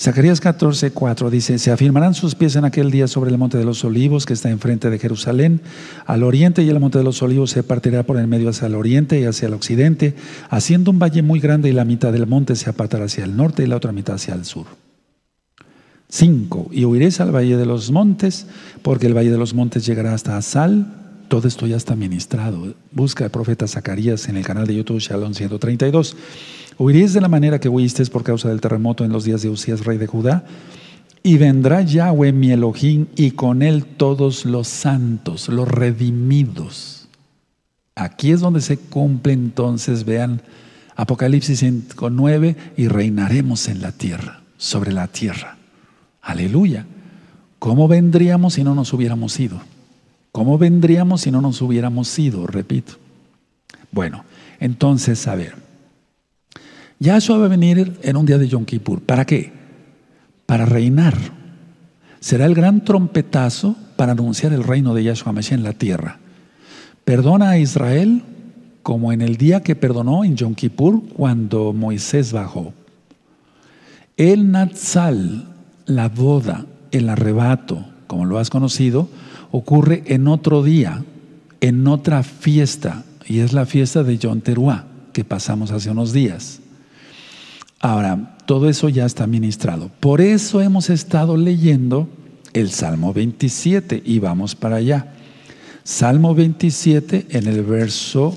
Zacarías 0.00 0.40
14, 0.40 0.92
4 0.92 1.28
dice, 1.28 1.58
se 1.58 1.70
afirmarán 1.70 2.14
sus 2.14 2.34
pies 2.34 2.56
en 2.56 2.64
aquel 2.64 2.90
día 2.90 3.06
sobre 3.06 3.30
el 3.30 3.36
monte 3.36 3.58
de 3.58 3.66
los 3.66 3.84
olivos 3.84 4.24
que 4.24 4.32
está 4.32 4.48
enfrente 4.48 4.88
de 4.88 4.98
Jerusalén, 4.98 5.60
al 6.06 6.22
oriente 6.22 6.62
y 6.62 6.70
el 6.70 6.80
monte 6.80 6.96
de 6.96 7.04
los 7.04 7.20
olivos 7.20 7.50
se 7.50 7.62
partirá 7.62 8.02
por 8.02 8.16
el 8.16 8.26
medio 8.26 8.48
hacia 8.48 8.68
el 8.68 8.76
oriente 8.76 9.20
y 9.20 9.24
hacia 9.24 9.48
el 9.48 9.52
occidente, 9.52 10.14
haciendo 10.48 10.90
un 10.90 10.98
valle 10.98 11.20
muy 11.20 11.38
grande 11.38 11.68
y 11.68 11.72
la 11.72 11.84
mitad 11.84 12.14
del 12.14 12.26
monte 12.26 12.56
se 12.56 12.70
apartará 12.70 13.04
hacia 13.04 13.24
el 13.24 13.36
norte 13.36 13.62
y 13.62 13.66
la 13.66 13.76
otra 13.76 13.92
mitad 13.92 14.14
hacia 14.14 14.32
el 14.32 14.46
sur. 14.46 14.64
5. 16.08 16.70
Y 16.72 16.86
huiréis 16.86 17.20
al 17.20 17.30
valle 17.30 17.58
de 17.58 17.66
los 17.66 17.90
montes, 17.90 18.46
porque 18.80 19.06
el 19.06 19.14
valle 19.14 19.30
de 19.30 19.36
los 19.36 19.52
montes 19.52 19.84
llegará 19.84 20.14
hasta 20.14 20.38
Asal. 20.38 20.96
Todo 21.28 21.46
esto 21.46 21.66
ya 21.66 21.76
está 21.76 21.94
ministrado. 21.94 22.74
Busca 22.90 23.24
el 23.24 23.30
profeta 23.30 23.68
Zacarías 23.68 24.30
en 24.30 24.38
el 24.38 24.46
canal 24.46 24.66
de 24.66 24.76
YouTube 24.76 24.98
Shalom 24.98 25.34
132. 25.34 26.16
Huiréis 26.80 27.12
de 27.12 27.20
la 27.20 27.28
manera 27.28 27.60
que 27.60 27.68
huisteis 27.68 28.08
por 28.08 28.24
causa 28.24 28.48
del 28.48 28.62
terremoto 28.62 29.04
en 29.04 29.12
los 29.12 29.24
días 29.24 29.42
de 29.42 29.50
Usías, 29.50 29.84
rey 29.84 29.98
de 29.98 30.06
Judá. 30.06 30.46
Y 31.22 31.36
vendrá 31.36 31.82
Yahweh 31.82 32.32
mi 32.32 32.52
Elohim 32.52 33.08
y 33.16 33.32
con 33.32 33.60
él 33.60 33.84
todos 33.84 34.46
los 34.46 34.66
santos, 34.68 35.50
los 35.50 35.68
redimidos. 35.68 37.06
Aquí 37.94 38.32
es 38.32 38.40
donde 38.40 38.62
se 38.62 38.78
cumple 38.78 39.34
entonces, 39.34 40.06
vean, 40.06 40.40
Apocalipsis 40.96 41.62
9, 42.00 42.56
y 42.78 42.88
reinaremos 42.88 43.68
en 43.68 43.82
la 43.82 43.92
tierra, 43.92 44.40
sobre 44.56 44.94
la 44.94 45.06
tierra. 45.06 45.58
Aleluya. 46.22 46.86
¿Cómo 47.58 47.88
vendríamos 47.88 48.54
si 48.54 48.64
no 48.64 48.74
nos 48.74 48.94
hubiéramos 48.94 49.38
ido? 49.38 49.60
¿Cómo 50.32 50.56
vendríamos 50.56 51.20
si 51.20 51.30
no 51.30 51.42
nos 51.42 51.60
hubiéramos 51.60 52.18
ido? 52.18 52.46
Repito. 52.46 52.94
Bueno, 53.92 54.24
entonces, 54.60 55.28
a 55.28 55.34
ver. 55.34 55.69
Yahshua 57.00 57.38
va 57.38 57.46
a 57.46 57.48
venir 57.48 57.98
en 58.02 58.16
un 58.16 58.26
día 58.26 58.36
de 58.36 58.46
Yom 58.46 58.66
Kippur. 58.66 59.00
¿Para 59.00 59.24
qué? 59.24 59.50
Para 60.44 60.66
reinar. 60.66 61.16
Será 62.20 62.44
el 62.44 62.54
gran 62.54 62.84
trompetazo 62.84 63.74
para 63.96 64.12
anunciar 64.12 64.52
el 64.52 64.62
reino 64.62 64.92
de 64.94 65.04
Yahshua 65.04 65.32
Mashiach 65.32 65.58
en 65.58 65.64
la 65.64 65.72
tierra. 65.72 66.18
Perdona 67.06 67.50
a 67.50 67.58
Israel 67.58 68.22
como 68.82 69.12
en 69.12 69.22
el 69.22 69.38
día 69.38 69.62
que 69.62 69.76
perdonó 69.76 70.24
en 70.24 70.36
Yom 70.36 70.54
Kippur 70.54 71.02
cuando 71.08 71.72
Moisés 71.72 72.32
bajó. 72.32 72.74
El 74.18 74.50
Natsal, 74.50 75.48
la 75.86 76.10
boda, 76.10 76.66
el 76.90 77.08
arrebato, 77.08 77.82
como 78.06 78.26
lo 78.26 78.38
has 78.38 78.50
conocido, 78.50 79.08
ocurre 79.50 80.02
en 80.06 80.28
otro 80.28 80.62
día, 80.62 81.02
en 81.62 81.86
otra 81.86 82.22
fiesta, 82.22 83.04
y 83.26 83.38
es 83.38 83.54
la 83.54 83.64
fiesta 83.64 84.02
de 84.02 84.18
Yom 84.18 84.42
Teruah, 84.42 84.84
que 85.14 85.24
pasamos 85.24 85.70
hace 85.70 85.90
unos 85.90 86.12
días. 86.12 86.59
Ahora, 87.80 88.36
todo 88.44 88.68
eso 88.68 88.88
ya 88.90 89.06
está 89.06 89.26
ministrado. 89.26 89.90
Por 90.00 90.20
eso 90.20 90.60
hemos 90.60 90.90
estado 90.90 91.36
leyendo 91.36 92.08
el 92.52 92.70
Salmo 92.70 93.14
27 93.14 94.02
y 94.04 94.18
vamos 94.18 94.54
para 94.54 94.76
allá. 94.76 95.14
Salmo 95.82 96.34
27 96.34 97.28
en 97.30 97.46
el 97.46 97.62
verso, 97.62 98.36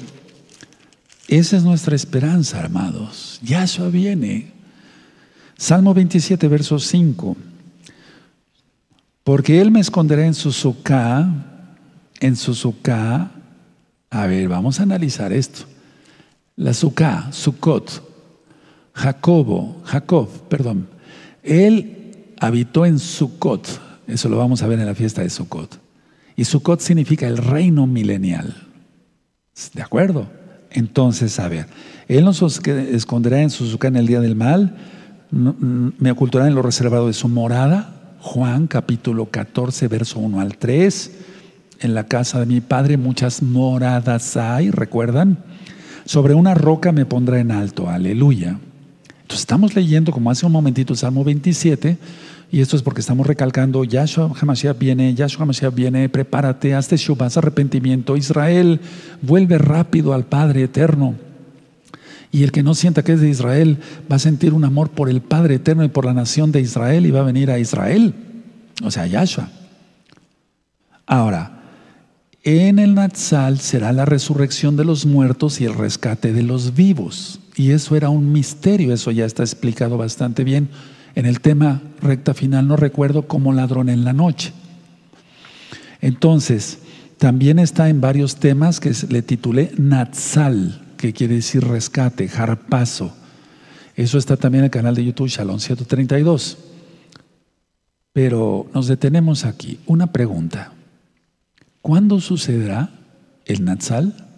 esa 1.28 1.58
es 1.58 1.64
nuestra 1.64 1.96
esperanza, 1.96 2.60
hermanos. 2.60 3.39
Ya 3.44 3.64
eso 3.64 3.91
viene. 3.91 4.54
Salmo 5.58 5.94
27, 5.94 6.48
verso 6.48 6.80
5. 6.80 7.36
Porque 9.24 9.60
Él 9.60 9.72
me 9.72 9.82
esconderá 9.82 10.26
en 10.26 10.34
su 10.34 10.50
en 12.20 12.36
su. 12.36 12.76
A 14.10 14.26
ver, 14.26 14.48
vamos 14.48 14.80
a 14.80 14.84
analizar 14.84 15.34
esto. 15.34 15.66
La 16.56 16.74
suká, 16.74 17.30
sukot, 17.32 18.12
Jacobo, 18.94 19.82
Jacob, 19.86 20.30
perdón, 20.50 20.88
él 21.44 22.26
habitó 22.39 22.86
en 22.86 23.00
Sucot. 23.00 23.68
Eso 24.08 24.30
lo 24.30 24.38
vamos 24.38 24.64
a 24.64 24.68
ver 24.68 24.80
en 24.80 24.86
la 24.86 24.96
fiesta 24.96 25.22
de 25.22 25.30
Sucot. 25.30 25.80
Y 26.36 26.46
Sucot 26.46 26.80
significa 26.80 27.28
el 27.28 27.38
reino 27.38 27.86
milenial. 27.86 28.56
¿De 29.74 29.82
acuerdo? 29.82 30.28
Entonces, 30.72 31.39
a 31.39 31.48
ver, 31.48 31.68
Él 32.08 32.26
nos 32.26 32.41
esconderá 32.41 33.41
en 33.41 33.52
su 33.52 33.78
en 33.84 33.96
el 33.96 34.08
día 34.08 34.20
del 34.20 34.36
mal, 34.36 34.76
me 35.30 36.12
ocultará 36.12 36.48
en 36.48 36.56
lo 36.56 36.64
reservado 36.64 37.08
de 37.08 37.14
su 37.14 37.28
morada. 37.30 38.16
Juan 38.20 38.68
capítulo 38.68 39.30
14, 39.30 39.88
verso 39.88 40.20
1 40.20 40.39
al 40.39 40.58
3. 40.58 41.12
En 41.82 41.94
la 41.94 42.06
casa 42.06 42.39
de 42.39 42.46
mi 42.46 42.62
padre 42.62 42.98
muchas 42.98 43.44
moradas 43.44 44.38
hay, 44.38 44.72
¿recuerdan? 44.72 45.38
Sobre 46.06 46.34
una 46.34 46.54
roca 46.54 46.91
me 46.91 47.06
pondrá 47.06 47.39
en 47.39 47.52
alto, 47.52 47.89
aleluya 47.89 48.60
estamos 49.30 49.76
leyendo, 49.76 50.11
como 50.11 50.30
hace 50.32 50.45
un 50.45 50.51
momentito, 50.51 50.93
el 50.93 50.99
Salmo 50.99 51.24
27, 51.24 51.97
y 52.51 52.61
esto 52.61 52.76
es 52.76 52.84
porque 52.84 53.01
estamos 53.01 53.26
recalcando, 53.26 53.84
Yahshua 53.84 54.32
HaMashiach 54.39 54.78
viene, 54.78 55.15
Yahshua 55.15 55.43
HaMashiach 55.43 55.74
viene, 55.74 56.07
prepárate, 56.07 56.76
hazte 56.76 56.97
Shubas, 56.97 57.36
arrepentimiento. 57.36 58.15
Israel 58.15 58.80
vuelve 59.24 59.57
rápido 59.57 60.13
al 60.13 60.26
Padre 60.26 60.63
eterno. 60.63 61.15
Y 62.32 62.43
el 62.43 62.51
que 62.51 62.61
no 62.61 62.76
sienta 62.76 63.03
que 63.03 63.13
es 63.13 63.21
de 63.21 63.30
Israel 63.30 63.80
va 64.11 64.17
a 64.17 64.19
sentir 64.19 64.53
un 64.53 64.65
amor 64.65 64.89
por 64.89 65.09
el 65.09 65.21
Padre 65.21 65.55
eterno 65.55 65.84
y 65.84 65.88
por 65.88 66.05
la 66.05 66.13
nación 66.13 66.51
de 66.51 66.61
Israel 66.61 67.05
y 67.05 67.11
va 67.11 67.21
a 67.21 67.24
venir 67.24 67.49
a 67.49 67.57
Israel, 67.57 68.13
o 68.84 68.91
sea, 68.91 69.07
Yahshua. 69.07 69.49
Ahora, 71.07 71.63
en 72.43 72.78
el 72.78 72.93
Natsal 72.93 73.59
será 73.59 73.93
la 73.93 74.05
resurrección 74.05 74.76
de 74.76 74.86
los 74.86 75.05
muertos 75.05 75.61
y 75.61 75.65
el 75.65 75.74
rescate 75.74 76.34
de 76.34 76.43
los 76.43 76.76
vivos. 76.76 77.39
Y 77.56 77.72
eso 77.72 77.95
era 77.95 78.10
un 78.10 78.32
misterio, 78.32 78.93
eso 78.93 79.12
ya 79.12 79.26
está 79.26 79.43
explicado 79.43 79.97
bastante 79.97 80.43
bien 80.43 80.70
en 81.16 81.26
el 81.26 81.41
tema 81.41 81.82
recta 82.01 82.34
final, 82.34 82.68
no 82.68 82.76
recuerdo, 82.76 83.28
como 83.28 83.54
ladrón 83.54 83.89
en 83.89 84.04
la 84.04 84.14
noche. 84.14 84.54
Entonces, 86.01 86.80
también 87.18 87.60
está 87.60 87.89
en 87.89 88.01
varios 88.01 88.38
temas 88.38 88.80
que 88.80 88.91
le 89.10 89.22
titulé 89.22 89.72
Natsal, 89.78 90.82
que 90.97 91.14
quiere 91.14 91.36
decir 91.36 91.64
rescate, 91.64 92.28
jarpazo. 92.28 93.14
Eso 93.95 94.18
está 94.18 94.36
también 94.36 94.62
en 94.62 94.66
el 94.66 94.72
canal 94.72 94.95
de 94.95 95.06
YouTube 95.06 95.30
Shalom 95.30 95.60
132. 95.60 96.58
Pero 98.12 98.68
nos 98.74 98.88
detenemos 98.88 99.45
aquí. 99.45 99.80
Una 99.86 100.12
pregunta. 100.12 100.74
¿Cuándo 101.82 102.20
sucederá 102.20 102.89
el 103.45 103.64
Natsal? 103.66 104.30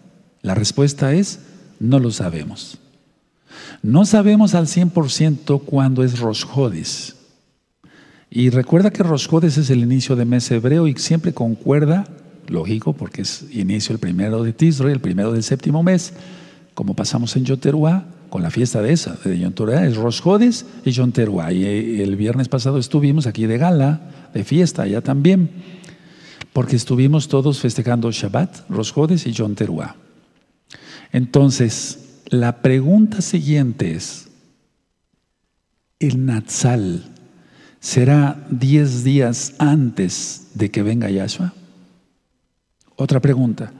La 0.42 0.54
respuesta 0.54 1.14
es, 1.14 1.40
no 1.80 1.98
lo 1.98 2.10
sabemos. 2.10 2.78
No 3.82 4.04
sabemos 4.04 4.54
al 4.54 4.66
100% 4.66 5.62
cuándo 5.64 6.02
es 6.02 6.18
Rosh 6.18 6.44
Y 8.30 8.50
recuerda 8.50 8.90
que 8.90 9.02
Rosh 9.02 9.28
es 9.44 9.70
el 9.70 9.80
inicio 9.80 10.16
de 10.16 10.24
mes 10.24 10.50
hebreo 10.50 10.86
y 10.86 10.94
siempre 10.96 11.32
concuerda, 11.32 12.06
lógico, 12.48 12.92
porque 12.92 13.22
es 13.22 13.44
inicio 13.52 13.92
el 13.92 13.98
primero 13.98 14.42
de 14.42 14.52
Tisro, 14.52 14.88
el 14.88 15.00
primero 15.00 15.32
del 15.32 15.42
séptimo 15.42 15.82
mes, 15.82 16.12
como 16.74 16.94
pasamos 16.94 17.36
en 17.36 17.44
Yoteruá, 17.44 18.06
con 18.28 18.42
la 18.42 18.50
fiesta 18.50 18.82
de 18.82 18.92
esa, 18.92 19.16
de 19.24 19.38
Yom 19.38 19.54
es 19.70 19.96
Rosh 19.96 20.20
y 20.84 20.90
Yom 20.90 21.12
Y 21.16 21.64
eh, 21.64 22.02
el 22.02 22.16
viernes 22.16 22.48
pasado 22.48 22.78
estuvimos 22.78 23.26
aquí 23.26 23.46
de 23.46 23.58
gala, 23.58 24.00
de 24.34 24.44
fiesta, 24.44 24.82
allá 24.82 25.00
también, 25.00 25.48
porque 26.52 26.76
estuvimos 26.76 27.28
todos 27.28 27.60
festejando 27.60 28.10
Shabbat, 28.10 28.68
Rosh 28.68 28.92
y 29.26 29.32
Yom 29.32 29.54
Entonces, 31.12 32.05
la 32.28 32.60
pregunta 32.60 33.20
siguiente 33.20 33.92
es, 33.92 34.28
¿el 35.98 36.26
Natsal 36.26 37.04
será 37.80 38.46
10 38.50 39.04
días 39.04 39.54
antes 39.58 40.48
de 40.54 40.70
que 40.70 40.82
venga 40.82 41.10
Yahshua? 41.10 41.52
Otra 42.96 43.20
pregunta, 43.20 43.72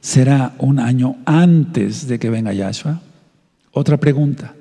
¿será 0.00 0.54
un 0.58 0.78
año 0.78 1.16
antes 1.24 2.06
de 2.06 2.18
que 2.18 2.30
venga 2.30 2.52
Yahshua? 2.52 3.00
Otra 3.72 3.96
pregunta, 3.96 4.54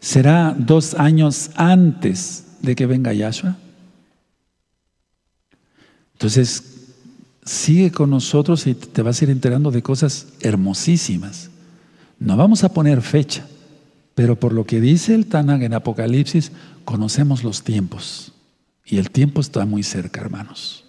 ¿será 0.00 0.54
dos 0.58 0.94
años 0.94 1.50
antes 1.54 2.46
de 2.62 2.74
que 2.74 2.86
venga 2.86 3.12
Yahshua? 3.12 3.56
Entonces, 6.14 6.62
sigue 7.44 7.90
con 7.90 8.10
nosotros 8.10 8.66
y 8.66 8.74
te 8.74 9.02
vas 9.02 9.20
a 9.20 9.24
ir 9.24 9.30
enterando 9.30 9.70
de 9.70 9.82
cosas 9.82 10.28
hermosísimas. 10.40 11.51
No 12.22 12.36
vamos 12.36 12.62
a 12.62 12.72
poner 12.72 13.02
fecha, 13.02 13.44
pero 14.14 14.38
por 14.38 14.52
lo 14.52 14.64
que 14.64 14.80
dice 14.80 15.12
el 15.14 15.26
Tanag 15.26 15.64
en 15.64 15.74
Apocalipsis, 15.74 16.52
conocemos 16.84 17.42
los 17.42 17.64
tiempos. 17.64 18.32
Y 18.86 18.98
el 18.98 19.10
tiempo 19.10 19.40
está 19.40 19.66
muy 19.66 19.82
cerca, 19.82 20.20
hermanos. 20.20 20.84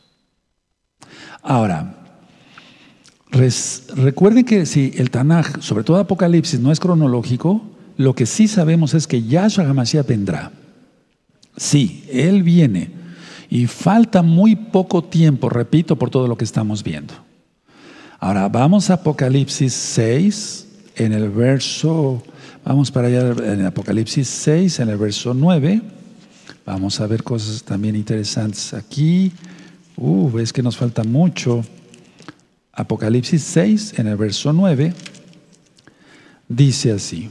Ahora, 1.41 2.19
recuerden 3.95 4.45
que 4.45 4.67
si 4.67 4.93
el 4.95 5.09
Tanaj, 5.09 5.59
sobre 5.61 5.83
todo 5.83 5.97
Apocalipsis, 5.97 6.59
no 6.59 6.71
es 6.71 6.79
cronológico, 6.79 7.63
lo 7.97 8.13
que 8.13 8.27
sí 8.27 8.47
sabemos 8.47 8.93
es 8.93 9.07
que 9.07 9.23
Yahshua 9.23 9.67
HaMashiach 9.67 10.05
vendrá. 10.05 10.51
Sí, 11.57 12.05
Él 12.11 12.43
viene. 12.43 12.91
Y 13.49 13.65
falta 13.65 14.21
muy 14.21 14.55
poco 14.55 15.03
tiempo, 15.03 15.49
repito, 15.49 15.95
por 15.95 16.11
todo 16.11 16.27
lo 16.27 16.37
que 16.37 16.45
estamos 16.45 16.83
viendo. 16.83 17.15
Ahora, 18.19 18.47
vamos 18.49 18.91
a 18.91 18.95
Apocalipsis 18.95 19.73
6, 19.73 20.62
en 20.95 21.13
el 21.13 21.29
verso, 21.29 22.21
vamos 22.63 22.91
para 22.91 23.07
allá 23.07 23.33
en 23.53 23.65
Apocalipsis 23.65 24.27
6, 24.27 24.79
en 24.79 24.89
el 24.89 24.97
verso 24.97 25.33
9. 25.33 25.81
Vamos 26.65 27.01
a 27.01 27.07
ver 27.07 27.23
cosas 27.23 27.63
también 27.63 27.95
interesantes 27.95 28.73
aquí. 28.73 29.31
Uh, 29.97 30.31
ves 30.31 30.53
que 30.53 30.63
nos 30.63 30.77
falta 30.77 31.03
mucho. 31.03 31.63
Apocalipsis 32.71 33.43
6, 33.43 33.99
en 33.99 34.07
el 34.07 34.15
verso 34.15 34.53
9, 34.53 34.93
dice 36.47 36.91
así. 36.91 37.29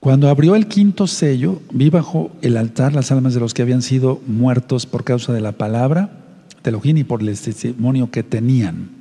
Cuando 0.00 0.28
abrió 0.28 0.54
el 0.54 0.68
quinto 0.68 1.06
sello, 1.06 1.60
vi 1.72 1.90
bajo 1.90 2.30
el 2.40 2.56
altar 2.56 2.94
las 2.94 3.10
almas 3.10 3.34
de 3.34 3.40
los 3.40 3.54
que 3.54 3.62
habían 3.62 3.82
sido 3.82 4.20
muertos 4.26 4.86
por 4.86 5.04
causa 5.04 5.32
de 5.32 5.40
la 5.40 5.52
palabra 5.52 6.10
de 6.62 6.70
Elohim 6.70 6.98
y 6.98 7.04
por 7.04 7.22
el 7.22 7.38
testimonio 7.38 8.10
que 8.10 8.22
tenían. 8.22 8.95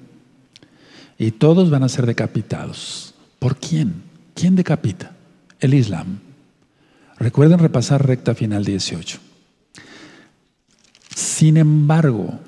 Y 1.17 1.31
todos 1.31 1.69
van 1.69 1.83
a 1.83 1.89
ser 1.89 2.05
decapitados. 2.05 3.13
¿Por 3.39 3.57
quién? 3.57 4.03
¿Quién 4.33 4.55
decapita? 4.55 5.13
El 5.59 5.73
Islam. 5.73 6.19
Recuerden 7.17 7.59
repasar 7.59 8.05
recta 8.05 8.35
final 8.35 8.65
18. 8.65 9.19
Sin 11.15 11.57
embargo, 11.57 12.39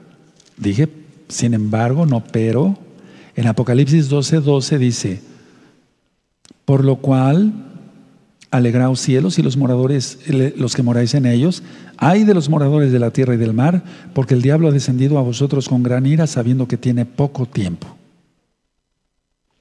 dije 0.58 0.90
sin 1.30 1.54
embargo, 1.54 2.06
no 2.06 2.24
pero, 2.24 2.78
en 3.36 3.48
Apocalipsis 3.48 4.10
12, 4.10 4.40
12 4.40 4.78
dice, 4.78 5.22
por 6.66 6.84
lo 6.84 6.98
cual 6.98 7.54
alegraos 8.50 9.02
cielos 9.02 9.38
y 9.40 9.44
los 9.44 9.58
moradores, 9.58 10.20
los 10.58 10.76
que 10.76 10.84
moráis 10.84 11.14
en 11.14 11.26
ellos, 11.26 11.64
hay 11.98 12.24
de 12.24 12.34
los 12.34 12.50
moradores 12.50 12.92
de 12.92 13.00
la 13.00 13.12
tierra 13.12 13.34
y 13.34 13.38
del 13.38 13.54
mar, 13.54 13.84
porque 14.14 14.34
el 14.34 14.42
diablo 14.42 14.70
ha 14.70 14.72
descendido 14.72 15.18
a 15.18 15.22
vosotros 15.22 15.68
con 15.68 15.84
gran 15.84 16.06
ira, 16.06 16.28
sabiendo 16.28 16.68
que 16.68 16.78
tiene 16.78 17.06
poco 17.06 17.46
tiempo. 17.46 17.96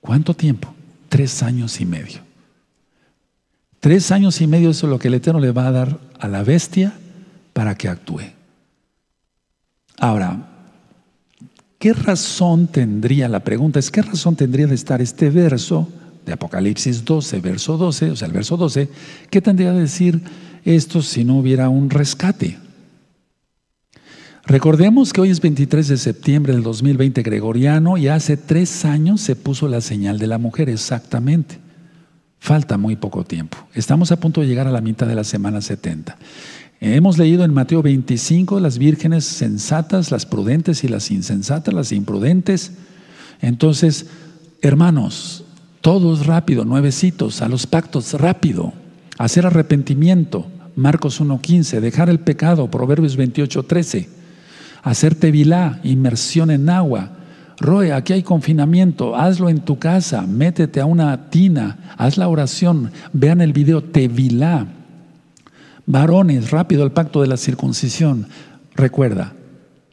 ¿Cuánto 0.07 0.34
tiempo? 0.34 0.72
Tres 1.09 1.42
años 1.42 1.80
y 1.80 1.84
medio. 1.84 2.20
Tres 3.80 4.12
años 4.12 4.40
y 4.40 4.46
medio 4.46 4.70
es 4.70 4.82
lo 4.84 5.00
que 5.00 5.09
el 5.09 5.14
Eterno 5.14 5.40
le 5.40 5.50
va 5.50 5.66
a 5.66 5.72
dar 5.72 6.00
a 6.20 6.28
la 6.28 6.44
bestia 6.44 6.94
para 7.52 7.74
que 7.74 7.88
actúe. 7.88 8.22
Ahora, 9.98 10.46
¿qué 11.78 11.92
razón 11.92 12.68
tendría, 12.68 13.28
la 13.28 13.40
pregunta 13.40 13.80
es, 13.80 13.90
¿qué 13.90 14.00
razón 14.00 14.36
tendría 14.36 14.68
de 14.68 14.76
estar 14.76 15.02
este 15.02 15.28
verso 15.28 15.88
de 16.24 16.32
Apocalipsis 16.32 17.04
12, 17.04 17.40
verso 17.40 17.76
12, 17.76 18.11
o 18.12 18.16
sea, 18.16 18.26
el 18.26 18.32
verso 18.32 18.57
12, 18.57 18.88
¿qué 19.28 19.40
tendría 19.40 19.72
de 19.72 19.80
decir 19.80 20.20
esto 20.64 21.02
si 21.02 21.24
no 21.24 21.38
hubiera 21.38 21.68
un 21.68 21.90
rescate? 21.90 22.59
Recordemos 24.49 25.12
que 25.12 25.20
hoy 25.20 25.30
es 25.30 25.40
23 25.40 25.88
de 25.88 25.97
septiembre 25.97 26.53
del 26.53 26.62
2020 26.62 27.20
gregoriano 27.22 27.97
y 27.97 28.07
hace 28.07 28.36
tres 28.36 28.84
años 28.84 29.20
se 29.20 29.34
puso 29.34 29.66
la 29.66 29.80
señal 29.80 30.20
de 30.20 30.28
la 30.28 30.38
mujer, 30.38 30.68
exactamente. 30.68 31.59
Falta 32.38 32.78
muy 32.78 32.94
poco 32.94 33.24
tiempo. 33.24 33.59
Estamos 33.74 34.12
a 34.12 34.20
punto 34.20 34.40
de 34.40 34.47
llegar 34.47 34.68
a 34.68 34.70
la 34.70 34.80
mitad 34.80 35.09
de 35.09 35.16
la 35.16 35.24
semana 35.24 35.61
70. 35.61 36.16
Hemos 36.80 37.18
leído 37.18 37.42
en 37.42 37.53
Mateo 37.53 37.82
25 37.82 38.61
las 38.61 38.78
vírgenes 38.78 39.24
sensatas, 39.24 40.12
las 40.12 40.26
prudentes 40.26 40.84
y 40.84 40.88
las 40.88 41.11
insensatas, 41.11 41.74
las 41.74 41.90
imprudentes. 41.90 42.70
Entonces, 43.40 44.07
hermanos, 44.62 45.44
todos 45.80 46.24
rápido, 46.24 46.64
nuevecitos, 46.64 47.42
a 47.42 47.49
los 47.49 47.66
pactos 47.66 48.12
rápido, 48.12 48.74
hacer 49.18 49.44
arrepentimiento, 49.44 50.47
Marcos 50.76 51.20
1.15, 51.20 51.80
dejar 51.80 52.09
el 52.09 52.20
pecado, 52.20 52.70
Proverbios 52.70 53.18
28.13 53.18 54.14
hacer 54.87 55.16
tevilá, 55.16 55.80
inmersión 55.82 56.49
en 56.49 56.70
agua. 56.70 57.11
Roe, 57.59 57.93
aquí 57.93 58.12
hay 58.12 58.22
confinamiento, 58.22 59.16
hazlo 59.16 59.49
en 59.49 59.61
tu 59.61 59.80
casa, 59.80 60.22
métete 60.22 60.80
a 60.80 60.87
una 60.87 61.28
tina, 61.28 61.95
haz 61.99 62.16
la 62.16 62.28
oración, 62.28 62.93
vean 63.12 63.41
el 63.41 63.53
video 63.53 63.82
tevilá. 63.82 64.68
Varones, 65.87 66.53
rápido 66.53 66.84
el 66.84 66.93
pacto 66.93 67.20
de 67.20 67.26
la 67.26 67.37
circuncisión. 67.37 68.28
Recuerda, 68.76 69.32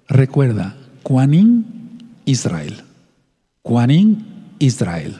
recuerda, 0.08 0.76
Juanín, 1.02 1.66
Israel. 2.26 2.84
Juanín, 3.64 4.28
Israel. 4.60 5.16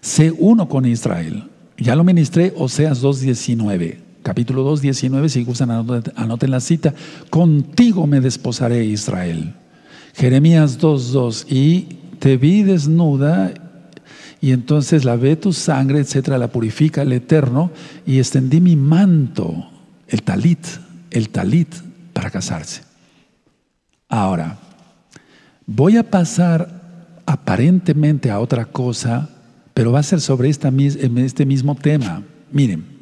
Sé 0.00 0.32
uno 0.38 0.68
con 0.68 0.86
Israel. 0.86 1.48
Ya 1.78 1.96
lo 1.96 2.04
ministré, 2.04 2.54
Oseas 2.56 3.02
2.19 3.02 4.07
capítulo 4.22 4.62
2, 4.62 4.82
19, 4.82 5.28
si 5.28 5.44
gustan 5.44 5.70
anoten 5.70 6.50
la 6.50 6.60
cita, 6.60 6.94
contigo 7.30 8.06
me 8.06 8.20
desposaré 8.20 8.84
Israel. 8.84 9.54
Jeremías 10.14 10.78
2, 10.78 11.12
2, 11.12 11.46
y 11.48 11.98
te 12.18 12.36
vi 12.36 12.62
desnuda 12.62 13.52
y 14.40 14.52
entonces 14.52 15.04
la 15.04 15.16
ve 15.16 15.36
tu 15.36 15.52
sangre, 15.52 16.00
etcétera, 16.00 16.38
la 16.38 16.48
purifica 16.48 17.02
el 17.02 17.12
Eterno 17.12 17.70
y 18.06 18.18
extendí 18.18 18.60
mi 18.60 18.76
manto, 18.76 19.68
el 20.06 20.22
talit, 20.22 20.64
el 21.10 21.28
talit 21.30 21.74
para 22.12 22.30
casarse. 22.30 22.82
Ahora, 24.08 24.58
voy 25.66 25.96
a 25.96 26.08
pasar 26.08 27.22
aparentemente 27.26 28.30
a 28.30 28.40
otra 28.40 28.64
cosa, 28.64 29.28
pero 29.74 29.92
va 29.92 30.00
a 30.00 30.04
ser 30.04 30.20
sobre 30.20 30.48
este 30.48 31.46
mismo 31.46 31.74
tema. 31.74 32.22
Miren, 32.50 32.97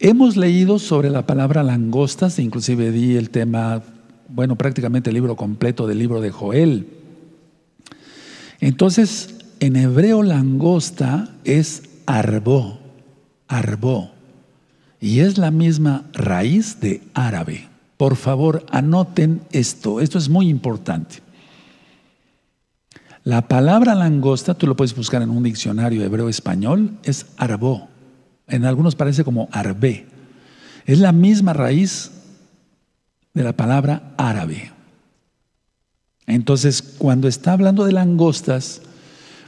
Hemos 0.00 0.36
leído 0.36 0.78
sobre 0.78 1.08
la 1.08 1.24
palabra 1.24 1.62
langostas, 1.62 2.38
inclusive 2.38 2.90
di 2.90 3.16
el 3.16 3.30
tema, 3.30 3.82
bueno, 4.28 4.56
prácticamente 4.56 5.10
el 5.10 5.14
libro 5.14 5.36
completo 5.36 5.86
del 5.86 6.00
libro 6.00 6.20
de 6.20 6.30
Joel. 6.30 6.88
Entonces, 8.60 9.36
en 9.60 9.76
hebreo 9.76 10.22
langosta 10.22 11.30
es 11.44 11.84
arbó, 12.06 12.80
arbó, 13.46 14.10
y 15.00 15.20
es 15.20 15.38
la 15.38 15.52
misma 15.52 16.04
raíz 16.12 16.80
de 16.80 17.02
árabe. 17.14 17.68
Por 17.96 18.16
favor, 18.16 18.66
anoten 18.70 19.42
esto, 19.52 20.00
esto 20.00 20.18
es 20.18 20.28
muy 20.28 20.48
importante. 20.48 21.22
La 23.22 23.46
palabra 23.48 23.94
langosta, 23.94 24.54
tú 24.54 24.66
lo 24.66 24.76
puedes 24.76 24.94
buscar 24.94 25.22
en 25.22 25.30
un 25.30 25.44
diccionario 25.44 26.02
hebreo 26.02 26.28
español, 26.28 26.98
es 27.04 27.26
arbó 27.36 27.93
En 28.46 28.64
algunos 28.64 28.94
parece 28.94 29.24
como 29.24 29.48
arbe. 29.52 30.06
Es 30.86 30.98
la 30.98 31.12
misma 31.12 31.52
raíz 31.52 32.10
de 33.32 33.42
la 33.42 33.54
palabra 33.54 34.14
árabe. 34.16 34.72
Entonces, 36.26 36.82
cuando 36.98 37.28
está 37.28 37.52
hablando 37.52 37.84
de 37.84 37.92
langostas, 37.92 38.82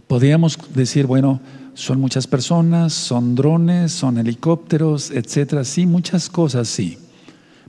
podríamos 0.06 0.58
decir, 0.74 1.06
bueno, 1.06 1.40
son 1.74 2.00
muchas 2.00 2.26
personas, 2.26 2.92
son 2.92 3.34
drones, 3.34 3.92
son 3.92 4.18
helicópteros, 4.18 5.10
etcétera. 5.10 5.64
Sí, 5.64 5.86
muchas 5.86 6.28
cosas, 6.28 6.68
sí. 6.68 6.98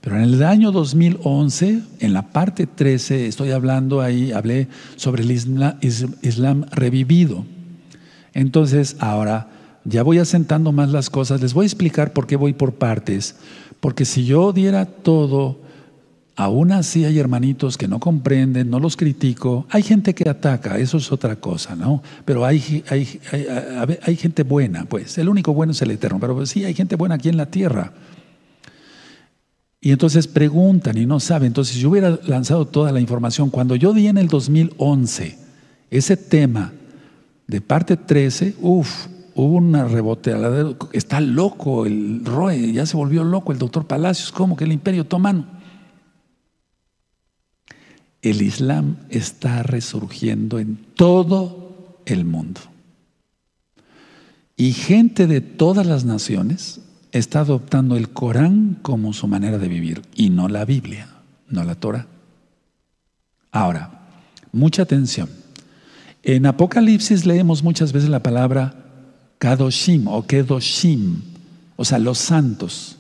Pero 0.01 0.15
en 0.15 0.23
el 0.23 0.43
año 0.43 0.71
2011, 0.71 1.82
en 1.99 2.13
la 2.13 2.30
parte 2.30 2.67
13, 2.67 3.28
estoy 3.28 3.51
hablando 3.51 3.99
ahí, 4.01 4.32
hablé 4.32 4.67
sobre 4.95 5.23
el 5.23 5.32
Islam, 5.32 6.65
revivido. 6.71 7.45
Entonces, 8.34 8.95
ahora 8.99 9.49
ya 9.88 10.03
voy 10.03 10.19
asentando 10.19 10.71
más 10.71 10.89
las 10.89 11.09
cosas. 11.09 11.41
Les 11.41 11.53
voy 11.53 11.63
a 11.63 11.67
explicar 11.67 12.11
por 12.11 12.27
qué 12.27 12.35
voy 12.35 12.53
por 12.53 12.73
partes. 12.73 13.35
Porque 13.79 14.03
si 14.03 14.25
yo 14.25 14.51
diera 14.51 14.85
todo, 14.85 15.59
aún 16.35 16.73
así 16.73 17.05
hay 17.05 17.17
hermanitos 17.19 17.77
que 17.77 17.88
no 17.88 17.99
comprenden, 17.99 18.69
no 18.69 18.81
los 18.81 18.97
critico. 18.97 19.65
Hay 19.69 19.83
gente 19.83 20.13
que 20.13 20.27
ataca, 20.27 20.77
eso 20.77 20.97
es 20.97 21.09
otra 21.11 21.38
cosa, 21.38 21.75
¿no? 21.75 22.03
Pero 22.25 22.43
hay, 22.43 22.83
hay, 22.89 23.21
hay, 24.03 24.15
gente 24.17 24.43
buena, 24.43 24.83
pues. 24.83 25.17
El 25.17 25.29
único 25.29 25.53
bueno 25.53 25.71
es 25.71 25.81
el 25.81 25.91
eterno. 25.91 26.19
Pero 26.19 26.45
sí, 26.45 26.65
hay 26.65 26.73
gente 26.73 26.97
buena 26.97 27.15
aquí 27.15 27.29
en 27.29 27.38
la 27.38 27.45
tierra. 27.45 27.93
Y 29.79 29.91
entonces 29.91 30.27
preguntan 30.27 30.97
y 30.97 31.05
no 31.05 31.21
saben. 31.21 31.47
Entonces, 31.47 31.75
si 31.75 31.81
yo 31.81 31.91
hubiera 31.91 32.19
lanzado 32.27 32.67
toda 32.67 32.91
la 32.91 32.99
información, 32.99 33.49
cuando 33.49 33.77
yo 33.77 33.93
di 33.93 34.07
en 34.07 34.17
el 34.17 34.27
2011 34.27 35.38
ese 35.89 36.17
tema 36.17 36.73
de 37.47 37.61
parte 37.61 37.95
13, 37.95 38.55
uff, 38.59 39.07
hubo 39.38 39.57
una 39.57 39.85
reboteada. 39.85 40.75
Está 40.91 41.21
loco 41.21 41.85
el 41.85 42.25
Roe, 42.25 42.73
ya 42.73 42.85
se 42.85 42.97
volvió 42.97 43.23
loco 43.23 43.51
el 43.51 43.59
doctor 43.59 43.85
Palacios, 43.85 44.31
como 44.31 44.57
que 44.57 44.65
el 44.65 44.71
imperio 44.71 45.03
otomano. 45.03 45.45
El 48.21 48.41
Islam 48.41 48.97
está 49.09 49.61
resurgiendo 49.63 50.59
en 50.59 50.77
todo 50.95 52.01
el 52.05 52.25
mundo. 52.25 52.61
Y 54.55 54.73
gente 54.73 55.27
de 55.27 55.39
todas 55.39 55.85
las 55.85 56.03
naciones 56.03 56.81
está 57.11 57.41
adoptando 57.41 57.95
el 57.95 58.09
Corán 58.09 58.79
como 58.81 59.13
su 59.13 59.27
manera 59.27 59.59
de 59.59 59.67
vivir 59.67 60.01
y 60.15 60.31
no 60.31 60.47
la 60.47 60.65
Biblia, 60.65 61.09
no 61.47 61.63
la 61.63 61.75
Torah. 61.75 62.07
Ahora, 63.51 64.09
mucha 64.51 64.81
atención. 64.81 65.29
En 66.23 66.47
Apocalipsis 66.47 67.27
leemos 67.27 67.61
muchas 67.63 67.93
veces 67.93 68.09
la 68.09 68.23
palabra 68.23 68.86
Kadoshim 69.38 70.07
o 70.07 70.25
Kedoshim, 70.25 71.21
o 71.75 71.85
sea, 71.85 71.99
los 71.99 72.17
santos. 72.17 72.97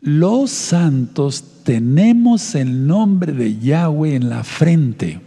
Los 0.00 0.50
santos 0.50 1.44
tenemos 1.64 2.54
el 2.54 2.86
nombre 2.86 3.32
de 3.32 3.58
Yahweh 3.58 4.14
en 4.14 4.30
la 4.30 4.44
frente. 4.44 5.20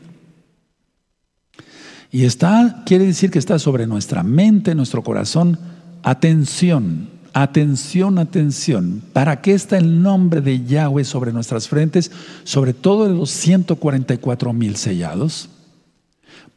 Y 2.12 2.26
está, 2.26 2.84
quiere 2.86 3.06
decir 3.06 3.32
que 3.32 3.39
está 3.39 3.60
sobre 3.60 3.88
nuestra 3.88 4.24
mente, 4.24 4.76
nuestro 4.76 5.04
corazón. 5.04 5.60
Atención, 6.04 7.10
Atención, 7.34 8.20
atención. 8.20 9.02
¿Para 9.14 9.41
qué 9.41 9.54
está 9.54 9.78
el 9.78 10.02
nombre 10.02 10.41
de 10.41 10.66
Yahweh 10.66 11.06
sobre 11.06 11.32
nuestras 11.32 11.70
frentes, 11.70 12.12
sobre 12.43 12.74
todo 12.74 13.08
de 13.08 13.16
los 13.16 13.30
144 13.30 14.52
mil 14.52 14.76
sellados? 14.76 15.47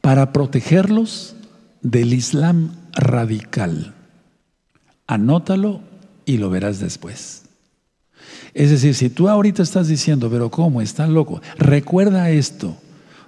Para 0.00 0.32
protegerlos 0.32 1.36
del 1.80 2.12
Islam 2.12 2.72
radical. 2.94 3.94
Anótalo 5.06 5.80
y 6.24 6.38
lo 6.38 6.50
verás 6.50 6.80
después. 6.80 7.42
Es 8.54 8.70
decir, 8.70 8.94
si 8.94 9.10
tú 9.10 9.28
ahorita 9.28 9.62
estás 9.62 9.88
diciendo, 9.88 10.30
pero 10.30 10.50
¿cómo? 10.50 10.80
Está 10.80 11.06
loco. 11.06 11.42
Recuerda 11.58 12.30
esto. 12.30 12.76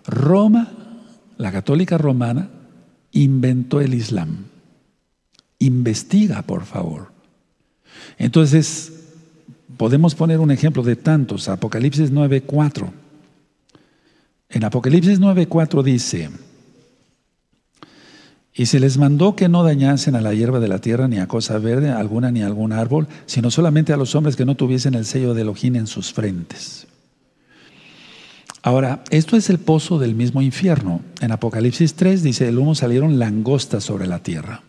Roma, 0.06 0.72
la 1.36 1.52
católica 1.52 1.98
romana, 1.98 2.48
inventó 3.12 3.80
el 3.80 3.94
Islam. 3.94 4.46
Investiga, 5.58 6.42
por 6.42 6.64
favor. 6.64 7.10
Entonces, 8.18 8.92
podemos 9.76 10.14
poner 10.14 10.38
un 10.38 10.50
ejemplo 10.50 10.82
de 10.82 10.96
tantos. 10.96 11.48
Apocalipsis 11.48 12.12
9.4. 12.12 12.90
En 14.48 14.64
Apocalipsis 14.64 15.20
9.4 15.20 15.82
dice, 15.82 16.30
y 18.56 18.66
se 18.66 18.80
les 18.80 18.96
mandó 18.96 19.36
que 19.36 19.50
no 19.50 19.62
dañasen 19.62 20.16
a 20.16 20.22
la 20.22 20.32
hierba 20.32 20.60
de 20.60 20.68
la 20.68 20.78
tierra, 20.78 21.08
ni 21.08 21.18
a 21.18 21.28
cosa 21.28 21.58
verde 21.58 21.90
alguna, 21.90 22.30
ni 22.30 22.42
a 22.42 22.46
algún 22.46 22.72
árbol, 22.72 23.06
sino 23.26 23.50
solamente 23.50 23.92
a 23.92 23.98
los 23.98 24.14
hombres 24.14 24.34
que 24.34 24.46
no 24.46 24.54
tuviesen 24.54 24.94
el 24.94 25.04
sello 25.04 25.34
de 25.34 25.42
Elohim 25.42 25.76
en 25.76 25.86
sus 25.86 26.12
frentes. 26.12 26.86
Ahora, 28.62 29.04
esto 29.10 29.36
es 29.36 29.50
el 29.50 29.58
pozo 29.58 29.98
del 29.98 30.14
mismo 30.14 30.40
infierno. 30.40 31.02
En 31.20 31.32
Apocalipsis 31.32 31.94
3 31.94 32.22
dice, 32.22 32.48
el 32.48 32.58
humo 32.58 32.74
salieron 32.74 33.18
langostas 33.18 33.84
sobre 33.84 34.06
la 34.06 34.20
tierra. 34.20 34.62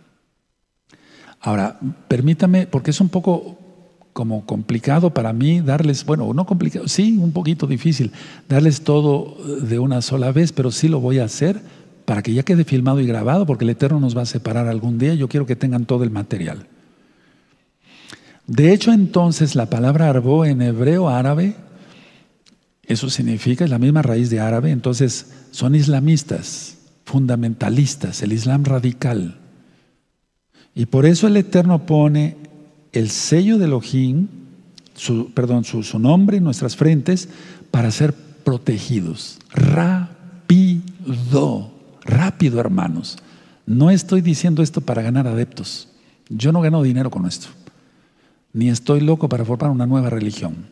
Ahora, 1.40 1.80
permítame, 2.10 2.68
porque 2.68 2.92
es 2.92 3.00
un 3.00 3.08
poco 3.08 3.58
como 4.12 4.46
complicado 4.46 5.14
para 5.14 5.32
mí 5.32 5.62
darles, 5.62 6.04
bueno, 6.06 6.34
no 6.34 6.46
complicado, 6.46 6.88
sí, 6.90 7.18
un 7.18 7.32
poquito 7.32 7.68
difícil, 7.68 8.12
darles 8.50 8.82
todo 8.82 9.38
de 9.62 9.80
una 9.80 10.02
sola 10.02 10.32
vez, 10.34 10.52
pero 10.52 10.72
sí 10.72 10.90
lo 10.90 11.00
voy 11.00 11.20
a 11.20 11.26
hacer 11.26 11.62
para 12.08 12.24
que 12.24 12.34
ya 12.34 12.44
quede 12.44 12.64
filmado 12.64 13.02
y 13.02 13.06
grabado, 13.06 13.46
porque 13.46 13.66
el 13.66 13.72
Eterno 13.72 14.00
nos 14.00 14.16
va 14.16 14.22
a 14.22 14.26
separar 14.26 14.70
algún 14.70 14.98
día, 14.98 15.14
yo 15.14 15.28
quiero 15.28 15.46
que 15.46 15.58
tengan 15.58 15.86
todo 15.86 16.06
el 16.06 16.10
material. 16.10 16.66
De 18.46 18.72
hecho, 18.72 18.94
entonces, 18.94 19.56
la 19.56 19.66
palabra 19.70 20.08
arbo 20.08 20.46
en 20.46 20.62
hebreo 20.62 21.10
árabe, 21.10 21.58
eso 22.84 23.10
significa, 23.10 23.66
es 23.66 23.70
la 23.70 23.78
misma 23.78 24.04
raíz 24.04 24.30
de 24.30 24.40
árabe, 24.40 24.72
entonces 24.72 25.34
son 25.52 25.76
islamistas, 25.76 26.78
fundamentalistas, 27.04 28.24
el 28.24 28.32
Islam 28.32 28.64
radical. 28.64 29.40
Y 30.74 30.86
por 30.86 31.06
eso 31.06 31.28
el 31.28 31.36
Eterno 31.36 31.86
pone 31.86 32.38
el 32.94 33.10
sello 33.10 33.58
de 33.58 33.66
Elohim, 33.66 34.30
su, 34.94 35.34
perdón, 35.34 35.66
su, 35.66 35.84
su 35.84 36.00
nombre 36.00 36.38
en 36.38 36.46
nuestras 36.46 36.78
frentes 36.78 37.28
para 37.70 37.92
ser 37.92 38.14
protegidos. 38.46 39.40
Rápido, 39.52 40.58
rápido 42.08 42.60
hermanos. 42.60 43.18
No 43.66 43.92
estoy 43.92 44.22
diciendo 44.22 44.64
esto 44.64 44.82
para 44.82 45.02
ganar 45.02 45.28
adeptos. 45.28 45.90
Yo 46.30 46.52
no 46.52 46.62
gano 46.62 46.82
dinero 46.82 47.12
con 47.12 47.26
esto. 47.26 47.50
Ni 48.54 48.70
estoy 48.70 49.02
loco 49.02 49.30
para 49.30 49.46
formar 49.46 49.70
una 49.70 49.86
nueva 49.86 50.10
religión. 50.10 50.70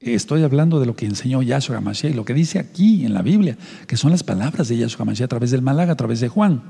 Estoy 0.00 0.42
hablando 0.42 0.80
de 0.80 0.86
lo 0.86 0.96
que 0.96 1.04
enseñó 1.04 1.42
Yahshua 1.42 1.76
HaMashiach 1.76 2.12
y 2.12 2.16
lo 2.16 2.24
que 2.24 2.32
dice 2.32 2.58
aquí 2.58 3.04
en 3.04 3.12
la 3.12 3.20
Biblia, 3.20 3.58
que 3.86 3.98
son 3.98 4.10
las 4.10 4.24
palabras 4.24 4.68
de 4.68 4.78
Yahshua 4.78 5.02
HaMashiach 5.02 5.26
a 5.26 5.28
través 5.28 5.50
del 5.50 5.60
Malaga, 5.60 5.92
a 5.92 5.96
través 5.96 6.20
de 6.20 6.28
Juan. 6.28 6.62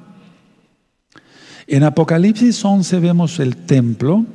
En 1.69 1.85
Apocalipsis 1.85 2.65
11 2.65 2.99
vemos 2.99 3.39
el 3.39 3.57
templo. 3.57 4.27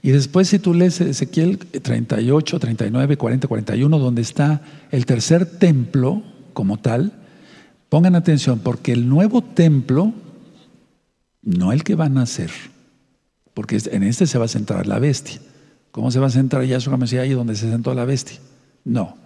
Y 0.00 0.10
después 0.10 0.48
si 0.48 0.58
tú 0.58 0.72
lees 0.72 1.00
Ezequiel 1.02 1.58
38, 1.58 2.58
39, 2.58 3.16
40, 3.18 3.46
41, 3.46 3.98
donde 3.98 4.22
está 4.22 4.62
el 4.90 5.04
tercer 5.04 5.44
templo 5.44 6.22
como 6.54 6.78
tal, 6.78 7.21
pongan 7.92 8.14
atención, 8.14 8.58
porque 8.58 8.92
el 8.92 9.06
nuevo 9.06 9.42
templo, 9.42 10.14
no 11.42 11.72
el 11.72 11.84
que 11.84 11.94
va 11.94 12.06
a 12.06 12.08
nacer, 12.08 12.50
porque 13.52 13.78
en 13.84 14.02
este 14.02 14.26
se 14.26 14.38
va 14.38 14.46
a 14.46 14.48
centrar 14.48 14.86
la 14.86 14.98
bestia. 14.98 15.42
¿Cómo 15.90 16.10
se 16.10 16.18
va 16.18 16.28
a 16.28 16.30
centrar 16.30 16.64
Yahshua 16.64 16.96
Mesías 16.96 17.24
ahí 17.24 17.34
donde 17.34 17.54
se 17.54 17.70
sentó 17.70 17.92
la 17.92 18.06
bestia? 18.06 18.38
No, 18.82 19.18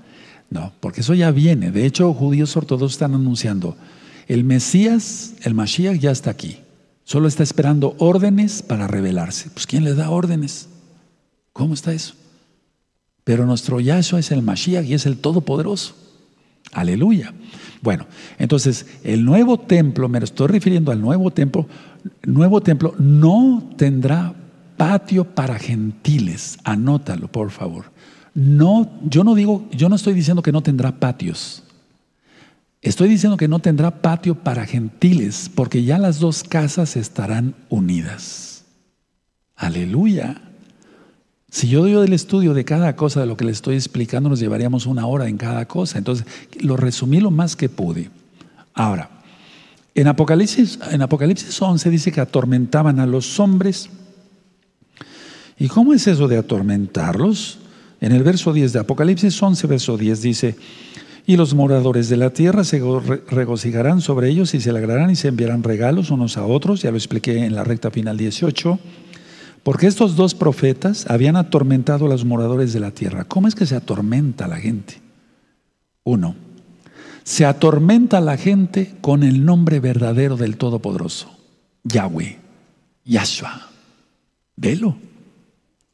no, 0.51 0.73
porque 0.81 1.03
eso 1.03 1.15
ya 1.15 1.31
viene. 1.31 1.71
De 1.71 1.87
hecho, 1.87 2.13
judíos 2.13 2.57
ortodoxos 2.57 2.95
están 2.95 3.15
anunciando, 3.15 3.77
el 4.27 4.43
Mesías, 4.43 5.35
el 5.45 5.55
Mashiach 5.55 6.01
ya 6.01 6.11
está 6.11 6.33
aquí. 6.33 6.59
Solo 7.05 7.29
está 7.29 7.45
esperando 7.45 7.95
órdenes 8.01 8.63
para 8.63 8.89
revelarse. 8.89 9.49
Pues 9.51 9.69
¿quién 9.69 9.85
le 9.85 9.95
da 9.95 10.11
órdenes? 10.11 10.69
¿Cómo 11.53 11.73
está 11.73 11.93
eso? 11.93 12.15
Pero 13.23 13.47
nuestro 13.47 13.79
Yahshua 13.79 14.19
es 14.19 14.33
el 14.33 14.43
Mashiach 14.43 14.87
y 14.87 14.95
es 14.95 15.07
el 15.07 15.19
Todopoderoso. 15.19 16.06
Aleluya. 16.73 17.33
Bueno, 17.83 18.07
entonces 18.39 18.87
el 19.05 19.25
nuevo 19.25 19.59
templo, 19.59 20.09
me 20.09 20.19
estoy 20.19 20.49
refiriendo 20.49 20.93
al 20.93 21.01
nuevo 21.01 21.31
templo, 21.31 21.67
nuevo 22.25 22.61
templo 22.61 22.95
no 22.99 23.71
tendrá 23.77 24.35
patio 24.77 25.25
para 25.25 25.59
gentiles. 25.59 26.59
Anótalo, 26.65 27.29
por 27.29 27.51
favor. 27.51 27.87
No, 28.35 28.91
yo 29.05 29.25
no 29.25 29.35
digo, 29.35 29.67
yo 29.71 29.89
no 29.89 29.97
estoy 29.97 30.15
diciendo 30.15 30.43
que 30.43 30.53
no 30.53 30.63
tendrá 30.63 30.99
patios. 30.99 31.63
Estoy 32.83 33.09
diciendo 33.09 33.37
que 33.37 33.49
no 33.49 33.59
tendrá 33.59 34.03
patio 34.03 34.35
para 34.35 34.67
gentiles, 34.67 35.51
porque 35.53 35.83
ya 35.83 35.99
las 35.99 36.21
dos 36.21 36.45
casas 36.45 36.97
estarán 36.97 37.55
unidas. 37.69 38.65
Aleluya. 39.57 40.46
Si 41.51 41.69
yo 41.69 41.83
doy 41.83 41.93
el 41.93 42.13
estudio 42.13 42.55
de 42.55 42.65
cada 42.65 42.97
cosa 42.97 43.21
de 43.21 43.27
lo 43.27 43.37
que 43.37 43.45
le 43.45 43.53
estoy 43.53 43.77
explicando, 43.77 44.29
nos 44.29 44.41
llevaríamos 44.41 44.87
una 44.87 45.07
hora 45.07 45.29
en 45.29 45.37
cada 45.37 45.67
cosa. 45.67 45.99
Entonces, 45.99 46.27
lo 46.61 46.77
resumí 46.77 47.21
lo 47.21 47.31
más 47.31 47.57
que 47.57 47.69
pude. 47.69 48.11
Ahora, 48.75 49.11
En 49.95 50.09
Apocalipsis, 50.09 50.79
en 50.91 51.01
Apocalipsis 51.01 51.63
11 51.63 51.89
dice 51.89 52.13
que 52.13 52.21
atormentaban 52.21 53.01
a 53.01 53.07
los 53.07 53.41
hombres. 53.41 53.89
¿Y 55.59 55.69
cómo 55.69 55.95
es 55.95 56.07
eso 56.07 56.29
de 56.29 56.37
atormentarlos? 56.37 57.61
En 58.03 58.13
el 58.13 58.23
verso 58.23 58.53
10 58.53 58.75
de 58.75 58.81
Apocalipsis 58.81 59.43
11, 59.43 59.67
verso 59.67 59.97
10 59.97 60.21
dice, 60.21 60.57
y 61.27 61.39
los 61.39 61.55
moradores 61.55 62.11
de 62.11 62.19
la 62.19 62.29
tierra 62.29 62.63
se 62.63 62.83
regocijarán 63.31 64.03
sobre 64.03 64.29
ellos 64.29 64.53
y 64.53 64.61
se 64.61 64.69
alegrarán 64.69 65.11
y 65.11 65.17
se 65.17 65.29
enviarán 65.29 65.63
regalos 65.63 66.11
unos 66.11 66.37
a 66.37 66.45
otros, 66.45 66.83
ya 66.83 66.91
lo 66.91 66.99
expliqué 66.99 67.47
en 67.47 67.55
la 67.55 67.65
recta 67.65 67.91
final 67.91 68.19
18, 68.19 68.79
porque 69.67 69.89
estos 69.89 70.15
dos 70.15 70.37
profetas 70.37 71.07
habían 71.11 71.35
atormentado 71.35 72.07
a 72.07 72.09
los 72.09 72.25
moradores 72.25 72.73
de 72.73 72.79
la 72.79 72.93
tierra. 72.93 73.25
¿Cómo 73.25 73.49
es 73.49 73.57
que 73.57 73.67
se 73.67 73.75
atormenta 73.75 74.47
la 74.47 74.59
gente? 74.59 75.03
Uno, 76.05 76.37
se 77.25 77.45
atormenta 77.45 78.21
la 78.21 78.37
gente 78.37 78.95
con 79.01 79.25
el 79.25 79.45
nombre 79.45 79.81
verdadero 79.81 80.37
del 80.37 80.57
Todopoderoso, 80.57 81.37
Yahweh, 81.83 82.39
Yahshua. 83.05 83.71
Velo. 84.55 84.97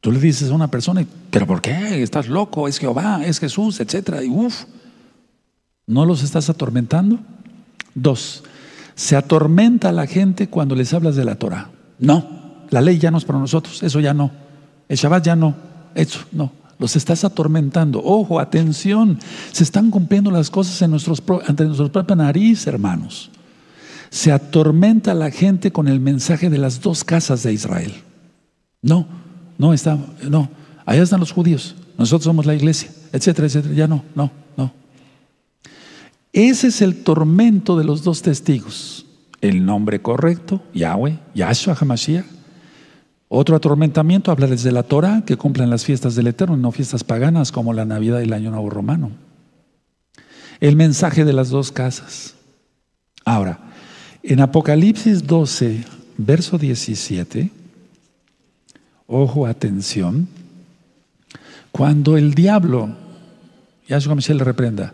Tú 0.03 0.13
le 0.13 0.21
dices 0.21 0.51
a 0.51 0.55
una 0.55 0.69
persona, 0.69 1.07
¿pero 1.31 1.47
por 1.47 1.63
qué? 1.63 2.03
¿Estás 2.03 2.29
loco? 2.29 2.69
¿Es 2.69 2.79
Jehová? 2.79 3.23
¿Es 3.25 3.41
Jesús? 3.41 3.81
Etcétera. 3.81 4.23
Y 4.23 4.29
uff, 4.29 4.65
¿no 5.87 6.05
los 6.05 6.23
estás 6.23 6.51
atormentando? 6.51 7.21
Dos, 7.95 8.45
se 8.95 9.17
atormenta 9.17 9.89
a 9.89 9.93
la 9.93 10.07
gente 10.07 10.51
cuando 10.51 10.75
les 10.75 10.93
hablas 10.93 11.17
de 11.17 11.25
la 11.25 11.37
Torah. 11.37 11.71
No, 11.99 12.42
la 12.73 12.81
ley 12.81 12.99
ya 12.99 13.11
no 13.11 13.19
es 13.19 13.25
para 13.25 13.39
nosotros, 13.39 13.83
eso 13.83 14.01
ya 14.01 14.15
no. 14.15 14.31
El 14.89 14.97
Shabbat 14.97 15.25
ya 15.25 15.37
no, 15.37 15.55
eso 15.95 16.21
no. 16.33 16.51
Los 16.79 16.97
estás 16.97 17.23
atormentando. 17.23 18.03
Ojo, 18.03 18.41
atención. 18.41 19.19
Se 19.53 19.63
están 19.63 19.91
cumpliendo 19.91 20.31
las 20.31 20.51
cosas 20.51 20.89
nuestros, 20.89 21.23
ante 21.47 21.65
nuestra 21.65 21.93
propia 21.93 22.17
nariz, 22.17 22.67
hermanos. 22.67 23.31
Se 24.09 24.33
atormenta 24.33 25.13
la 25.13 25.31
gente 25.31 25.71
con 25.71 25.87
el 25.87 26.01
mensaje 26.01 26.49
de 26.49 26.57
las 26.57 26.81
dos 26.81 27.05
casas 27.05 27.43
de 27.43 27.53
Israel. 27.53 27.93
No, 28.81 29.07
no 29.59 29.75
está, 29.75 29.99
no. 30.29 30.49
Allá 30.87 31.03
están 31.03 31.21
los 31.21 31.31
judíos. 31.31 31.77
Nosotros 31.99 32.25
somos 32.25 32.47
la 32.47 32.55
iglesia, 32.55 32.91
etcétera, 33.13 33.49
etcétera. 33.49 33.75
Ya 33.75 33.87
no, 33.87 34.03
no, 34.15 34.31
no. 34.57 34.73
Ese 36.33 36.69
es 36.69 36.81
el 36.81 37.05
tormento 37.05 37.77
de 37.77 37.85
los 37.85 38.03
dos 38.03 38.23
testigos. 38.23 39.05
El 39.43 39.67
nombre 39.67 40.01
correcto, 40.01 40.63
Yahweh, 40.73 41.19
Yahshua 41.35 41.77
HaMashiach 41.79 42.42
otro 43.35 43.57
atormentamiento, 43.57 44.31
hablarles 44.31 44.63
de 44.63 44.73
la 44.73 44.83
Torah, 44.83 45.23
que 45.25 45.39
cumplan 45.39 45.71
las 45.71 45.87
fiestas 45.87 46.15
del 46.15 46.27
Eterno, 46.27 46.59
no 46.59 46.71
fiestas 46.71 47.03
paganas 47.03 47.51
como 47.51 47.73
la 47.73 47.87
Navidad 47.87 48.21
y 48.21 48.25
el 48.25 48.33
Año 48.35 48.51
Nuevo 48.51 48.69
Romano. 48.69 49.11
El 50.61 50.77
mensaje 50.77 51.25
de 51.25 51.33
las 51.33 51.49
dos 51.49 51.73
casas. 51.73 52.35
Ahora, 53.25 53.59
en 54.23 54.41
Apocalipsis 54.41 55.27
12, 55.27 55.83
verso 56.19 56.59
17, 56.59 57.51
ojo, 59.07 59.47
atención, 59.47 60.29
cuando 61.71 62.19
el 62.19 62.35
diablo, 62.35 62.95
Yahshua 63.89 64.15
Michel 64.15 64.37
le 64.37 64.45
reprenda, 64.45 64.93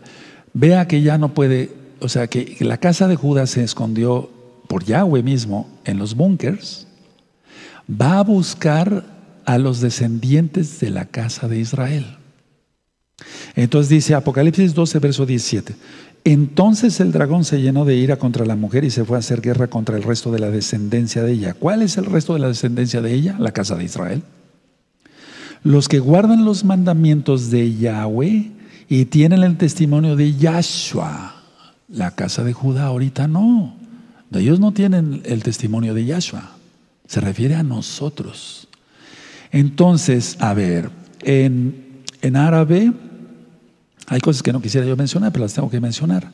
vea 0.53 0.87
que 0.87 1.01
ya 1.01 1.17
no 1.17 1.33
puede, 1.33 1.73
o 1.99 2.07
sea, 2.07 2.27
que 2.27 2.55
la 2.61 2.77
casa 2.77 3.09
de 3.09 3.17
Judas 3.17 3.49
se 3.49 3.65
escondió 3.65 4.29
por 4.69 4.85
Yahweh 4.85 5.23
mismo 5.23 5.67
en 5.83 5.99
los 5.99 6.15
búnkers, 6.15 6.87
va 7.89 8.19
a 8.19 8.23
buscar 8.23 9.05
a 9.45 9.57
los 9.57 9.81
descendientes 9.81 10.79
de 10.79 10.91
la 10.91 11.05
casa 11.05 11.47
de 11.47 11.59
Israel. 11.59 12.05
Entonces 13.55 13.89
dice 13.89 14.13
Apocalipsis 14.15 14.73
12, 14.73 14.99
verso 14.99 15.25
17. 15.25 15.75
Entonces 16.23 16.99
el 16.99 17.11
dragón 17.11 17.45
se 17.45 17.61
llenó 17.61 17.85
de 17.85 17.95
ira 17.95 18.17
contra 18.17 18.45
la 18.45 18.55
mujer 18.55 18.83
y 18.83 18.89
se 18.89 19.05
fue 19.05 19.17
a 19.17 19.19
hacer 19.19 19.41
guerra 19.41 19.67
contra 19.67 19.97
el 19.97 20.03
resto 20.03 20.31
de 20.31 20.39
la 20.39 20.51
descendencia 20.51 21.23
de 21.23 21.33
ella. 21.33 21.53
¿Cuál 21.53 21.81
es 21.81 21.97
el 21.97 22.05
resto 22.05 22.33
de 22.33 22.39
la 22.39 22.49
descendencia 22.49 23.01
de 23.01 23.13
ella? 23.13 23.35
La 23.39 23.51
casa 23.51 23.75
de 23.75 23.85
Israel. 23.85 24.21
Los 25.63 25.87
que 25.87 25.99
guardan 25.99 26.45
los 26.45 26.63
mandamientos 26.63 27.49
de 27.49 27.75
Yahweh 27.75 28.51
y 28.87 29.05
tienen 29.05 29.43
el 29.43 29.57
testimonio 29.57 30.15
de 30.15 30.35
Yahshua. 30.35 31.35
La 31.87 32.11
casa 32.11 32.43
de 32.43 32.53
Judá 32.53 32.85
ahorita 32.85 33.27
no. 33.27 33.75
Ellos 34.33 34.59
no 34.59 34.73
tienen 34.73 35.21
el 35.25 35.41
testimonio 35.43 35.93
de 35.93 36.05
Yahshua. 36.05 36.58
Se 37.09 37.19
refiere 37.19 37.55
a 37.55 37.63
nosotros. 37.63 38.67
Entonces, 39.49 40.37
a 40.39 40.53
ver, 40.53 40.91
en, 41.21 42.05
árabe 42.35 42.93
hay 44.05 44.21
cosas 44.21 44.43
que 44.43 44.53
no 44.53 44.61
quisiera 44.61 44.85
yo 44.85 44.95
mencionar, 44.95 45.31
pero 45.31 45.43
las 45.43 45.55
tengo 45.55 45.71
que 45.71 45.79
mencionar. 45.79 46.31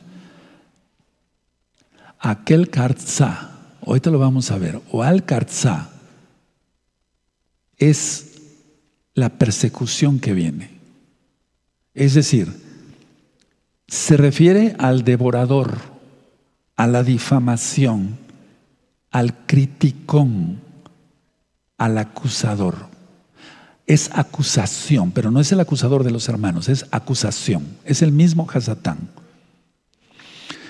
Aquel 2.18 2.68
karza, 2.68 3.52
ahorita 3.86 4.10
lo 4.10 4.18
vamos 4.18 4.50
a 4.50 4.58
ver, 4.58 4.82
o 4.90 5.02
al 5.02 5.24
karza, 5.24 5.88
es 7.78 8.32
la 9.14 9.30
persecución 9.30 10.20
que 10.20 10.34
viene. 10.34 10.72
Es 11.94 12.12
decir, 12.12 12.52
se 13.88 14.18
refiere 14.18 14.76
al 14.78 15.04
devorador, 15.04 15.78
a 16.76 16.86
la 16.86 17.02
difamación, 17.02 18.18
al 19.10 19.46
criticón, 19.46 20.65
al 21.78 21.98
acusador. 21.98 22.74
Es 23.86 24.10
acusación, 24.12 25.12
pero 25.12 25.30
no 25.30 25.40
es 25.40 25.52
el 25.52 25.60
acusador 25.60 26.02
de 26.02 26.10
los 26.10 26.28
hermanos, 26.28 26.68
es 26.68 26.86
acusación. 26.90 27.64
Es 27.84 28.02
el 28.02 28.12
mismo 28.12 28.46
Hasatán. 28.52 28.98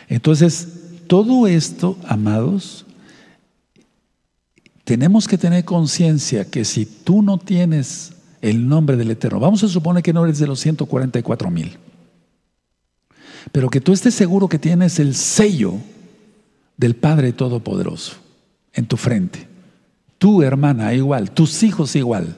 Entonces, 0.09 0.69
todo 1.07 1.47
esto, 1.47 1.97
amados, 2.07 2.85
tenemos 4.85 5.27
que 5.27 5.39
tener 5.39 5.65
conciencia 5.65 6.45
que 6.45 6.65
si 6.65 6.87
tú 6.87 7.23
no 7.23 7.39
tienes 7.39 8.13
el 8.43 8.69
nombre 8.69 8.97
del 8.97 9.11
Eterno, 9.11 9.41
vamos 9.41 9.65
a 9.65 9.69
suponer 9.69 10.03
que 10.03 10.13
no 10.13 10.25
eres 10.25 10.39
de 10.39 10.47
los 10.47 10.61
144 10.61 11.51
mil, 11.51 11.77
pero 13.51 13.69
que 13.69 13.81
tú 13.81 13.93
estés 13.93 14.15
seguro 14.15 14.49
que 14.49 14.59
tienes 14.59 14.99
el 14.99 15.15
sello 15.15 15.75
del 16.77 16.95
Padre 16.95 17.33
Todopoderoso 17.33 18.13
en 18.75 18.87
tu 18.87 18.97
frente. 18.97 19.56
Tu 20.19 20.43
hermana 20.43 20.95
igual, 20.95 21.31
tus 21.31 21.63
hijos 21.63 21.95
igual. 21.97 22.37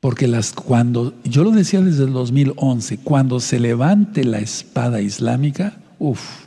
Porque 0.00 0.26
las, 0.26 0.52
cuando, 0.52 1.14
yo 1.22 1.44
lo 1.44 1.52
decía 1.52 1.80
desde 1.80 2.04
el 2.04 2.12
2011, 2.12 2.98
cuando 2.98 3.38
se 3.38 3.60
levante 3.60 4.24
la 4.24 4.40
espada 4.40 5.00
islámica, 5.00 5.78
uff, 5.98 6.42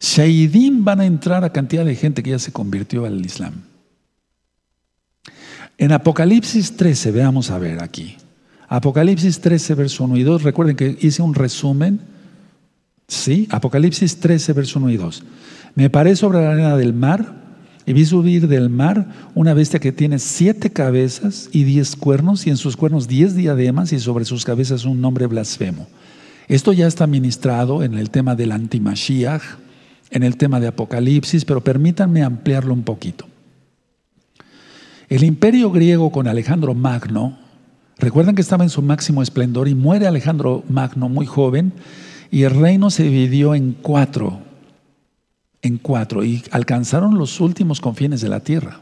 Shaidim 0.00 0.84
van 0.84 1.00
a 1.00 1.06
entrar 1.06 1.44
a 1.44 1.52
cantidad 1.52 1.84
de 1.84 1.94
gente 1.94 2.22
que 2.22 2.30
ya 2.30 2.38
se 2.38 2.52
convirtió 2.52 3.06
al 3.06 3.24
Islam. 3.24 3.54
En 5.78 5.92
Apocalipsis 5.92 6.76
13, 6.76 7.10
veamos 7.10 7.50
a 7.50 7.58
ver 7.58 7.82
aquí. 7.82 8.16
Apocalipsis 8.68 9.40
13, 9.40 9.74
verso 9.74 10.04
1 10.04 10.16
y 10.16 10.22
2. 10.22 10.42
Recuerden 10.42 10.76
que 10.76 10.98
hice 11.00 11.22
un 11.22 11.34
resumen. 11.34 12.00
Sí, 13.08 13.48
Apocalipsis 13.50 14.20
13, 14.20 14.52
verso 14.52 14.78
1 14.78 14.90
y 14.90 14.96
2. 14.96 15.22
Me 15.74 15.88
paré 15.88 16.16
sobre 16.16 16.42
la 16.42 16.50
arena 16.52 16.76
del 16.76 16.92
mar 16.92 17.43
y 17.86 17.92
vi 17.92 18.04
subir 18.06 18.48
del 18.48 18.70
mar 18.70 19.06
una 19.34 19.54
bestia 19.54 19.80
que 19.80 19.92
tiene 19.92 20.18
siete 20.18 20.70
cabezas 20.70 21.48
y 21.52 21.64
diez 21.64 21.96
cuernos, 21.96 22.46
y 22.46 22.50
en 22.50 22.56
sus 22.56 22.76
cuernos 22.76 23.08
diez 23.08 23.34
diademas, 23.34 23.92
y 23.92 24.00
sobre 24.00 24.24
sus 24.24 24.44
cabezas 24.44 24.84
un 24.84 25.00
nombre 25.00 25.26
blasfemo. 25.26 25.86
Esto 26.48 26.72
ya 26.72 26.86
está 26.86 27.06
ministrado 27.06 27.82
en 27.82 27.94
el 27.94 28.10
tema 28.10 28.34
del 28.34 28.52
antimashiach, 28.52 29.42
en 30.10 30.22
el 30.22 30.36
tema 30.36 30.60
de 30.60 30.68
Apocalipsis, 30.68 31.44
pero 31.44 31.62
permítanme 31.62 32.22
ampliarlo 32.22 32.72
un 32.72 32.82
poquito. 32.82 33.26
El 35.08 35.24
imperio 35.24 35.70
griego 35.70 36.10
con 36.10 36.28
Alejandro 36.28 36.74
Magno, 36.74 37.38
recuerdan 37.98 38.34
que 38.34 38.42
estaba 38.42 38.64
en 38.64 38.70
su 38.70 38.82
máximo 38.82 39.22
esplendor 39.22 39.68
y 39.68 39.74
muere 39.74 40.06
Alejandro 40.06 40.64
Magno 40.68 41.08
muy 41.08 41.26
joven, 41.26 41.72
y 42.30 42.42
el 42.42 42.50
reino 42.50 42.90
se 42.90 43.04
dividió 43.04 43.54
en 43.54 43.72
cuatro 43.72 44.40
en 45.64 45.78
cuatro 45.78 46.22
y 46.22 46.44
alcanzaron 46.50 47.18
los 47.18 47.40
últimos 47.40 47.80
confines 47.80 48.20
de 48.20 48.28
la 48.28 48.40
tierra. 48.40 48.80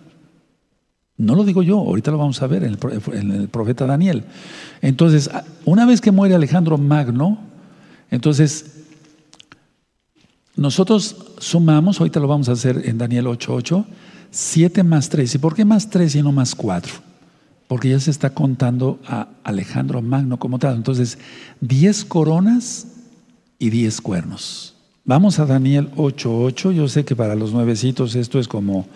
No 1.17 1.37
lo 1.37 1.45
digo 1.45 1.63
yo, 1.63 1.79
ahorita 1.79 2.11
lo 2.11 2.19
vamos 2.19 2.43
a 2.43 2.49
ver 2.49 2.65
en 2.65 3.31
el, 3.31 3.49
profeta 3.49 3.87
Daniel. 3.87 4.25
Entonces, 4.81 5.31
una 5.65 5.87
vez 5.87 6.01
que 6.01 6.11
muere 6.11 6.35
Alejandro 6.35 6.79
Magno, 6.79 7.39
entonces 8.11 8.81
nosotros 10.57 11.17
sumamos, 11.39 12.01
ahorita 12.01 12.19
lo 12.19 12.27
vamos 12.27 12.49
a 12.49 12.53
hacer 12.53 12.83
en 12.85 12.99
Daniel 12.99 13.27
8:8, 13.27 13.85
7 14.33 14.83
más 14.83 15.09
3. 15.09 15.37
¿Y 15.37 15.39
por 15.39 15.55
qué 15.55 15.65
más 15.65 15.89
3 15.89 16.17
y 16.17 16.23
no 16.23 16.33
más 16.33 16.57
4? 16.57 16.93
Porque 17.69 17.91
ya 17.91 18.01
se 18.01 18.11
está 18.11 18.31
contando 18.31 18.99
a 19.07 19.29
Alejandro 19.45 20.03
Magno 20.03 20.39
como 20.41 20.59
tal. 20.59 20.75
Entonces, 20.75 21.19
10 21.61 22.05
coronas 22.07 22.89
y 23.61 23.71
10 23.71 24.01
cuernos. 24.01 24.72
Vamos 25.05 25.39
a 25.39 25.47
Daniel 25.47 25.91
8.8. 25.97 26.73
Yo 26.73 26.89
sé 26.89 27.05
que 27.05 27.17
para 27.17 27.35
los 27.35 27.53
nuevecitos 27.53 28.15
esto 28.15 28.39
es 28.39 28.47
como, 28.49 28.87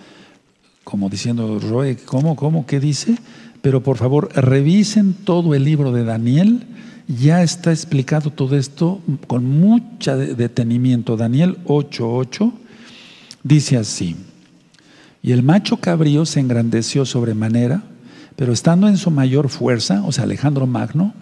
como 0.84 1.08
diciendo, 1.08 1.58
Roe, 1.58 1.96
¿cómo, 1.96 2.36
cómo, 2.36 2.66
qué 2.66 2.80
dice? 2.80 3.16
Pero 3.60 3.82
por 3.82 3.96
favor, 3.96 4.30
revisen 4.34 5.14
todo 5.14 5.54
el 5.54 5.64
libro 5.64 5.92
de 5.92 6.04
Daniel 6.04 6.66
ya 7.08 7.42
está 7.42 7.70
explicado 7.70 8.30
todo 8.30 8.56
esto 8.56 9.00
con 9.26 9.44
mucho 9.44 10.16
detenimiento. 10.16 11.16
Daniel 11.16 11.58
8:8 11.66 12.52
dice 13.42 13.76
así: 13.76 14.16
Y 15.22 15.32
el 15.32 15.42
macho 15.42 15.76
cabrío 15.78 16.26
se 16.26 16.40
engrandeció 16.40 17.04
sobremanera, 17.04 17.82
pero 18.34 18.52
estando 18.52 18.88
en 18.88 18.96
su 18.96 19.10
mayor 19.10 19.48
fuerza, 19.48 20.02
o 20.04 20.12
sea, 20.12 20.24
Alejandro 20.24 20.66
Magno, 20.66 21.14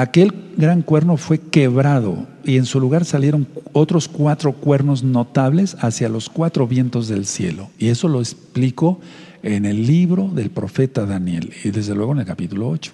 aquel 0.00 0.32
gran 0.56 0.82
cuerno 0.82 1.16
fue 1.16 1.38
quebrado 1.38 2.26
y 2.44 2.56
en 2.56 2.66
su 2.66 2.80
lugar 2.80 3.04
salieron 3.04 3.46
otros 3.72 4.08
cuatro 4.08 4.52
cuernos 4.52 5.02
notables 5.02 5.76
hacia 5.80 6.08
los 6.08 6.28
cuatro 6.28 6.66
vientos 6.66 7.08
del 7.08 7.26
cielo. 7.26 7.70
Y 7.78 7.88
eso 7.88 8.08
lo 8.08 8.20
explico 8.20 9.00
en 9.42 9.64
el 9.64 9.86
libro 9.86 10.28
del 10.28 10.50
profeta 10.50 11.06
Daniel 11.06 11.52
y 11.64 11.70
desde 11.70 11.94
luego 11.94 12.12
en 12.12 12.20
el 12.20 12.26
capítulo 12.26 12.68
8. 12.68 12.92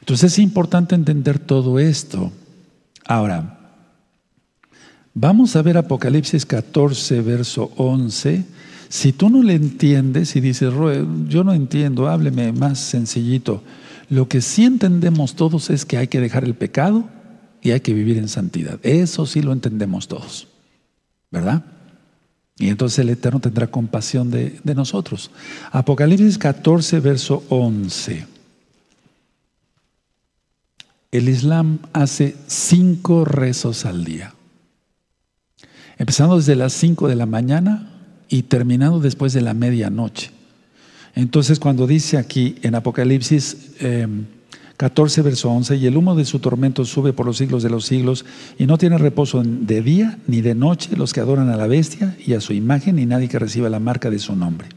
Entonces 0.00 0.32
es 0.32 0.38
importante 0.38 0.94
entender 0.94 1.38
todo 1.38 1.78
esto. 1.78 2.32
Ahora, 3.06 3.58
vamos 5.14 5.56
a 5.56 5.62
ver 5.62 5.78
Apocalipsis 5.78 6.44
14, 6.46 7.20
verso 7.20 7.72
11. 7.76 8.44
Si 8.88 9.12
tú 9.12 9.30
no 9.30 9.42
le 9.42 9.54
entiendes 9.54 10.36
y 10.36 10.40
dices, 10.40 10.72
yo 11.28 11.44
no 11.44 11.52
entiendo, 11.52 12.08
hábleme 12.08 12.52
más 12.52 12.78
sencillito. 12.78 13.62
Lo 14.08 14.28
que 14.28 14.40
sí 14.40 14.64
entendemos 14.64 15.34
todos 15.34 15.70
es 15.70 15.84
que 15.84 15.96
hay 15.96 16.08
que 16.08 16.20
dejar 16.20 16.44
el 16.44 16.54
pecado 16.54 17.08
y 17.62 17.70
hay 17.70 17.80
que 17.80 17.94
vivir 17.94 18.18
en 18.18 18.28
santidad. 18.28 18.78
Eso 18.82 19.26
sí 19.26 19.40
lo 19.42 19.52
entendemos 19.52 20.08
todos, 20.08 20.48
¿verdad? 21.30 21.64
Y 22.58 22.68
entonces 22.68 23.00
el 23.00 23.08
Eterno 23.08 23.40
tendrá 23.40 23.66
compasión 23.66 24.30
de, 24.30 24.60
nosotros. 24.74 25.30
Apocalipsis 25.72 26.38
14, 26.38 27.00
verso 27.00 27.42
11. 27.48 28.26
El 31.10 31.28
Islam 31.28 31.78
hace 31.92 32.36
cinco 32.46 33.24
rezos 33.24 33.86
al 33.86 34.04
día, 34.04 34.34
empezando 35.96 36.36
desde 36.36 36.56
las 36.56 36.72
cinco 36.72 37.08
de 37.08 37.14
la 37.14 37.26
mañana 37.26 37.90
y 38.28 38.42
terminando 38.42 38.98
después 38.98 39.32
de 39.32 39.40
la 39.40 39.54
medianoche. 39.54 40.32
Entonces 41.14 41.60
cuando 41.60 41.86
dice 41.86 42.18
aquí 42.18 42.56
en 42.62 42.74
Apocalipsis 42.74 43.56
14, 44.76 45.20
em, 45.20 45.24
verso 45.24 45.50
11, 45.50 45.76
y 45.76 45.86
el 45.86 45.96
humo 45.96 46.14
de 46.16 46.24
su 46.24 46.40
tormento 46.40 46.84
sube 46.84 47.12
por 47.12 47.26
los 47.26 47.36
siglos 47.36 47.62
de 47.62 47.70
los 47.70 47.84
siglos 47.84 48.24
y 48.58 48.66
no 48.66 48.78
tiene 48.78 48.98
reposo 48.98 49.42
de 49.44 49.82
día 49.82 50.18
ni 50.26 50.40
de 50.40 50.54
noche 50.54 50.96
los 50.96 51.12
que 51.12 51.20
adoran 51.20 51.50
a 51.50 51.56
la 51.56 51.66
bestia 51.66 52.16
y 52.24 52.34
a 52.34 52.40
su 52.40 52.52
imagen 52.52 52.98
y 52.98 53.06
nadie 53.06 53.28
que 53.28 53.38
reciba 53.38 53.68
la 53.68 53.80
marca 53.80 54.10
de 54.10 54.18
su 54.18 54.34
nombre. 54.34 54.68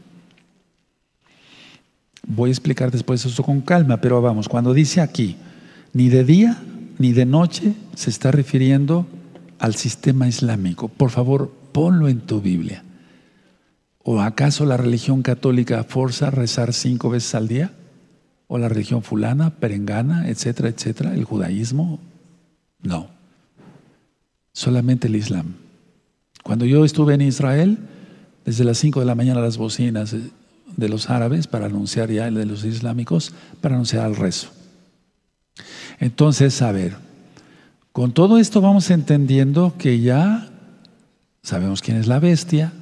Voy 2.26 2.50
a 2.50 2.52
explicar 2.52 2.90
después 2.90 3.24
esto 3.24 3.42
con 3.42 3.62
calma, 3.62 4.00
pero 4.00 4.20
vamos, 4.20 4.48
cuando 4.48 4.74
dice 4.74 5.00
aquí, 5.00 5.36
ni 5.94 6.08
de 6.08 6.24
día 6.24 6.62
ni 6.98 7.12
de 7.12 7.24
noche 7.24 7.74
se 7.94 8.10
está 8.10 8.30
refiriendo 8.30 9.06
al 9.58 9.74
sistema 9.74 10.28
islámico. 10.28 10.88
Por 10.88 11.10
favor, 11.10 11.50
ponlo 11.72 12.08
en 12.08 12.20
tu 12.20 12.40
Biblia. 12.40 12.84
¿O 14.10 14.22
acaso 14.22 14.64
la 14.64 14.78
religión 14.78 15.20
católica 15.20 15.84
forza 15.84 16.28
a 16.28 16.30
rezar 16.30 16.72
cinco 16.72 17.10
veces 17.10 17.34
al 17.34 17.46
día? 17.46 17.72
¿O 18.46 18.56
la 18.56 18.70
religión 18.70 19.02
fulana, 19.02 19.50
perengana, 19.50 20.30
etcétera, 20.30 20.70
etcétera? 20.70 21.12
¿El 21.12 21.24
judaísmo? 21.24 22.00
No. 22.80 23.10
Solamente 24.54 25.08
el 25.08 25.16
Islam. 25.16 25.56
Cuando 26.42 26.64
yo 26.64 26.86
estuve 26.86 27.12
en 27.12 27.20
Israel, 27.20 27.76
desde 28.46 28.64
las 28.64 28.78
cinco 28.78 29.00
de 29.00 29.04
la 29.04 29.14
mañana 29.14 29.42
las 29.42 29.58
bocinas 29.58 30.16
de 30.74 30.88
los 30.88 31.10
árabes 31.10 31.46
para 31.46 31.66
anunciar 31.66 32.10
ya 32.10 32.28
el 32.28 32.34
de 32.36 32.46
los 32.46 32.64
islámicos, 32.64 33.34
para 33.60 33.74
anunciar 33.74 34.08
el 34.08 34.16
rezo. 34.16 34.48
Entonces, 36.00 36.62
a 36.62 36.72
ver, 36.72 36.96
con 37.92 38.12
todo 38.12 38.38
esto 38.38 38.62
vamos 38.62 38.90
entendiendo 38.90 39.74
que 39.76 40.00
ya 40.00 40.48
sabemos 41.42 41.82
quién 41.82 41.98
es 41.98 42.06
la 42.06 42.20
bestia, 42.20 42.72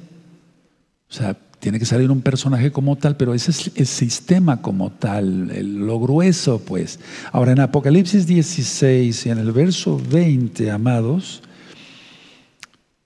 o 1.09 1.13
sea, 1.13 1.37
tiene 1.59 1.79
que 1.79 1.85
salir 1.85 2.11
un 2.11 2.21
personaje 2.21 2.71
como 2.71 2.95
tal, 2.97 3.17
pero 3.17 3.33
ese 3.33 3.51
es 3.51 3.71
el 3.75 3.87
sistema 3.87 4.61
como 4.61 4.91
tal, 4.91 5.47
lo 5.85 5.99
grueso, 5.99 6.59
pues. 6.59 6.99
Ahora, 7.31 7.53
en 7.53 7.59
Apocalipsis 7.59 8.27
16 8.27 9.25
y 9.25 9.29
en 9.29 9.39
el 9.39 9.51
verso 9.51 9.99
20, 10.09 10.69
amados, 10.69 11.41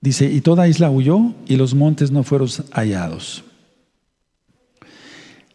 dice, 0.01 0.29
y 0.29 0.41
toda 0.41 0.67
isla 0.67 0.89
huyó 0.89 1.33
y 1.47 1.55
los 1.55 1.73
montes 1.73 2.11
no 2.11 2.23
fueron 2.23 2.49
hallados. 2.71 3.43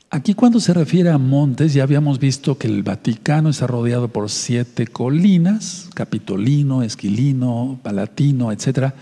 Aquí 0.09 0.34
cuando 0.34 0.61
se 0.61 0.72
refiere 0.72 1.11
a 1.11 1.18
montes, 1.18 1.74
ya 1.74 1.82
habíamos 1.82 2.18
visto 2.18 2.57
que 2.57 2.68
el 2.68 2.82
Vaticano 2.82 3.51
está 3.51 3.66
rodeado 3.66 4.09
por 4.09 4.30
siete 4.30 4.86
colinas, 4.86 5.90
Capitolino, 5.94 6.82
Esquilino, 6.82 7.78
Palatino, 7.82 8.53
etc. 8.53 8.92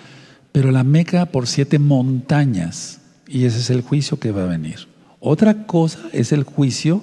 Pero 0.50 0.72
la 0.72 0.82
Meca 0.82 1.26
por 1.26 1.46
siete 1.46 1.78
montañas. 1.78 3.00
Y 3.26 3.44
ese 3.44 3.58
es 3.58 3.70
el 3.70 3.82
juicio 3.82 4.18
que 4.18 4.32
va 4.32 4.44
a 4.44 4.46
venir. 4.46 4.88
Otra 5.20 5.66
cosa 5.66 6.00
es 6.12 6.32
el 6.32 6.44
juicio 6.44 7.02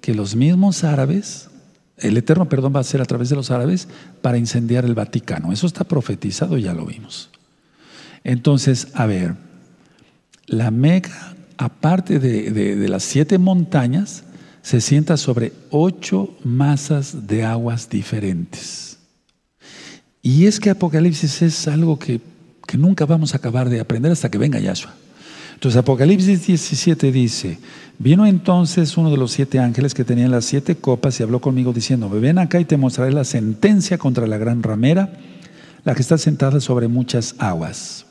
que 0.00 0.14
los 0.14 0.36
mismos 0.36 0.84
árabes, 0.84 1.48
el 1.96 2.16
eterno 2.16 2.48
perdón 2.48 2.72
va 2.74 2.80
a 2.80 2.84
ser 2.84 3.00
a 3.00 3.06
través 3.06 3.28
de 3.28 3.36
los 3.36 3.50
árabes 3.50 3.88
para 4.22 4.38
incendiar 4.38 4.84
el 4.84 4.94
Vaticano. 4.94 5.52
Eso 5.52 5.66
está 5.66 5.84
profetizado, 5.84 6.56
ya 6.58 6.74
lo 6.74 6.86
vimos. 6.86 7.30
Entonces, 8.22 8.88
a 8.94 9.06
ver, 9.06 9.34
la 10.46 10.70
Meca 10.70 11.34
aparte 11.58 12.20
de, 12.20 12.88
las 12.88 13.02
siete 13.02 13.36
montañas, 13.36 14.24
se 14.62 14.80
sienta 14.80 15.16
sobre 15.16 15.52
ocho 15.70 16.34
masas 16.44 17.26
de 17.26 17.44
aguas 17.44 17.90
diferentes. 17.90 18.98
Y 20.22 20.46
es 20.46 20.60
que 20.60 20.70
Apocalipsis 20.70 21.42
es 21.42 21.68
algo 21.68 21.98
que, 21.98 22.20
que, 22.66 22.78
nunca 22.78 23.06
vamos 23.06 23.34
a 23.34 23.38
acabar 23.38 23.68
de 23.68 23.80
aprender 23.80 24.12
hasta 24.12 24.30
que 24.30 24.38
venga 24.38 24.58
Yahshua. 24.58 24.94
Entonces 25.58 25.80
Apocalipsis 25.80 26.46
17 26.46 27.10
dice, 27.10 27.58
vino 27.98 28.24
entonces 28.24 28.96
uno 28.96 29.10
de 29.10 29.16
los 29.16 29.32
siete 29.32 29.58
ángeles 29.58 29.92
que 29.92 30.04
tenían 30.04 30.30
las 30.30 30.44
siete 30.44 30.76
copas 30.76 31.18
y 31.18 31.24
habló 31.24 31.40
conmigo 31.40 31.72
diciendo, 31.72 32.08
ven 32.08 32.38
acá 32.38 32.60
y 32.60 32.64
te 32.64 32.76
mostraré 32.76 33.10
la 33.12 33.24
sentencia 33.24 33.98
contra 33.98 34.28
la 34.28 34.38
gran 34.38 34.62
ramera, 34.62 35.18
la 35.82 35.96
que 35.96 36.02
está 36.02 36.16
sentada 36.16 36.60
sobre 36.60 36.86
muchas 36.86 37.34
aguas 37.40 38.06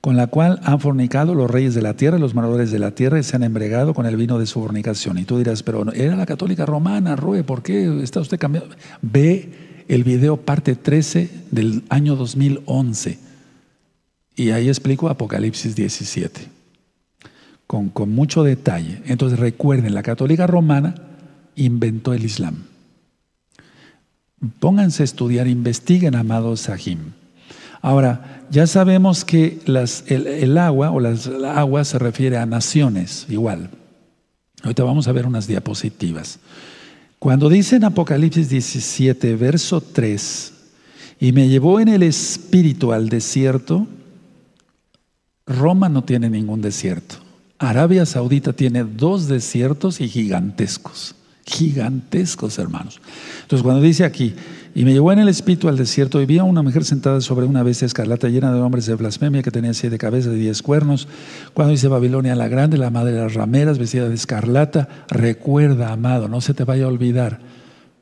con 0.00 0.16
la 0.16 0.28
cual 0.28 0.58
han 0.64 0.80
fornicado 0.80 1.34
los 1.34 1.50
reyes 1.50 1.74
de 1.74 1.82
la 1.82 1.92
tierra 1.92 2.16
y 2.16 2.20
los 2.20 2.34
moradores 2.34 2.70
de 2.70 2.78
la 2.78 2.92
tierra 2.92 3.18
y 3.18 3.24
se 3.24 3.36
han 3.36 3.42
embregado 3.42 3.92
con 3.92 4.06
el 4.06 4.16
vino 4.16 4.38
de 4.38 4.46
su 4.46 4.62
fornicación. 4.62 5.18
Y 5.18 5.24
tú 5.24 5.36
dirás, 5.36 5.62
pero 5.62 5.92
era 5.92 6.16
la 6.16 6.24
católica 6.24 6.64
romana, 6.64 7.14
Rue, 7.14 7.44
¿por 7.44 7.62
qué 7.62 8.02
está 8.02 8.20
usted 8.20 8.38
cambiando? 8.38 8.74
Ve 9.02 9.84
el 9.86 10.02
video 10.02 10.38
parte 10.38 10.76
13 10.76 11.28
del 11.50 11.82
año 11.90 12.16
2011 12.16 13.27
y 14.38 14.52
ahí 14.52 14.68
explico 14.68 15.08
Apocalipsis 15.08 15.74
17 15.74 16.42
con, 17.66 17.88
con 17.88 18.10
mucho 18.10 18.44
detalle. 18.44 19.02
Entonces 19.06 19.38
recuerden, 19.38 19.94
la 19.94 20.04
católica 20.04 20.46
romana 20.46 20.94
inventó 21.56 22.14
el 22.14 22.24
Islam. 22.24 22.62
Pónganse 24.60 25.02
a 25.02 25.04
estudiar, 25.04 25.48
investiguen, 25.48 26.14
amados 26.14 26.60
Sahim. 26.60 26.98
Ahora, 27.82 28.44
ya 28.48 28.68
sabemos 28.68 29.24
que 29.24 29.58
el, 29.66 30.56
agua 30.58 30.92
o 30.92 31.00
las 31.00 31.26
aguas 31.26 31.88
se 31.88 31.98
refiere 31.98 32.36
a 32.36 32.46
naciones, 32.46 33.26
igual. 33.28 33.70
Ahorita 34.62 34.84
vamos 34.84 35.08
a 35.08 35.12
ver 35.12 35.26
unas 35.26 35.48
diapositivas. 35.48 36.38
Cuando 37.18 37.48
dice 37.48 37.76
en 37.76 37.84
Apocalipsis 37.84 38.48
17, 38.48 39.34
verso 39.34 39.80
3, 39.80 40.52
y 41.18 41.32
me 41.32 41.48
llevó 41.48 41.80
en 41.80 41.88
el 41.88 42.04
espíritu 42.04 42.92
al 42.92 43.08
desierto, 43.08 43.88
Roma 45.48 45.88
no 45.88 46.04
tiene 46.04 46.28
ningún 46.28 46.60
desierto. 46.60 47.16
Arabia 47.58 48.06
Saudita 48.06 48.52
tiene 48.52 48.84
dos 48.84 49.26
desiertos 49.26 50.00
y 50.00 50.08
gigantescos, 50.08 51.14
gigantescos 51.44 52.58
hermanos. 52.58 53.00
Entonces 53.42 53.64
cuando 53.64 53.82
dice 53.82 54.04
aquí, 54.04 54.34
y 54.74 54.84
me 54.84 54.92
llevó 54.92 55.10
en 55.10 55.18
el 55.18 55.28
espíritu 55.28 55.68
al 55.68 55.76
desierto 55.76 56.22
y 56.22 56.26
vi 56.26 56.38
a 56.38 56.44
una 56.44 56.62
mujer 56.62 56.84
sentada 56.84 57.20
sobre 57.20 57.46
una 57.46 57.64
bestia 57.64 57.86
escarlata 57.86 58.28
llena 58.28 58.52
de 58.52 58.60
hombres 58.60 58.86
de 58.86 58.94
blasfemia 58.94 59.42
que 59.42 59.50
tenía 59.50 59.74
siete 59.74 59.98
cabezas 59.98 60.34
y 60.34 60.38
diez 60.38 60.62
cuernos. 60.62 61.08
Cuando 61.52 61.72
dice 61.72 61.88
Babilonia 61.88 62.36
la 62.36 62.46
grande, 62.46 62.78
la 62.78 62.90
madre 62.90 63.12
de 63.12 63.22
las 63.22 63.34
rameras, 63.34 63.78
vestida 63.78 64.08
de 64.08 64.14
escarlata, 64.14 64.88
recuerda, 65.08 65.92
amado, 65.92 66.28
no 66.28 66.40
se 66.40 66.54
te 66.54 66.62
vaya 66.62 66.84
a 66.84 66.88
olvidar, 66.88 67.40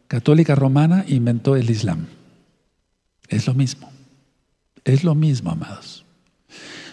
católica 0.06 0.54
romana 0.54 1.06
inventó 1.08 1.56
el 1.56 1.70
Islam. 1.70 2.08
Es 3.28 3.46
lo 3.46 3.54
mismo. 3.54 3.90
Es 4.84 5.02
lo 5.02 5.14
mismo, 5.14 5.50
amados. 5.52 5.95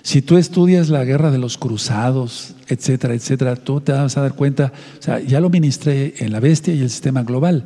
Si 0.03 0.21
tú 0.21 0.37
estudias 0.37 0.89
la 0.89 1.05
guerra 1.05 1.31
de 1.31 1.37
los 1.37 1.57
cruzados, 1.57 2.55
etcétera, 2.67 3.13
etcétera, 3.13 3.55
tú 3.55 3.79
te 3.79 3.93
vas 3.93 4.17
a 4.17 4.21
dar 4.21 4.35
cuenta, 4.35 4.73
o 4.99 5.01
sea, 5.01 5.21
ya 5.21 5.39
lo 5.39 5.49
ministré 5.49 6.15
en 6.17 6.33
la 6.33 6.41
bestia 6.41 6.73
y 6.73 6.81
el 6.81 6.89
sistema 6.89 7.23
global. 7.23 7.63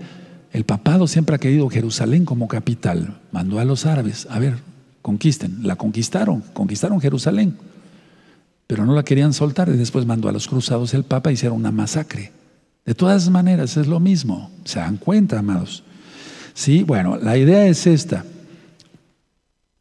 El 0.53 0.63
papado 0.63 1.07
siempre 1.07 1.35
ha 1.35 1.39
querido 1.39 1.67
Jerusalén 1.67 2.25
como 2.25 2.47
capital. 2.47 3.19
Mandó 3.31 3.59
a 3.59 3.65
los 3.65 3.87
árabes, 3.87 4.27
a 4.29 4.37
ver, 4.37 4.59
conquisten. 5.01 5.63
La 5.63 5.77
conquistaron, 5.77 6.43
conquistaron 6.53 7.01
Jerusalén, 7.01 7.57
pero 8.67 8.85
no 8.85 8.93
la 8.93 9.03
querían 9.03 9.33
soltar 9.33 9.69
y 9.69 9.77
después 9.77 10.05
mandó 10.05 10.29
a 10.29 10.31
los 10.31 10.47
cruzados 10.47 10.93
el 10.93 11.05
papa 11.05 11.31
hicieron 11.31 11.57
una 11.57 11.71
masacre 11.71 12.31
De 12.85 12.93
todas 12.93 13.31
maneras, 13.31 13.77
es 13.77 13.87
lo 13.87 13.99
mismo. 13.99 14.51
¿Se 14.63 14.77
dan 14.77 14.97
cuenta, 14.97 15.39
amados? 15.39 15.83
Sí, 16.53 16.83
bueno, 16.83 17.17
la 17.17 17.35
idea 17.35 17.65
es 17.65 17.87
esta. 17.87 18.25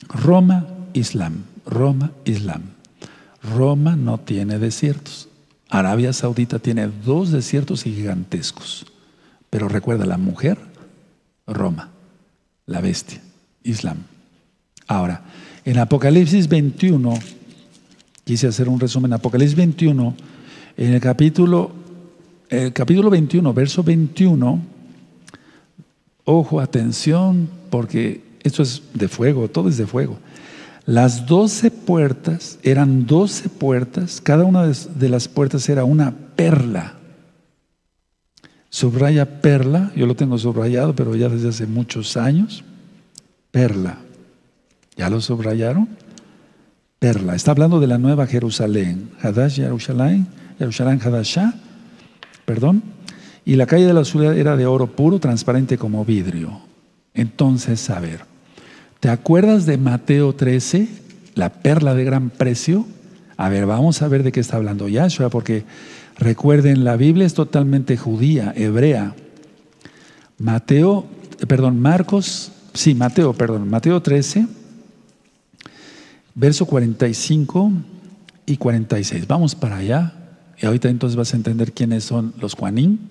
Roma, 0.09 0.67
Islam. 0.95 1.45
Roma, 1.67 2.12
Islam. 2.25 2.62
Roma 3.43 3.97
no 3.97 4.19
tiene 4.19 4.59
desiertos. 4.59 5.29
Arabia 5.69 6.12
Saudita 6.12 6.59
tiene 6.59 6.89
dos 7.05 7.33
desiertos 7.33 7.83
gigantescos. 7.83 8.87
Pero 9.51 9.69
recuerda, 9.69 10.07
la 10.07 10.17
mujer, 10.17 10.59
Roma. 11.47 11.91
La 12.67 12.81
bestia, 12.81 13.21
Islam. 13.62 13.99
Ahora, 14.87 15.25
en 15.64 15.79
Apocalipsis 15.79 16.49
21, 16.49 17.14
quise 18.25 18.47
hacer 18.47 18.69
un 18.69 18.81
resumen, 18.81 19.12
Apocalipsis 19.12 19.57
21, 19.57 20.17
en 20.77 20.93
el 20.93 21.01
capítulo 21.01 21.73
el 22.49 22.73
capítulo 22.73 23.11
21, 23.11 23.53
verso 23.53 23.83
21, 23.83 24.61
ojo, 26.25 26.61
atención, 26.61 27.49
porque 27.71 28.23
esto 28.43 28.62
es 28.62 28.83
de 28.95 29.09
fuego, 29.09 29.49
todo 29.49 29.69
es 29.69 29.77
de 29.77 29.87
fuego. 29.87 30.19
Las 30.87 31.26
doce 31.26 31.70
puertas 31.70 32.59
eran 32.62 33.07
doce 33.07 33.49
puertas, 33.49 34.20
cada 34.22 34.45
una 34.45 34.66
de 34.66 35.09
las 35.09 35.28
puertas 35.28 35.68
era 35.68 35.84
una 35.84 36.14
perla. 36.37 36.95
Subraya 38.70 39.41
perla, 39.41 39.91
yo 39.97 40.07
lo 40.07 40.14
tengo 40.14 40.39
subrayado, 40.39 40.95
pero 40.95 41.16
ya 41.16 41.28
desde 41.28 41.49
hace 41.49 41.66
muchos 41.66 42.16
años. 42.16 42.64
Perla. 43.51 43.99
¿Ya 44.97 45.11
lo 45.11 45.20
subrayaron? 45.20 45.89
Perla. 46.99 47.34
Está 47.34 47.51
hablando 47.51 47.80
de 47.80 47.87
la 47.87 47.99
nueva 47.99 48.26
Jerusalén. 48.26 49.11
Hadash 49.20 49.57
Jerusalén, 49.57 50.26
Jerusalén 50.59 51.01
Hadashah 51.03 51.55
perdón, 52.47 52.82
y 53.45 53.57
la 53.57 53.66
calle 53.66 53.87
de 53.87 53.93
la 53.93 54.05
ciudad 54.05 54.37
era 54.37 54.57
de 54.57 54.66
oro 54.66 54.87
puro, 54.87 55.18
transparente 55.18 55.76
como 55.76 56.05
vidrio. 56.05 56.61
Entonces, 57.12 57.91
a 57.91 58.01
ver, 58.01 58.20
¿te 59.07 59.13
acuerdas 59.13 59.67
de 59.67 59.79
Mateo 59.79 60.35
13, 60.35 60.89
la 61.37 61.53
perla 61.63 61.95
de 61.95 62.03
gran 62.03 62.29
precio? 62.29 62.85
A 63.37 63.49
ver, 63.49 63.65
vamos 63.65 64.03
a 64.03 64.09
ver 64.09 64.25
de 64.25 64.33
qué 64.33 64.41
está 64.41 64.57
hablando 64.57 64.89
Yahshua, 64.89 65.31
porque 65.31 65.63
recuerden, 66.19 66.83
la 66.83 66.97
Biblia 66.97 67.25
es 67.25 67.33
totalmente 67.33 67.97
judía, 67.97 68.53
hebrea. 68.57 69.15
Mateo, 70.39 71.07
perdón, 71.47 71.79
Marcos, 71.79 72.51
sí, 72.75 72.97
Mateo, 72.97 73.33
perdón, 73.33 73.71
Mateo 73.71 74.03
13, 74.03 74.49
verso 76.35 76.67
45 76.67 77.71
y 78.45 78.57
46. 78.57 79.29
Vamos 79.29 79.55
para 79.55 79.77
allá. 79.77 80.15
Y 80.61 80.67
ahorita 80.67 80.89
entonces 80.89 81.15
vas 81.15 81.33
a 81.33 81.37
entender 81.37 81.73
quiénes 81.73 82.03
son 82.03 82.35
los 82.41 82.55
Juanín, 82.55 83.09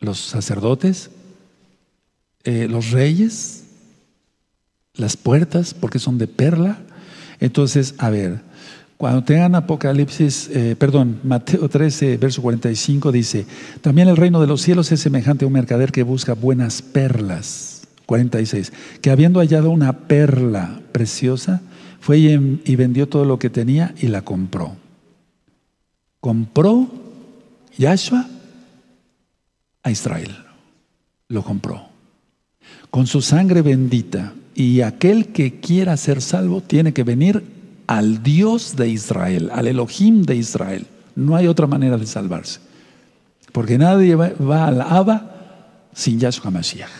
los 0.00 0.18
sacerdotes, 0.18 1.10
eh, 2.44 2.68
los 2.70 2.90
reyes, 2.92 3.67
las 4.98 5.16
puertas, 5.16 5.72
porque 5.72 5.98
son 5.98 6.18
de 6.18 6.26
perla. 6.26 6.78
Entonces, 7.40 7.94
a 7.96 8.10
ver, 8.10 8.40
cuando 8.98 9.24
tengan 9.24 9.54
Apocalipsis, 9.54 10.50
eh, 10.52 10.76
perdón, 10.78 11.20
Mateo 11.24 11.68
13, 11.68 12.18
verso 12.18 12.42
45 12.42 13.10
dice, 13.10 13.46
también 13.80 14.08
el 14.08 14.16
reino 14.16 14.40
de 14.40 14.46
los 14.46 14.60
cielos 14.60 14.92
es 14.92 15.00
semejante 15.00 15.44
a 15.44 15.48
un 15.48 15.54
mercader 15.54 15.92
que 15.92 16.02
busca 16.02 16.34
buenas 16.34 16.82
perlas. 16.82 17.74
46, 18.04 18.72
que 19.02 19.10
habiendo 19.10 19.40
hallado 19.40 19.70
una 19.70 19.92
perla 20.08 20.80
preciosa, 20.92 21.60
fue 22.00 22.18
y 22.18 22.76
vendió 22.76 23.06
todo 23.06 23.26
lo 23.26 23.38
que 23.38 23.50
tenía 23.50 23.94
y 24.00 24.06
la 24.06 24.22
compró 24.22 24.76
compró 26.20 26.88
Yahshua 27.76 28.26
a 29.82 29.90
Israel. 29.90 30.36
Lo 31.28 31.42
compró. 31.42 31.88
Con 32.90 33.06
su 33.06 33.22
sangre 33.22 33.62
bendita. 33.62 34.34
Y 34.58 34.80
aquel 34.80 35.28
que 35.28 35.60
quiera 35.60 35.96
ser 35.96 36.20
salvo 36.20 36.60
tiene 36.60 36.92
que 36.92 37.04
venir 37.04 37.44
al 37.86 38.24
Dios 38.24 38.74
de 38.74 38.88
Israel, 38.88 39.50
al 39.52 39.68
Elohim 39.68 40.24
de 40.24 40.34
Israel. 40.34 40.84
No 41.14 41.36
hay 41.36 41.46
otra 41.46 41.68
manera 41.68 41.96
de 41.96 42.06
salvarse. 42.06 42.58
Porque 43.52 43.78
nadie 43.78 44.16
va, 44.16 44.66
al 44.66 44.80
Abba 44.80 45.76
sin 45.94 46.18
Yahshua 46.18 46.50
Mashiach. 46.50 46.90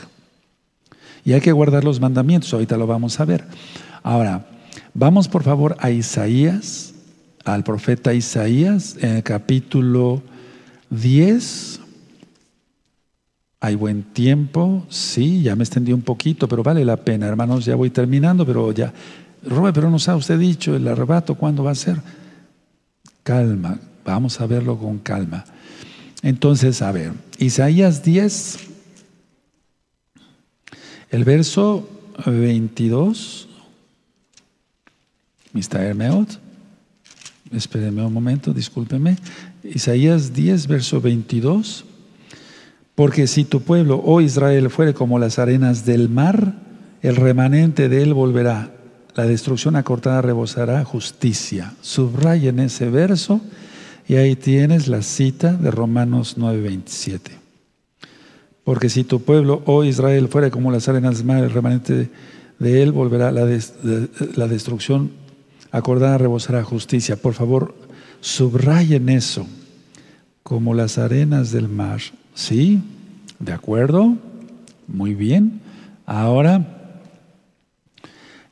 Y 1.24 1.32
hay 1.32 1.40
que 1.40 1.50
guardar 1.50 1.82
los 1.82 1.98
mandamientos, 1.98 2.54
ahorita 2.54 2.76
lo 2.76 2.86
vamos 2.86 3.18
a 3.18 3.24
ver. 3.24 3.44
Ahora, 4.04 4.46
vamos 4.94 5.26
por 5.26 5.42
favor 5.42 5.76
a 5.80 5.90
Isaías 5.90 6.94
al 7.44 7.64
profeta 7.64 8.14
Isaías 8.14 8.96
en 9.00 9.16
el 9.16 9.22
capítulo 9.24 10.22
10. 10.90 11.80
Hay 13.60 13.74
buen 13.74 14.02
tiempo, 14.02 14.86
sí, 14.88 15.42
ya 15.42 15.56
me 15.56 15.64
extendí 15.64 15.92
un 15.92 16.02
poquito, 16.02 16.46
pero 16.48 16.62
vale 16.62 16.84
la 16.84 16.96
pena, 16.96 17.26
hermanos, 17.26 17.64
ya 17.64 17.74
voy 17.74 17.90
terminando, 17.90 18.46
pero 18.46 18.70
ya, 18.72 18.92
Robert, 19.42 19.74
pero 19.74 19.90
nos 19.90 20.08
ha 20.08 20.14
usted 20.14 20.38
dicho 20.38 20.76
el 20.76 20.86
arrebato, 20.86 21.34
¿cuándo 21.34 21.64
va 21.64 21.72
a 21.72 21.74
ser? 21.74 22.00
Calma, 23.24 23.80
vamos 24.04 24.40
a 24.40 24.46
verlo 24.46 24.78
con 24.78 24.98
calma. 24.98 25.44
Entonces, 26.22 26.82
a 26.82 26.92
ver, 26.92 27.12
Isaías 27.38 28.02
10, 28.04 28.58
el 31.10 31.24
verso 31.24 31.88
22, 32.26 33.48
Mr. 35.52 35.80
Hermeot. 35.80 36.40
Espérenme 37.52 38.04
un 38.04 38.12
momento, 38.12 38.52
discúlpeme. 38.52 39.16
Isaías 39.64 40.32
10, 40.32 40.66
verso 40.66 41.00
22. 41.00 41.84
Porque 42.98 43.28
si 43.28 43.44
tu 43.44 43.60
pueblo, 43.60 44.02
oh 44.04 44.20
Israel, 44.20 44.70
fuere 44.70 44.92
como 44.92 45.20
las 45.20 45.38
arenas 45.38 45.84
del 45.84 46.08
mar, 46.08 46.54
el 47.00 47.14
remanente 47.14 47.88
de 47.88 48.02
él 48.02 48.12
volverá. 48.12 48.72
La 49.14 49.24
destrucción 49.24 49.76
acortada 49.76 50.20
rebosará 50.20 50.84
justicia. 50.84 51.74
Subrayen 51.80 52.58
ese 52.58 52.90
verso 52.90 53.40
y 54.08 54.16
ahí 54.16 54.34
tienes 54.34 54.88
la 54.88 55.02
cita 55.02 55.52
de 55.52 55.70
Romanos 55.70 56.34
9, 56.38 56.60
27. 56.60 57.30
Porque 58.64 58.88
si 58.88 59.04
tu 59.04 59.22
pueblo, 59.22 59.62
oh 59.66 59.84
Israel, 59.84 60.26
fuere 60.26 60.50
como 60.50 60.72
las 60.72 60.88
arenas 60.88 61.18
del 61.18 61.26
mar, 61.26 61.44
el 61.44 61.52
remanente 61.52 62.10
de 62.58 62.82
él 62.82 62.90
volverá. 62.90 63.30
La, 63.30 63.46
la 64.34 64.48
destrucción 64.48 65.12
acordada 65.70 66.18
rebosará 66.18 66.64
justicia. 66.64 67.14
Por 67.14 67.34
favor, 67.34 67.76
subrayen 68.20 69.08
eso, 69.08 69.46
como 70.42 70.74
las 70.74 70.98
arenas 70.98 71.52
del 71.52 71.68
mar. 71.68 72.00
¿Sí? 72.38 72.80
¿De 73.40 73.52
acuerdo? 73.52 74.16
Muy 74.86 75.14
bien. 75.14 75.60
Ahora, 76.06 76.94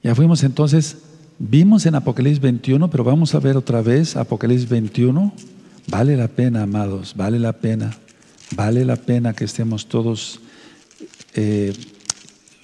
ya 0.02 0.12
fuimos 0.16 0.42
entonces, 0.42 0.98
vimos 1.38 1.86
en 1.86 1.94
Apocalipsis 1.94 2.40
21, 2.40 2.90
pero 2.90 3.04
vamos 3.04 3.36
a 3.36 3.38
ver 3.38 3.56
otra 3.56 3.82
vez 3.82 4.16
Apocalipsis 4.16 4.68
21. 4.68 5.32
Vale 5.86 6.16
la 6.16 6.26
pena, 6.26 6.64
amados, 6.64 7.14
vale 7.16 7.38
la 7.38 7.52
pena, 7.52 7.96
vale 8.56 8.84
la 8.84 8.96
pena 8.96 9.34
que 9.34 9.44
estemos 9.44 9.86
todos 9.86 10.40
eh, 11.34 11.72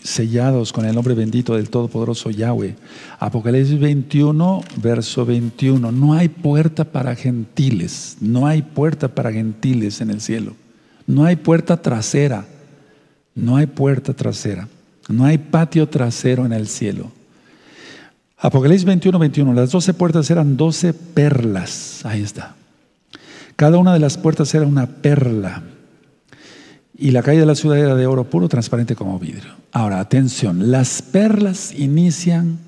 sellados 0.02 0.72
con 0.72 0.86
el 0.86 0.94
nombre 0.94 1.14
bendito 1.14 1.54
del 1.54 1.70
Todopoderoso 1.70 2.30
Yahweh. 2.30 2.74
Apocalipsis 3.20 3.78
21, 3.78 4.64
verso 4.82 5.24
21. 5.24 5.92
No 5.92 6.14
hay 6.14 6.28
puerta 6.28 6.82
para 6.82 7.14
gentiles, 7.14 8.16
no 8.20 8.48
hay 8.48 8.62
puerta 8.62 9.06
para 9.14 9.32
gentiles 9.32 10.00
en 10.00 10.10
el 10.10 10.20
cielo. 10.20 10.56
No 11.06 11.24
hay 11.24 11.36
puerta 11.36 11.80
trasera, 11.80 12.44
no 13.34 13.56
hay 13.56 13.66
puerta 13.66 14.12
trasera, 14.14 14.68
no 15.08 15.24
hay 15.24 15.38
patio 15.38 15.88
trasero 15.88 16.46
en 16.46 16.52
el 16.52 16.68
cielo. 16.68 17.10
Apocalipsis 18.38 18.84
21, 18.84 19.18
21. 19.18 19.54
Las 19.54 19.70
doce 19.70 19.94
puertas 19.94 20.28
eran 20.30 20.56
doce 20.56 20.92
perlas. 20.92 22.04
Ahí 22.04 22.22
está. 22.22 22.56
Cada 23.54 23.78
una 23.78 23.92
de 23.92 24.00
las 24.00 24.18
puertas 24.18 24.52
era 24.54 24.66
una 24.66 24.86
perla. 24.86 25.62
Y 26.98 27.12
la 27.12 27.22
calle 27.22 27.40
de 27.40 27.46
la 27.46 27.54
ciudad 27.54 27.78
era 27.78 27.94
de 27.94 28.06
oro 28.06 28.24
puro, 28.28 28.48
transparente 28.48 28.96
como 28.96 29.18
vidrio. 29.18 29.52
Ahora, 29.70 30.00
atención, 30.00 30.70
las 30.70 31.02
perlas 31.02 31.72
inician 31.72 32.58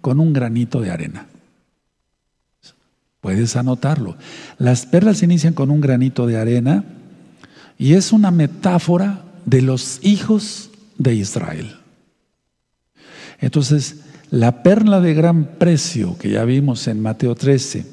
con 0.00 0.20
un 0.20 0.32
granito 0.32 0.80
de 0.80 0.90
arena. 0.90 1.26
Puedes 3.22 3.56
anotarlo. 3.56 4.16
Las 4.58 4.84
perlas 4.84 5.22
inician 5.22 5.54
con 5.54 5.70
un 5.70 5.80
granito 5.80 6.26
de 6.26 6.36
arena 6.36 6.84
y 7.84 7.92
es 7.92 8.12
una 8.12 8.30
metáfora 8.30 9.22
de 9.44 9.60
los 9.60 9.98
hijos 10.02 10.70
de 10.96 11.16
Israel. 11.16 11.76
Entonces, 13.40 13.96
la 14.30 14.62
perla 14.62 15.02
de 15.02 15.12
gran 15.12 15.58
precio 15.58 16.16
que 16.16 16.30
ya 16.30 16.46
vimos 16.46 16.88
en 16.88 17.02
Mateo 17.02 17.34
13, 17.34 17.84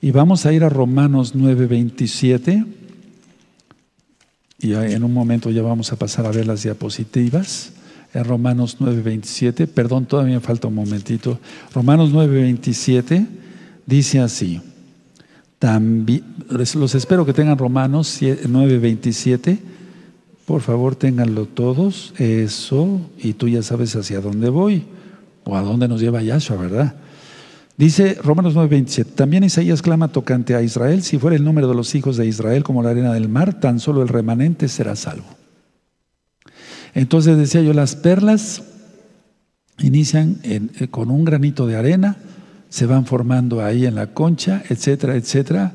y 0.00 0.12
vamos 0.12 0.46
a 0.46 0.52
ir 0.52 0.62
a 0.62 0.68
Romanos 0.68 1.32
9, 1.34 1.66
27. 1.66 2.64
Y 4.60 4.74
en 4.74 5.02
un 5.02 5.12
momento 5.12 5.50
ya 5.50 5.62
vamos 5.62 5.92
a 5.92 5.96
pasar 5.96 6.24
a 6.24 6.30
ver 6.30 6.46
las 6.46 6.62
diapositivas. 6.62 7.72
En 8.14 8.24
Romanos 8.24 8.76
9:27, 8.78 9.66
perdón, 9.66 10.06
todavía 10.06 10.38
falta 10.40 10.68
un 10.68 10.76
momentito. 10.76 11.40
Romanos 11.74 12.12
9:27 12.12 13.26
dice 13.84 14.20
así, 14.20 14.60
También, 15.58 16.22
los 16.48 16.94
espero 16.94 17.26
que 17.26 17.32
tengan 17.32 17.58
Romanos 17.58 18.20
9:27. 18.20 19.58
Por 20.46 20.60
favor, 20.62 20.96
ténganlo 20.96 21.46
todos. 21.46 22.14
Eso, 22.18 23.00
y 23.18 23.32
tú 23.34 23.48
ya 23.48 23.62
sabes 23.62 23.94
hacia 23.96 24.20
dónde 24.20 24.48
voy 24.48 24.84
o 25.44 25.56
a 25.56 25.62
dónde 25.62 25.88
nos 25.88 26.00
lleva 26.00 26.22
Yahshua, 26.22 26.56
¿verdad? 26.56 26.94
Dice 27.76 28.18
Romanos 28.22 28.54
9:27, 28.54 29.14
también 29.14 29.44
Isaías 29.44 29.82
clama 29.82 30.08
tocante 30.08 30.54
a 30.54 30.62
Israel, 30.62 31.02
si 31.02 31.18
fuera 31.18 31.36
el 31.36 31.44
número 31.44 31.68
de 31.68 31.74
los 31.74 31.94
hijos 31.94 32.16
de 32.16 32.26
Israel 32.26 32.64
como 32.64 32.82
la 32.82 32.90
arena 32.90 33.12
del 33.12 33.28
mar, 33.28 33.60
tan 33.60 33.78
solo 33.78 34.02
el 34.02 34.08
remanente 34.08 34.68
será 34.68 34.96
salvo. 34.96 35.26
Entonces 36.94 37.36
decía 37.36 37.62
yo, 37.62 37.72
las 37.72 37.94
perlas 37.94 38.62
inician 39.78 40.38
eh, 40.42 40.88
con 40.90 41.10
un 41.10 41.24
granito 41.24 41.66
de 41.66 41.76
arena, 41.76 42.16
se 42.68 42.86
van 42.86 43.06
formando 43.06 43.64
ahí 43.64 43.86
en 43.86 43.94
la 43.94 44.08
concha, 44.08 44.62
etcétera, 44.68 45.16
etcétera, 45.16 45.74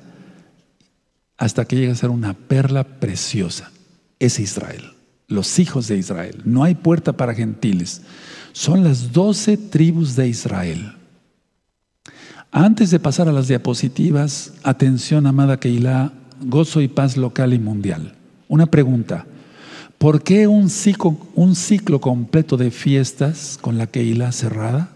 hasta 1.37 1.65
que 1.65 1.75
llega 1.75 1.93
a 1.93 1.95
ser 1.95 2.09
una 2.09 2.33
perla 2.33 2.83
preciosa. 2.83 3.71
Es 4.19 4.39
Israel, 4.39 4.93
los 5.27 5.59
hijos 5.59 5.87
de 5.87 5.97
Israel. 5.97 6.41
No 6.45 6.63
hay 6.63 6.75
puerta 6.75 7.13
para 7.13 7.33
gentiles. 7.33 8.01
Son 8.51 8.83
las 8.83 9.11
doce 9.11 9.57
tribus 9.57 10.15
de 10.15 10.27
Israel. 10.27 10.93
Antes 12.51 12.91
de 12.91 12.99
pasar 12.99 13.27
a 13.27 13.33
las 13.33 13.47
diapositivas, 13.47 14.53
atención, 14.61 15.25
amada 15.25 15.59
Keilah, 15.59 16.13
gozo 16.41 16.81
y 16.81 16.87
paz 16.87 17.17
local 17.17 17.53
y 17.53 17.59
mundial. 17.59 18.13
Una 18.47 18.67
pregunta. 18.67 19.25
¿Por 19.97 20.21
qué 20.21 20.47
un 20.47 20.69
ciclo, 20.69 21.99
completo 21.99 22.57
de 22.57 22.69
fiestas 22.69 23.57
con 23.59 23.77
la 23.77 23.87
Keilah 23.87 24.31
cerrada? 24.31 24.92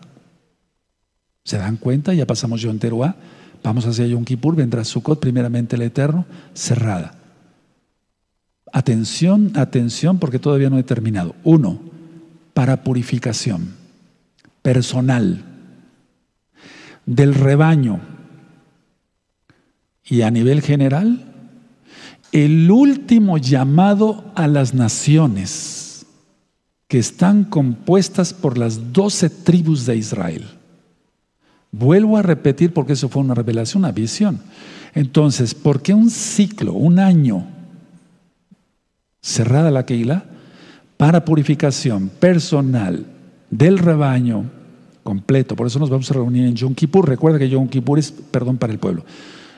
¿Se 1.48 1.57
dan 1.57 1.78
cuenta? 1.78 2.14
Ya 2.14 2.28
pasamos 2.28 2.61
Yom 2.61 2.78
Teruah, 2.78 3.15
vamos 3.64 3.86
hacia 3.86 4.06
Yom 4.06 4.26
Kippur, 4.26 4.53
vendrá 4.53 4.84
Sukkot, 4.84 5.22
primeramente 5.22 5.78
el 5.78 5.84
Eterno, 5.84 6.26
cerrada. 6.53 7.15
Atención, 8.74 9.53
atención, 9.56 10.19
porque 10.19 10.40
todavía 10.40 10.69
no 10.69 10.78
he 10.78 10.84
terminado. 10.84 11.36
Uno, 11.45 11.80
para 12.53 12.84
purificación 12.84 13.76
personal 14.61 15.45
del 17.06 17.34
rebaño 17.34 18.02
y 20.03 20.24
a 20.24 20.32
nivel 20.32 20.61
general, 20.61 21.34
el 22.34 22.69
último 22.69 23.38
llamado 23.38 24.26
a 24.36 24.48
las 24.48 24.74
naciones 24.74 26.06
que 26.90 26.99
están 26.99 27.45
compuestas 27.45 28.34
por 28.34 28.57
las 28.57 28.91
doce 28.91 29.30
tribus 29.30 29.86
de 29.86 29.95
Israel. 29.95 30.56
Vuelvo 31.77 32.17
a 32.17 32.21
repetir 32.21 32.73
porque 32.73 32.93
eso 32.93 33.09
fue 33.09 33.21
una 33.21 33.35
revelación, 33.35 33.83
una 33.83 33.91
visión. 33.91 34.39
Entonces, 34.93 35.53
¿por 35.53 35.81
qué 35.81 35.93
un 35.93 36.09
ciclo, 36.09 36.73
un 36.73 36.99
año 36.99 37.45
cerrada 39.21 39.69
la 39.71 39.85
Keila 39.85 40.25
para 40.95 41.25
purificación 41.25 42.09
personal 42.09 43.05
del 43.49 43.77
rebaño 43.77 44.45
completo. 45.03 45.55
Por 45.55 45.67
eso 45.67 45.79
nos 45.79 45.89
vamos 45.89 46.09
a 46.11 46.15
reunir 46.15 46.45
en 46.45 46.55
Yom 46.55 46.73
Kippur. 46.73 47.07
Recuerda 47.07 47.39
que 47.39 47.49
Yom 47.49 47.67
Kippur 47.67 47.99
es 47.99 48.11
perdón 48.11 48.57
para 48.57 48.73
el 48.73 48.79
pueblo. 48.79 49.05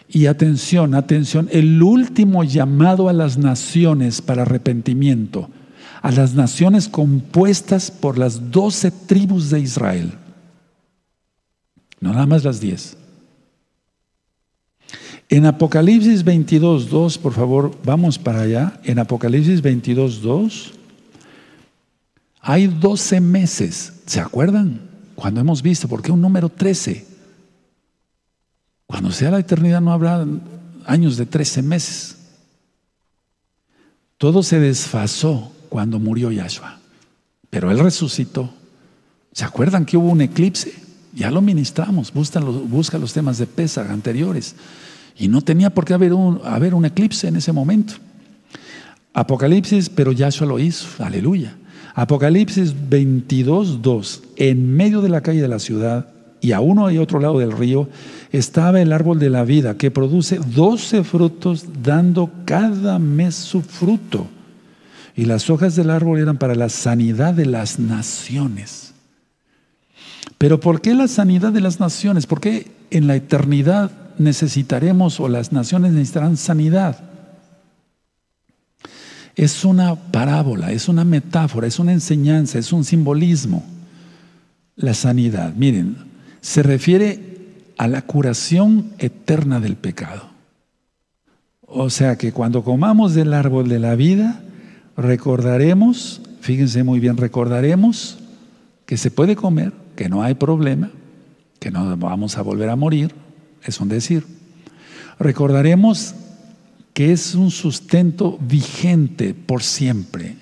Y 0.07 0.25
atención, 0.25 0.95
atención, 0.95 1.49
el 1.51 1.81
último 1.81 2.43
llamado 2.43 3.09
a 3.09 3.13
las 3.13 3.37
naciones 3.37 4.21
para 4.21 4.41
arrepentimiento, 4.41 5.49
a 6.01 6.11
las 6.11 6.33
naciones 6.33 6.87
compuestas 6.87 7.91
por 7.91 8.17
las 8.17 8.51
doce 8.51 8.91
tribus 8.91 9.49
de 9.49 9.59
Israel. 9.59 10.13
No 11.99 12.13
nada 12.13 12.25
más 12.25 12.43
las 12.43 12.59
diez. 12.59 12.97
En 15.27 15.45
Apocalipsis 15.45 16.23
22, 16.23 16.89
2, 16.89 17.17
por 17.19 17.33
favor, 17.33 17.77
vamos 17.83 18.17
para 18.17 18.41
allá. 18.41 18.79
En 18.83 18.97
Apocalipsis 18.97 19.61
22, 19.61 20.21
2, 20.21 20.73
hay 22.41 22.67
doce 22.67 23.21
meses, 23.21 23.93
¿se 24.07 24.19
acuerdan? 24.19 24.81
Cuando 25.13 25.41
hemos 25.41 25.61
visto, 25.61 25.87
¿por 25.87 26.01
qué 26.01 26.11
un 26.11 26.21
número 26.21 26.49
13? 26.49 27.05
Cuando 28.87 29.11
sea 29.11 29.29
la 29.29 29.39
eternidad 29.39 29.81
no 29.81 29.91
habrá 29.91 30.25
años 30.85 31.17
de 31.17 31.27
13 31.27 31.61
meses. 31.61 32.15
Todo 34.17 34.41
se 34.41 34.59
desfasó 34.59 35.51
cuando 35.69 35.99
murió 35.99 36.31
Yahshua, 36.31 36.79
pero 37.51 37.69
Él 37.69 37.77
resucitó. 37.77 38.51
¿Se 39.31 39.45
acuerdan 39.45 39.85
que 39.85 39.95
hubo 39.95 40.09
un 40.09 40.21
eclipse? 40.21 40.73
Ya 41.13 41.31
lo 41.31 41.41
ministramos, 41.41 42.13
busca 42.13 42.39
los, 42.39 42.69
busca 42.69 42.97
los 42.97 43.13
temas 43.13 43.37
de 43.37 43.47
Pesach 43.47 43.89
anteriores. 43.89 44.55
Y 45.17 45.27
no 45.27 45.41
tenía 45.41 45.69
por 45.69 45.85
qué 45.85 45.93
haber 45.93 46.13
un, 46.13 46.39
haber 46.43 46.73
un 46.73 46.85
eclipse 46.85 47.27
en 47.27 47.35
ese 47.35 47.51
momento. 47.51 47.95
Apocalipsis, 49.13 49.89
pero 49.89 50.11
Yahshua 50.11 50.47
lo 50.47 50.59
hizo, 50.59 51.03
aleluya. 51.03 51.55
Apocalipsis 51.95 52.73
22, 52.89 53.81
2. 53.81 54.23
En 54.37 54.75
medio 54.75 55.01
de 55.01 55.09
la 55.09 55.21
calle 55.21 55.41
de 55.41 55.47
la 55.47 55.59
ciudad 55.59 56.07
y 56.41 56.53
a 56.53 56.61
uno 56.61 56.89
y 56.89 56.97
otro 56.97 57.19
lado 57.19 57.39
del 57.39 57.51
río 57.51 57.89
estaba 58.31 58.81
el 58.81 58.93
árbol 58.93 59.19
de 59.19 59.29
la 59.29 59.43
vida 59.43 59.75
que 59.75 59.91
produce 59.91 60.39
doce 60.55 61.03
frutos 61.03 61.65
dando 61.83 62.31
cada 62.45 62.99
mes 62.99 63.35
su 63.35 63.61
fruto. 63.61 64.27
Y 65.15 65.25
las 65.25 65.49
hojas 65.49 65.75
del 65.75 65.89
árbol 65.89 66.19
eran 66.19 66.37
para 66.37 66.55
la 66.55 66.69
sanidad 66.69 67.33
de 67.33 67.45
las 67.45 67.79
naciones. 67.79 68.88
Pero 70.39 70.59
¿por 70.59 70.81
qué 70.81 70.95
la 70.95 71.07
sanidad 71.07 71.51
de 71.51 71.61
las 71.61 71.79
naciones? 71.79 72.25
¿Por 72.25 72.41
qué 72.41 72.71
en 72.89 73.05
la 73.05 73.15
eternidad 73.15 73.91
necesitaremos 74.17 75.19
o 75.19 75.29
las 75.29 75.51
naciones 75.51 75.91
necesitarán 75.91 76.35
sanidad? 76.35 77.09
es 79.39 79.63
una 79.63 79.95
parábola, 79.95 80.73
es 80.73 80.89
una 80.89 81.05
metáfora, 81.05 81.65
es 81.65 81.79
una 81.79 81.93
enseñanza, 81.93 82.59
es 82.59 82.73
un 82.73 82.83
simbolismo. 82.83 83.63
La 84.75 84.93
sanidad, 84.93 85.53
miren, 85.55 85.95
se 86.41 86.61
refiere 86.61 87.37
a 87.77 87.87
la 87.87 88.01
curación 88.01 88.91
eterna 88.97 89.61
del 89.61 89.77
pecado. 89.77 90.29
O 91.61 91.89
sea 91.89 92.17
que 92.17 92.33
cuando 92.33 92.65
comamos 92.65 93.13
del 93.13 93.33
árbol 93.33 93.69
de 93.69 93.79
la 93.79 93.95
vida, 93.95 94.41
recordaremos, 94.97 96.21
fíjense 96.41 96.83
muy 96.83 96.99
bien, 96.99 97.15
recordaremos 97.15 98.17
que 98.85 98.97
se 98.97 99.09
puede 99.09 99.37
comer, 99.37 99.71
que 99.99 100.07
no 100.07 100.23
hay 100.23 100.33
problema, 100.33 100.89
que 101.59 101.71
no 101.71 101.97
vamos 101.97 102.37
a 102.37 102.41
volver 102.41 102.69
a 102.69 102.77
morir, 102.77 103.13
es 103.65 103.81
un 103.81 103.89
decir. 103.89 104.25
Recordaremos 105.19 106.15
que 106.93 107.11
es 107.11 107.35
un 107.35 107.51
sustento 107.51 108.39
vigente 108.39 109.33
por 109.33 109.61
siempre 109.61 110.37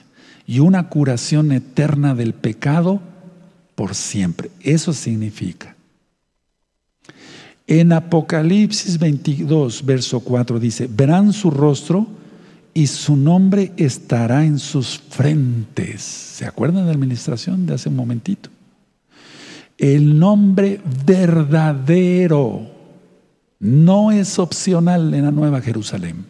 y 0.45 0.59
una 0.59 0.89
curación 0.89 1.51
eterna 1.51 2.13
del 2.13 2.35
pecado 2.35 3.01
por 3.73 3.95
siempre. 3.95 4.51
Eso 4.61 4.93
significa. 4.93 5.75
En 7.65 7.93
Apocalipsis 7.93 8.99
22, 8.99 9.83
verso 9.83 10.19
4 10.19 10.59
dice, 10.59 10.87
verán 10.87 11.33
su 11.33 11.49
rostro 11.49 12.05
y 12.75 12.85
su 12.85 13.15
nombre 13.15 13.73
estará 13.75 14.45
en 14.45 14.59
sus 14.59 14.99
frentes. 15.09 16.03
¿Se 16.03 16.45
acuerdan 16.45 16.83
de 16.83 16.89
la 16.89 16.95
administración 16.95 17.65
de 17.65 17.73
hace 17.73 17.89
un 17.89 17.95
momentito? 17.95 18.51
El 19.77 20.17
nombre 20.17 20.81
verdadero 21.05 22.67
no 23.59 24.11
es 24.11 24.39
opcional 24.39 25.13
en 25.13 25.25
la 25.25 25.31
Nueva 25.31 25.61
Jerusalén. 25.61 26.25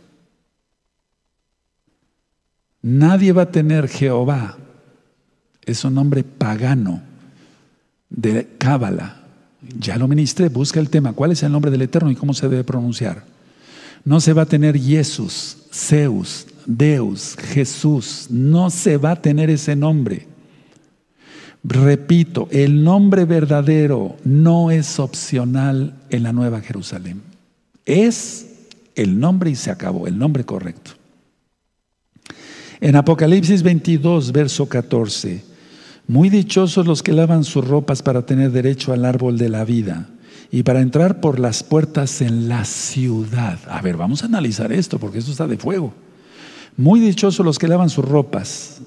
Nadie 2.81 3.31
va 3.31 3.43
a 3.43 3.51
tener 3.51 3.87
Jehová. 3.87 4.57
Es 5.65 5.83
un 5.83 5.95
nombre 5.95 6.23
pagano 6.23 7.01
de 8.09 8.47
Cábala. 8.57 9.23
Ya 9.79 9.97
lo 9.97 10.07
ministré, 10.07 10.49
busca 10.49 10.79
el 10.79 10.89
tema. 10.89 11.13
¿Cuál 11.13 11.31
es 11.31 11.43
el 11.43 11.51
nombre 11.51 11.71
del 11.71 11.81
Eterno 11.81 12.11
y 12.11 12.15
cómo 12.15 12.33
se 12.33 12.47
debe 12.47 12.63
pronunciar? 12.63 13.23
No 14.05 14.21
se 14.21 14.31
va 14.33 14.43
a 14.43 14.45
tener 14.45 14.77
Jesús, 14.79 15.57
Zeus, 15.71 16.47
Deus, 16.65 17.35
Jesús. 17.37 18.27
No 18.29 18.69
se 18.69 18.97
va 18.97 19.11
a 19.11 19.21
tener 19.21 19.49
ese 19.49 19.75
nombre. 19.75 20.27
Repito, 21.69 22.47
el 22.49 22.81
nombre 22.81 23.25
verdadero 23.25 24.15
no 24.23 24.71
es 24.71 24.99
opcional 24.99 25.95
en 26.09 26.23
la 26.23 26.31
Nueva 26.31 26.61
Jerusalén. 26.61 27.21
Es 27.85 28.69
el 28.95 29.19
nombre 29.19 29.49
y 29.49 29.55
se 29.55 29.69
acabó, 29.69 30.07
el 30.07 30.17
nombre 30.17 30.45
correcto. 30.45 30.91
En 32.79 32.95
Apocalipsis 32.95 33.63
22, 33.63 34.31
verso 34.31 34.69
14, 34.69 35.43
muy 36.07 36.29
dichosos 36.29 36.87
los 36.87 37.03
que 37.03 37.11
lavan 37.11 37.43
sus 37.43 37.67
ropas 37.67 38.01
para 38.01 38.25
tener 38.25 38.51
derecho 38.51 38.93
al 38.93 39.03
árbol 39.03 39.37
de 39.37 39.49
la 39.49 39.65
vida 39.65 40.07
y 40.49 40.63
para 40.63 40.79
entrar 40.79 41.19
por 41.19 41.37
las 41.37 41.63
puertas 41.63 42.21
en 42.21 42.47
la 42.47 42.63
ciudad. 42.63 43.59
A 43.67 43.81
ver, 43.81 43.97
vamos 43.97 44.23
a 44.23 44.27
analizar 44.27 44.71
esto 44.71 44.99
porque 44.99 45.17
esto 45.17 45.31
está 45.31 45.47
de 45.47 45.57
fuego. 45.57 45.93
Muy 46.77 47.01
dichosos 47.01 47.45
los 47.45 47.59
que 47.59 47.67
lavan 47.67 47.89
sus 47.89 48.05
ropas 48.05 48.81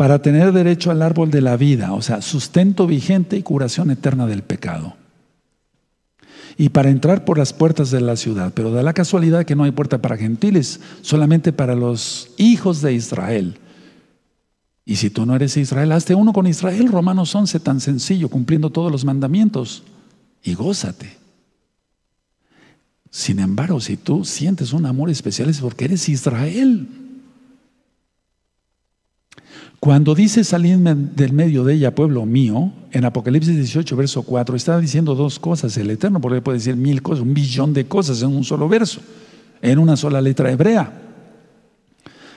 para 0.00 0.22
tener 0.22 0.50
derecho 0.52 0.90
al 0.90 1.02
árbol 1.02 1.30
de 1.30 1.42
la 1.42 1.58
vida, 1.58 1.92
o 1.92 2.00
sea, 2.00 2.22
sustento 2.22 2.86
vigente 2.86 3.36
y 3.36 3.42
curación 3.42 3.90
eterna 3.90 4.26
del 4.26 4.42
pecado. 4.42 4.96
y 6.56 6.70
para 6.70 6.88
entrar 6.88 7.26
por 7.26 7.36
las 7.36 7.52
puertas 7.52 7.90
de 7.90 8.00
la 8.00 8.16
ciudad. 8.16 8.52
Pero 8.54 8.70
da 8.70 8.82
la 8.82 8.94
casualidad 8.94 9.44
que 9.44 9.54
no 9.54 9.64
hay 9.64 9.72
puerta 9.72 10.00
para 10.00 10.16
gentiles, 10.16 10.80
solamente 11.02 11.52
para 11.52 11.74
los 11.74 12.30
hijos 12.38 12.80
de 12.80 12.94
Israel. 12.94 13.58
Y 14.86 14.96
si 14.96 15.10
tú 15.10 15.26
no 15.26 15.36
eres 15.36 15.58
Israel, 15.58 15.92
hazte 15.92 16.14
uno 16.14 16.32
con 16.32 16.46
Israel, 16.46 16.88
Romanos 16.88 17.34
11, 17.34 17.60
tan 17.60 17.78
sencillo, 17.78 18.30
cumpliendo 18.30 18.70
todos 18.70 18.90
los 18.90 19.04
mandamientos, 19.04 19.82
y 20.42 20.54
gózate. 20.54 21.18
Sin 23.10 23.38
embargo, 23.38 23.80
si 23.80 23.98
tú 23.98 24.24
sientes 24.24 24.72
un 24.72 24.86
amor 24.86 25.10
especial 25.10 25.50
es 25.50 25.60
porque 25.60 25.84
eres 25.84 26.08
Israel. 26.08 26.88
Cuando 29.80 30.14
dice 30.14 30.44
salidme 30.44 30.94
del 30.94 31.32
medio 31.32 31.64
de 31.64 31.72
ella, 31.72 31.94
pueblo 31.94 32.26
mío, 32.26 32.70
en 32.92 33.06
Apocalipsis 33.06 33.56
18, 33.56 33.96
verso 33.96 34.22
4, 34.24 34.54
está 34.54 34.78
diciendo 34.78 35.14
dos 35.14 35.38
cosas. 35.38 35.74
El 35.78 35.88
Eterno, 35.88 36.20
porque 36.20 36.42
puede 36.42 36.58
decir 36.58 36.76
mil 36.76 37.00
cosas, 37.00 37.22
un 37.22 37.32
billón 37.32 37.72
de 37.72 37.86
cosas 37.86 38.20
en 38.20 38.28
un 38.28 38.44
solo 38.44 38.68
verso, 38.68 39.00
en 39.62 39.78
una 39.78 39.96
sola 39.96 40.20
letra 40.20 40.50
hebrea. 40.50 40.92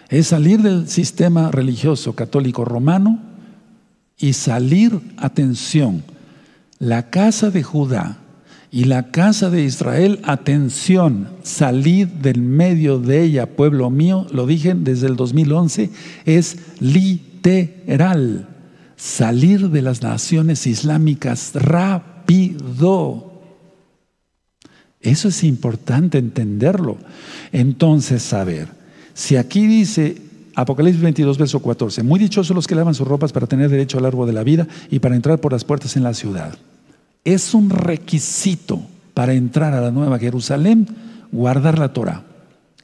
Es 0.07 0.27
salir 0.27 0.61
del 0.61 0.87
sistema 0.87 1.51
religioso 1.51 2.13
católico 2.13 2.63
romano 2.63 3.19
y 4.17 4.31
salir, 4.31 5.01
atención, 5.17 6.01
la 6.79 7.09
casa 7.09 7.49
de 7.49 7.61
Judá 7.61 8.19
y 8.71 8.85
la 8.85 9.11
casa 9.11 9.49
de 9.49 9.65
Israel, 9.65 10.21
atención, 10.23 11.27
salir 11.43 12.07
del 12.07 12.41
medio 12.41 12.99
de 12.99 13.21
ella, 13.21 13.57
pueblo 13.57 13.89
mío, 13.89 14.27
lo 14.31 14.47
dije 14.47 14.73
desde 14.75 15.07
el 15.07 15.17
2011, 15.17 15.89
es 16.25 16.57
li 16.79 17.32
literal, 17.43 18.47
salir 18.95 19.69
de 19.69 19.81
las 19.81 20.01
naciones 20.01 20.65
islámicas 20.67 21.51
rápido. 21.53 23.31
Eso 25.01 25.27
es 25.27 25.43
importante 25.43 26.17
entenderlo. 26.17 26.97
Entonces, 27.51 28.31
a 28.33 28.43
ver, 28.43 28.69
si 29.13 29.35
aquí 29.35 29.67
dice 29.67 30.21
Apocalipsis 30.55 31.01
22, 31.01 31.37
verso 31.37 31.61
14, 31.61 32.03
muy 32.03 32.19
dichosos 32.19 32.55
los 32.55 32.67
que 32.67 32.75
lavan 32.75 32.93
sus 32.93 33.07
ropas 33.07 33.33
para 33.33 33.47
tener 33.47 33.69
derecho 33.69 33.97
al 33.97 34.05
árbol 34.05 34.27
de 34.27 34.33
la 34.33 34.43
vida 34.43 34.67
y 34.89 34.99
para 34.99 35.15
entrar 35.15 35.39
por 35.39 35.51
las 35.51 35.65
puertas 35.65 35.97
en 35.97 36.03
la 36.03 36.13
ciudad. 36.13 36.57
Es 37.25 37.53
un 37.53 37.69
requisito 37.69 38.81
para 39.13 39.33
entrar 39.33 39.73
a 39.73 39.81
la 39.81 39.91
Nueva 39.91 40.19
Jerusalén 40.19 40.87
guardar 41.31 41.79
la 41.79 41.91
Torah. 41.91 42.23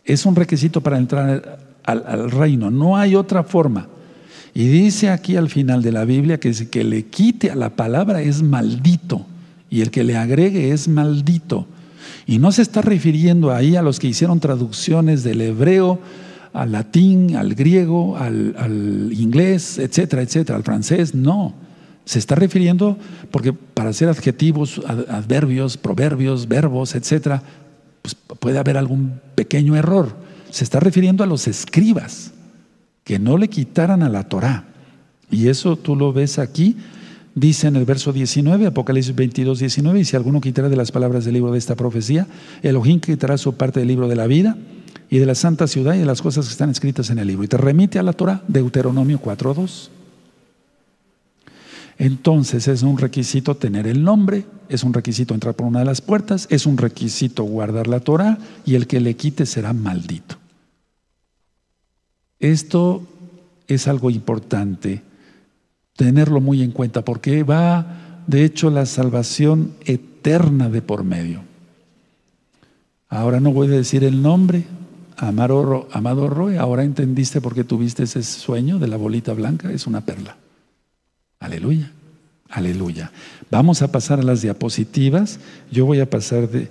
Es 0.03 0.25
un 0.25 0.35
requisito 0.35 0.81
para 0.81 0.97
entrar 0.97 1.59
al 1.83 2.31
reino. 2.31 2.71
No 2.71 2.97
hay 2.97 3.15
otra 3.15 3.43
forma. 3.43 3.87
Y 4.53 4.67
dice 4.67 5.09
aquí 5.09 5.35
al 5.35 5.49
final 5.49 5.81
de 5.81 5.91
la 5.91 6.05
Biblia 6.05 6.39
que 6.39 6.51
que 6.69 6.83
le 6.83 7.05
quite 7.05 7.51
a 7.51 7.55
la 7.55 7.69
palabra 7.69 8.21
es 8.21 8.41
maldito 8.41 9.25
y 9.69 9.81
el 9.81 9.91
que 9.91 10.03
le 10.03 10.17
agregue 10.17 10.71
es 10.71 10.87
maldito. 10.87 11.67
Y 12.25 12.39
no 12.39 12.51
se 12.51 12.61
está 12.61 12.81
refiriendo 12.81 13.51
ahí 13.51 13.75
a 13.75 13.81
los 13.81 13.99
que 13.99 14.07
hicieron 14.07 14.39
traducciones 14.39 15.23
del 15.23 15.41
hebreo 15.41 15.99
al 16.53 16.71
latín, 16.71 17.35
al 17.35 17.53
griego, 17.53 18.17
al, 18.17 19.11
inglés, 19.13 19.77
etcétera, 19.77 20.21
etcétera, 20.23 20.57
al 20.57 20.63
francés, 20.63 21.13
no. 21.13 21.53
Se 22.05 22.17
está 22.17 22.35
refiriendo 22.35 22.97
porque 23.29 23.53
para 23.53 23.91
hacer 23.91 24.09
adjetivos, 24.09 24.81
adverbios, 24.87 25.77
proverbios, 25.77 26.47
verbos, 26.47 26.95
etcétera, 26.95 27.43
pues 28.01 28.15
puede 28.15 28.57
haber 28.57 28.77
algún 28.77 29.19
pequeño 29.35 29.75
error. 29.75 30.15
Se 30.49 30.63
está 30.63 30.79
refiriendo 30.79 31.23
a 31.23 31.27
los 31.27 31.47
escribas 31.47 32.31
que 33.09 33.17
no 33.17 33.39
le 33.39 33.47
quitaran 33.47 34.03
a 34.03 34.09
la 34.09 34.25
Torá. 34.25 34.65
Y 35.31 35.47
eso 35.47 35.77
tú 35.77 35.95
lo 35.95 36.13
ves 36.13 36.37
aquí, 36.37 36.75
dice 37.33 37.65
en 37.65 37.75
el 37.75 37.83
verso 37.83 38.13
19, 38.13 38.67
Apocalipsis 38.67 39.15
22, 39.15 39.57
19, 39.57 40.01
y 40.01 40.05
si 40.05 40.15
alguno 40.15 40.39
quitara 40.39 40.69
de 40.69 40.75
las 40.75 40.91
palabras 40.91 41.25
del 41.25 41.33
libro 41.33 41.51
de 41.51 41.57
esta 41.57 41.75
profecía, 41.75 42.27
Elohim 42.61 42.99
quitará 42.99 43.39
su 43.39 43.55
parte 43.55 43.79
del 43.79 43.87
libro 43.87 44.07
de 44.07 44.15
la 44.15 44.27
vida 44.27 44.57
y 45.09 45.17
de 45.17 45.25
la 45.25 45.33
santa 45.33 45.65
ciudad 45.65 45.95
y 45.95 45.97
de 45.97 46.05
las 46.05 46.21
cosas 46.21 46.45
que 46.45 46.51
están 46.51 46.69
escritas 46.69 47.09
en 47.09 47.17
el 47.17 47.25
libro. 47.25 47.43
Y 47.43 47.47
te 47.47 47.57
remite 47.57 47.97
a 47.97 48.03
la 48.03 48.13
Torah, 48.13 48.43
Deuteronomio 48.47 49.19
4.2. 49.19 49.89
Entonces 51.97 52.67
es 52.67 52.83
un 52.83 52.99
requisito 52.99 53.55
tener 53.55 53.87
el 53.87 54.03
nombre, 54.03 54.45
es 54.69 54.83
un 54.83 54.93
requisito 54.93 55.33
entrar 55.33 55.55
por 55.55 55.65
una 55.65 55.79
de 55.79 55.85
las 55.85 56.01
puertas, 56.01 56.45
es 56.51 56.67
un 56.67 56.77
requisito 56.77 57.41
guardar 57.41 57.87
la 57.87 58.01
Torah 58.01 58.37
y 58.67 58.75
el 58.75 58.85
que 58.85 58.99
le 58.99 59.15
quite 59.15 59.47
será 59.47 59.73
maldito. 59.73 60.38
Esto 62.39 63.03
es 63.67 63.87
algo 63.87 64.09
importante, 64.09 65.01
tenerlo 65.95 66.41
muy 66.41 66.63
en 66.63 66.71
cuenta, 66.71 67.03
porque 67.03 67.43
va, 67.43 68.23
de 68.27 68.45
hecho, 68.45 68.69
la 68.69 68.85
salvación 68.85 69.73
eterna 69.85 70.69
de 70.69 70.81
por 70.81 71.03
medio. 71.03 71.41
Ahora 73.09 73.39
no 73.39 73.51
voy 73.51 73.67
a 73.67 73.71
decir 73.71 74.03
el 74.03 74.21
nombre, 74.21 74.65
Amado, 75.17 75.89
Amado 75.91 76.29
Roy, 76.29 76.55
ahora 76.55 76.83
entendiste 76.83 77.41
por 77.41 77.53
qué 77.53 77.65
tuviste 77.65 78.03
ese 78.03 78.23
sueño 78.23 78.79
de 78.79 78.87
la 78.87 78.95
bolita 78.95 79.33
blanca, 79.33 79.71
es 79.71 79.85
una 79.85 80.01
perla. 80.01 80.37
Aleluya, 81.39 81.91
aleluya. 82.49 83.11
Vamos 83.51 83.81
a 83.81 83.91
pasar 83.91 84.19
a 84.19 84.23
las 84.23 84.41
diapositivas. 84.41 85.39
Yo 85.71 85.85
voy 85.85 85.99
a 85.99 86.09
pasar 86.09 86.49
de, 86.49 86.67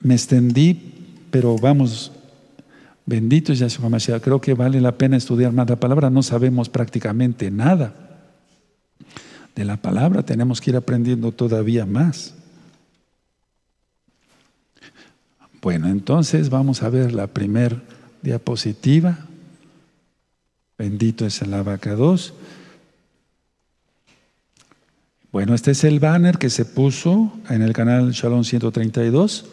me 0.00 0.14
extendí, 0.14 1.26
pero 1.30 1.56
vamos 1.56 2.12
Bendito 3.08 3.54
es 3.54 3.60
Yahshua 3.60 3.88
Mashiach. 3.88 4.20
Creo 4.20 4.38
que 4.38 4.52
vale 4.52 4.82
la 4.82 4.98
pena 4.98 5.16
estudiar 5.16 5.50
más 5.50 5.66
la 5.66 5.76
palabra. 5.76 6.10
No 6.10 6.22
sabemos 6.22 6.68
prácticamente 6.68 7.50
nada 7.50 7.94
de 9.56 9.64
la 9.64 9.78
palabra. 9.78 10.22
Tenemos 10.22 10.60
que 10.60 10.72
ir 10.72 10.76
aprendiendo 10.76 11.32
todavía 11.32 11.86
más. 11.86 12.34
Bueno, 15.62 15.88
entonces 15.88 16.50
vamos 16.50 16.82
a 16.82 16.90
ver 16.90 17.14
la 17.14 17.28
primer 17.28 17.80
diapositiva. 18.20 19.20
Bendito 20.76 21.24
es 21.24 21.40
el 21.40 21.54
abacados. 21.54 22.34
Bueno, 25.32 25.54
este 25.54 25.70
es 25.70 25.82
el 25.82 25.98
banner 25.98 26.36
que 26.36 26.50
se 26.50 26.66
puso 26.66 27.32
en 27.48 27.62
el 27.62 27.72
canal 27.72 28.10
Shalom 28.10 28.44
132. 28.44 29.46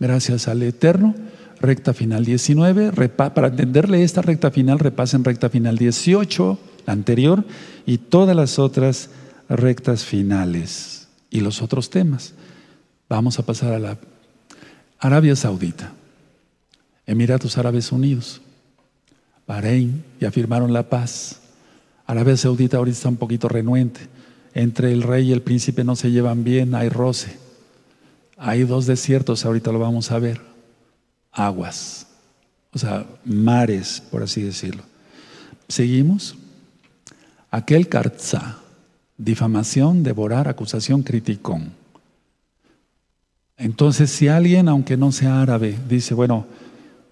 Gracias 0.00 0.48
al 0.48 0.62
Eterno 0.62 1.14
recta 1.62 1.94
final 1.94 2.24
19. 2.24 2.92
Para 3.16 3.48
entenderle 3.48 4.02
esta 4.02 4.20
recta 4.20 4.50
final, 4.50 4.78
repasen 4.78 5.24
recta 5.24 5.48
final 5.48 5.78
18, 5.78 6.58
la 6.86 6.92
anterior, 6.92 7.44
y 7.86 7.98
todas 7.98 8.36
las 8.36 8.58
otras 8.58 9.10
rectas 9.48 10.04
finales 10.04 11.08
y 11.30 11.40
los 11.40 11.62
otros 11.62 11.88
temas. 11.88 12.34
Vamos 13.08 13.38
a 13.38 13.46
pasar 13.46 13.72
a 13.72 13.78
la 13.78 13.98
Arabia 14.98 15.36
Saudita, 15.36 15.92
Emiratos 17.06 17.56
Árabes 17.58 17.92
Unidos, 17.92 18.42
Bahrein, 19.46 20.04
ya 20.20 20.30
firmaron 20.30 20.72
la 20.72 20.88
paz. 20.88 21.40
Arabia 22.06 22.36
Saudita 22.36 22.76
ahorita 22.76 22.96
está 22.96 23.08
un 23.08 23.16
poquito 23.16 23.48
renuente. 23.48 24.00
Entre 24.54 24.92
el 24.92 25.02
rey 25.02 25.30
y 25.30 25.32
el 25.32 25.42
príncipe 25.42 25.82
no 25.82 25.96
se 25.96 26.10
llevan 26.10 26.44
bien, 26.44 26.74
hay 26.74 26.88
roce. 26.88 27.36
Hay 28.36 28.64
dos 28.64 28.86
desiertos, 28.86 29.44
ahorita 29.44 29.72
lo 29.72 29.78
vamos 29.78 30.10
a 30.10 30.18
ver 30.18 30.51
aguas, 31.32 32.06
o 32.72 32.78
sea, 32.78 33.06
mares, 33.24 34.02
por 34.10 34.22
así 34.22 34.42
decirlo. 34.42 34.82
Seguimos. 35.68 36.36
Aquel 37.50 37.88
carza, 37.88 38.58
difamación, 39.18 40.02
devorar, 40.02 40.48
acusación, 40.48 41.02
criticón. 41.02 41.72
Entonces, 43.58 44.10
si 44.10 44.28
alguien, 44.28 44.68
aunque 44.68 44.96
no 44.96 45.12
sea 45.12 45.42
árabe, 45.42 45.78
dice, 45.88 46.14
bueno, 46.14 46.46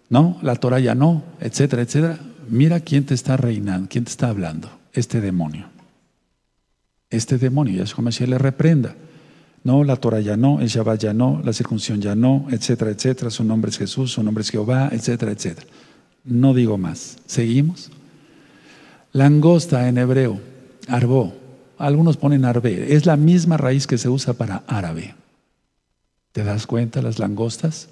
no, 0.09 0.39
la 0.43 0.57
Torah 0.57 0.81
ya 0.81 0.95
no, 0.95 1.23
etcétera, 1.41 1.83
etcétera, 1.83 2.19
mira 2.49 2.81
quién 2.81 3.05
te 3.05 3.15
está 3.15 3.37
reinando, 3.37 3.89
quién 3.89 4.05
te 4.05 4.11
está 4.11 4.29
hablando, 4.29 4.71
este 4.93 5.21
demonio. 5.21 5.67
Este 7.11 7.39
demonio, 7.39 7.77
Yahshua 7.77 8.05
Mashiach 8.05 8.29
le 8.29 8.39
reprenda. 8.39 8.95
No, 9.63 9.85
la 9.85 9.97
Torah 9.97 10.21
ya 10.21 10.37
no, 10.37 10.61
el 10.61 10.69
Shabbat 10.69 11.01
ya 11.01 11.13
no, 11.13 11.43
la 11.45 11.53
circuncisión 11.53 12.01
ya 12.01 12.15
no, 12.15 12.47
etcétera, 12.51 12.91
etcétera. 12.91 13.31
Su 13.31 13.45
nombre 13.45 13.71
es 13.71 13.79
Jesús, 13.79 14.13
su 14.13 14.23
nombre 14.23 14.43
es 14.43 14.51
Jehová, 14.51 14.89
etcétera, 14.93 15.33
etcétera. 15.33 15.67
No 16.25 16.55
digo 16.55 16.79
más. 16.79 17.19
¿Seguimos? 17.27 17.91
Langosta 19.13 19.89
en 19.89 19.99
hebreo, 19.99 20.41
arbó. 20.89 21.35
Algunos 21.79 22.17
ponen 22.17 22.45
arbe. 22.45 22.95
Es 22.95 23.07
la 23.07 23.17
misma 23.17 23.57
raíz 23.57 23.87
que 23.87 23.99
se 23.99 24.09
usa 24.09 24.35
para 24.35 24.65
árabe. 24.67 25.15
¿Te 26.33 26.45
das 26.45 26.67
cuenta 26.67 27.03
las 27.03 27.19
langostas? 27.19 27.89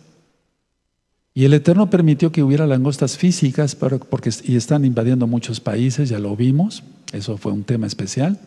Y 1.35 1.45
el 1.45 1.55
Eterno 1.55 1.89
permitió 1.89 2.31
que 2.31 2.43
hubiera 2.43 2.67
langostas 2.67 3.17
físicas 3.17 3.75
porque 3.75 4.31
y 4.45 4.57
están 4.57 4.85
invadiendo 4.85 5.27
muchos 5.27 5.61
países, 5.61 6.09
ya 6.09 6.19
lo 6.19 6.37
vimos. 6.37 6.83
Eso 7.13 7.37
fue 7.39 7.53
un 7.53 7.65
tema 7.65 7.87
especial. 7.87 8.39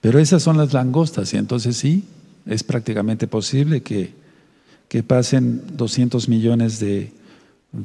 Pero 0.00 0.18
esas 0.18 0.42
son 0.42 0.56
las 0.56 0.72
langostas 0.72 1.32
y 1.34 1.36
entonces 1.36 1.76
sí, 1.76 2.04
es 2.46 2.62
prácticamente 2.62 3.26
posible 3.26 3.82
que, 3.82 4.12
que 4.88 5.02
pasen 5.02 5.62
200 5.76 6.28
millones 6.28 6.80
de, 6.80 7.12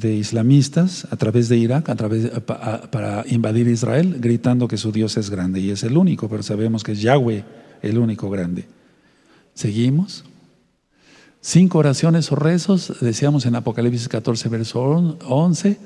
islamistas 0.02 1.06
a 1.12 1.18
través 1.18 1.50
de 1.50 1.58
Irak 1.58 1.90
a 1.90 1.96
través 1.96 2.30
para 2.40 3.26
invadir 3.28 3.68
Israel, 3.68 4.18
gritando 4.20 4.68
que 4.68 4.78
su 4.78 4.92
Dios 4.92 5.18
es 5.18 5.30
grande 5.30 5.60
y 5.60 5.72
es 5.72 5.84
el 5.84 5.98
único, 5.98 6.30
pero 6.30 6.42
sabemos 6.42 6.84
que 6.84 6.94
es 6.94 7.02
Yahweh 7.02 7.44
el 7.82 7.98
único 7.98 8.30
grande. 8.30 8.66
¿Seguimos? 9.54 10.24
cinco 11.44 11.80
oraciones 11.80 12.32
o 12.32 12.36
rezos, 12.36 12.94
decíamos 13.02 13.46
en 13.46 13.56
Apocalipsis 13.56 14.08
14, 14.08 14.50
verso 14.50 14.82
11, 14.82 15.78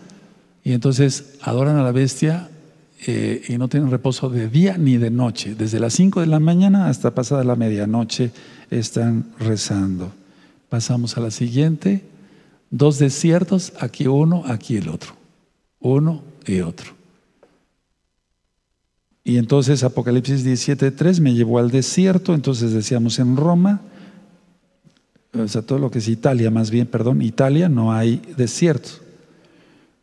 y 0.64 0.74
entonces 0.74 1.34
adoran 1.42 1.78
a 1.78 1.84
la 1.84 1.92
bestia 1.92 2.50
eh, 3.06 3.44
y 3.48 3.58
no 3.58 3.68
tienen 3.68 3.92
reposo 3.92 4.30
de 4.30 4.50
día 4.50 4.78
ni 4.78 4.98
de 4.98 5.12
noche. 5.12 5.56
Desde 5.56 5.80
las 5.80 5.94
5 5.94 6.22
de 6.22 6.28
la 6.28 6.40
mañana 6.40 6.88
hasta 6.88 7.14
pasada 7.14 7.44
la 7.44 7.56
medianoche 7.56 8.32
están 8.72 9.32
rezando. 9.40 10.12
Pasamos 10.70 11.18
a 11.18 11.22
la 11.22 11.32
siguiente. 11.32 12.04
Dos 12.70 13.00
desiertos, 13.00 13.74
aquí 13.80 14.08
uno, 14.08 14.44
aquí 14.48 14.78
el 14.78 14.90
otro. 14.90 15.14
Uno 15.80 16.24
y 16.46 16.62
otro. 16.62 16.94
Y 19.24 19.38
entonces 19.38 19.84
Apocalipsis 19.84 20.46
17.3 20.46 21.20
me 21.22 21.34
llevó 21.34 21.60
al 21.60 21.70
desierto, 21.70 22.34
entonces 22.34 22.72
decíamos 22.72 23.20
en 23.20 23.36
Roma, 23.36 23.82
o 25.34 25.48
sea, 25.48 25.62
todo 25.62 25.80
lo 25.80 25.92
que 25.92 26.00
es 26.00 26.08
Italia, 26.08 26.50
más 26.50 26.72
bien, 26.72 26.88
perdón, 26.88 27.22
Italia 27.22 27.70
no 27.70 27.92
hay 27.92 28.22
desierto. 28.38 28.90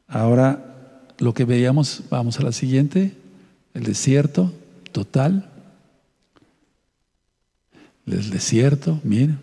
Ahora, 0.06 0.73
lo 1.18 1.34
que 1.34 1.44
veíamos, 1.44 2.02
vamos 2.10 2.38
a 2.38 2.42
la 2.42 2.52
siguiente, 2.52 3.12
el 3.74 3.84
desierto 3.84 4.52
total. 4.92 5.50
El 8.06 8.30
desierto, 8.30 9.00
miren, 9.02 9.38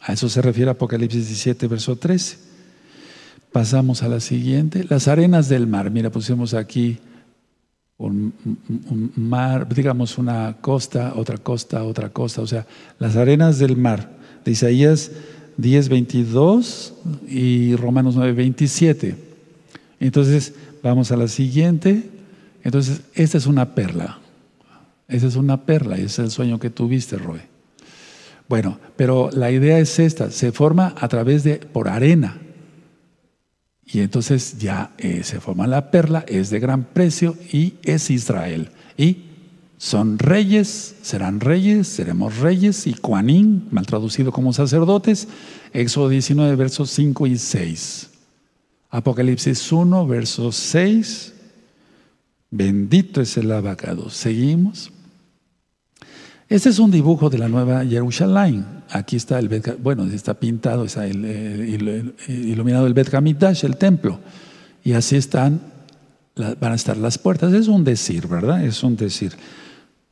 a 0.00 0.12
eso 0.12 0.28
se 0.28 0.40
refiere 0.40 0.70
Apocalipsis 0.70 1.26
17, 1.26 1.66
verso 1.66 1.96
13. 1.96 2.38
Pasamos 3.50 4.02
a 4.02 4.08
la 4.08 4.20
siguiente, 4.20 4.84
las 4.88 5.08
arenas 5.08 5.48
del 5.48 5.66
mar. 5.66 5.90
Mira, 5.90 6.10
pusimos 6.10 6.54
aquí 6.54 6.98
un, 7.98 8.32
mar, 9.16 9.72
digamos 9.74 10.18
una 10.18 10.56
costa, 10.60 11.14
otra 11.16 11.38
costa, 11.38 11.82
otra 11.82 12.10
costa, 12.10 12.42
o 12.42 12.46
sea, 12.46 12.66
las 12.98 13.16
arenas 13.16 13.58
del 13.58 13.76
mar 13.76 14.10
de 14.44 14.52
Isaías 14.52 15.10
10, 15.56 15.88
22 15.88 16.94
y 17.28 17.74
Romanos 17.76 18.14
9, 18.16 18.32
27. 18.32 19.16
Entonces, 19.98 20.54
vamos 20.86 21.12
a 21.12 21.16
la 21.16 21.28
siguiente. 21.28 22.10
Entonces, 22.62 23.02
esta 23.14 23.38
es 23.38 23.46
una 23.46 23.74
perla. 23.74 24.18
Esa 25.08 25.26
es 25.28 25.36
una 25.36 25.64
perla, 25.64 25.96
ese 25.96 26.04
es 26.06 26.18
el 26.18 26.30
sueño 26.30 26.58
que 26.58 26.70
tuviste, 26.70 27.16
Roy. 27.16 27.40
Bueno, 28.48 28.78
pero 28.96 29.30
la 29.32 29.50
idea 29.50 29.78
es 29.78 29.98
esta, 29.98 30.30
se 30.30 30.52
forma 30.52 30.94
a 30.98 31.08
través 31.08 31.44
de, 31.44 31.56
por 31.56 31.88
arena. 31.88 32.40
Y 33.84 34.00
entonces 34.00 34.58
ya 34.58 34.92
eh, 34.98 35.22
se 35.22 35.40
forma 35.40 35.66
la 35.66 35.90
perla, 35.90 36.24
es 36.26 36.50
de 36.50 36.58
gran 36.58 36.84
precio 36.84 37.36
y 37.52 37.74
es 37.84 38.10
Israel. 38.10 38.70
Y 38.96 39.26
son 39.78 40.18
reyes, 40.18 40.96
serán 41.02 41.38
reyes, 41.40 41.86
seremos 41.86 42.38
reyes 42.38 42.86
y 42.86 42.94
Kuanín, 42.94 43.68
mal 43.70 43.86
traducido 43.86 44.32
como 44.32 44.52
sacerdotes, 44.52 45.28
Éxodo 45.72 46.08
19, 46.08 46.56
versos 46.56 46.90
5 46.90 47.26
y 47.28 47.38
6. 47.38 48.10
Apocalipsis 48.90 49.72
1, 49.72 50.06
verso 50.06 50.52
6. 50.52 51.34
Bendito 52.50 53.20
es 53.20 53.36
el 53.36 53.50
abacado. 53.52 54.10
Seguimos. 54.10 54.92
Este 56.48 56.68
es 56.68 56.78
un 56.78 56.92
dibujo 56.92 57.28
de 57.28 57.38
la 57.38 57.48
nueva 57.48 57.84
Jerusalén. 57.84 58.64
Aquí 58.90 59.16
está 59.16 59.40
el 59.40 59.48
bueno, 59.82 60.04
está 60.04 60.34
pintado, 60.34 60.84
está 60.84 61.04
el, 61.04 62.14
iluminado 62.28 62.86
el 62.86 62.94
Bet 62.94 63.12
Hamidash, 63.12 63.64
el 63.64 63.76
templo. 63.76 64.20
Y 64.84 64.92
así 64.92 65.16
están, 65.16 65.60
van 66.36 66.72
a 66.72 66.76
estar 66.76 66.96
las 66.96 67.18
puertas. 67.18 67.52
Es 67.52 67.66
un 67.66 67.82
decir, 67.82 68.28
¿verdad? 68.28 68.64
Es 68.64 68.84
un 68.84 68.96
decir. 68.96 69.32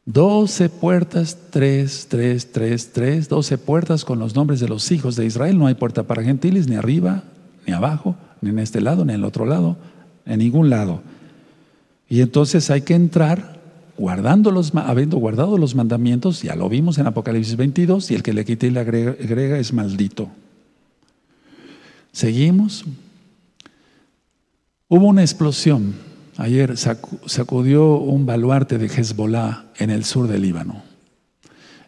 Doce 0.04 0.68
puertas, 0.68 1.38
tres, 1.50 2.08
tres, 2.10 2.50
tres, 2.50 2.92
tres, 2.92 3.28
doce 3.28 3.56
puertas 3.56 4.04
con 4.04 4.18
los 4.18 4.34
nombres 4.34 4.58
de 4.58 4.68
los 4.68 4.90
hijos 4.90 5.14
de 5.14 5.24
Israel. 5.24 5.56
No 5.56 5.68
hay 5.68 5.74
puerta 5.74 6.02
para 6.02 6.24
gentiles, 6.24 6.68
ni 6.68 6.74
arriba, 6.74 7.22
ni 7.64 7.72
abajo, 7.72 8.16
ni 8.44 8.50
en 8.50 8.58
este 8.60 8.80
lado, 8.80 9.04
ni 9.04 9.12
en 9.12 9.20
el 9.20 9.24
otro 9.24 9.46
lado, 9.46 9.76
en 10.26 10.38
ningún 10.38 10.70
lado. 10.70 11.02
Y 12.08 12.20
entonces 12.20 12.70
hay 12.70 12.82
que 12.82 12.94
entrar 12.94 13.60
guardando 13.96 14.50
los, 14.50 14.74
habiendo 14.74 15.16
guardado 15.18 15.58
los 15.58 15.74
mandamientos, 15.74 16.42
ya 16.42 16.54
lo 16.54 16.68
vimos 16.68 16.98
en 16.98 17.06
Apocalipsis 17.06 17.56
22, 17.56 18.10
y 18.10 18.14
el 18.14 18.22
que 18.22 18.32
le 18.32 18.44
quite 18.44 18.66
y 18.66 18.70
le 18.70 18.80
agrega, 18.80 19.58
es 19.58 19.72
maldito. 19.72 20.28
Seguimos. 22.12 22.84
Hubo 24.88 25.06
una 25.06 25.22
explosión. 25.22 25.94
Ayer 26.36 26.76
sacudió 26.76 27.96
un 27.96 28.26
baluarte 28.26 28.78
de 28.78 28.86
Hezbollah 28.86 29.66
en 29.76 29.90
el 29.90 30.04
sur 30.04 30.28
del 30.28 30.42
Líbano. 30.42 30.82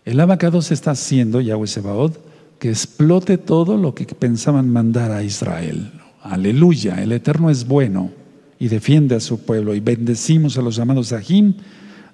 El 0.05 0.20
abacado 0.20 0.62
se 0.62 0.74
está 0.74 0.93
haciendo, 0.93 1.41
Yahweh 1.41 1.66
Sebaod, 1.66 2.12
que 2.61 2.70
explote 2.70 3.39
todo 3.39 3.77
lo 3.77 3.95
que 3.95 4.07
pensaban 4.07 4.70
mandar 4.70 5.11
a 5.11 5.24
Israel. 5.24 5.93
Aleluya, 6.31 7.03
el 7.03 7.12
Eterno 7.12 7.51
es 7.51 7.66
bueno 7.66 8.11
y 8.59 8.69
defiende 8.69 9.15
a 9.15 9.20
su 9.20 9.40
pueblo 9.40 9.74
y 9.74 9.81
bendecimos 9.81 10.59
a 10.59 10.62
los 10.62 10.78
amados 10.78 11.12
Ahim 11.12 11.55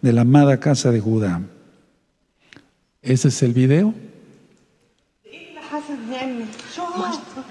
de 0.01 0.13
la 0.13 0.23
amada 0.23 0.59
casa 0.59 0.91
de 0.91 1.01
Judá. 1.01 1.41
Ese 3.01 3.29
es 3.29 3.43
el 3.43 3.53
video. 3.53 3.95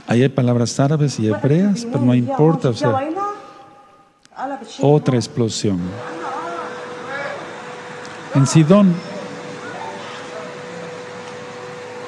Ahí 0.08 0.22
hay 0.22 0.30
palabras 0.30 0.80
árabes 0.80 1.20
y 1.20 1.28
hebreas, 1.28 1.86
pero 1.86 2.06
no 2.06 2.14
importa. 2.14 2.72
O 4.82 4.94
otra 4.94 5.16
explosión. 5.16 5.80
En 8.36 8.48
Sidón 8.48 8.94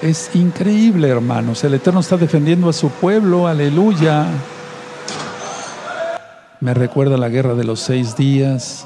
Es 0.04 0.32
increíble, 0.34 1.08
hermanos. 1.08 1.64
El 1.64 1.76
Eterno 1.76 2.02
está 2.02 2.18
defendiendo 2.18 2.68
a 2.68 2.74
su 2.74 2.90
pueblo. 2.90 3.48
Aleluya. 3.48 4.26
Me 6.60 6.74
recuerda 6.74 7.16
la 7.16 7.30
guerra 7.30 7.56
de 7.56 7.64
los 7.64 7.80
seis 7.80 8.18
días, 8.18 8.86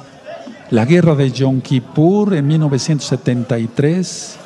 la 0.70 0.86
guerra 0.86 1.16
de 1.16 1.32
Yom 1.32 1.62
Kippur 1.62 2.36
en 2.36 2.46
1973, 2.46 4.38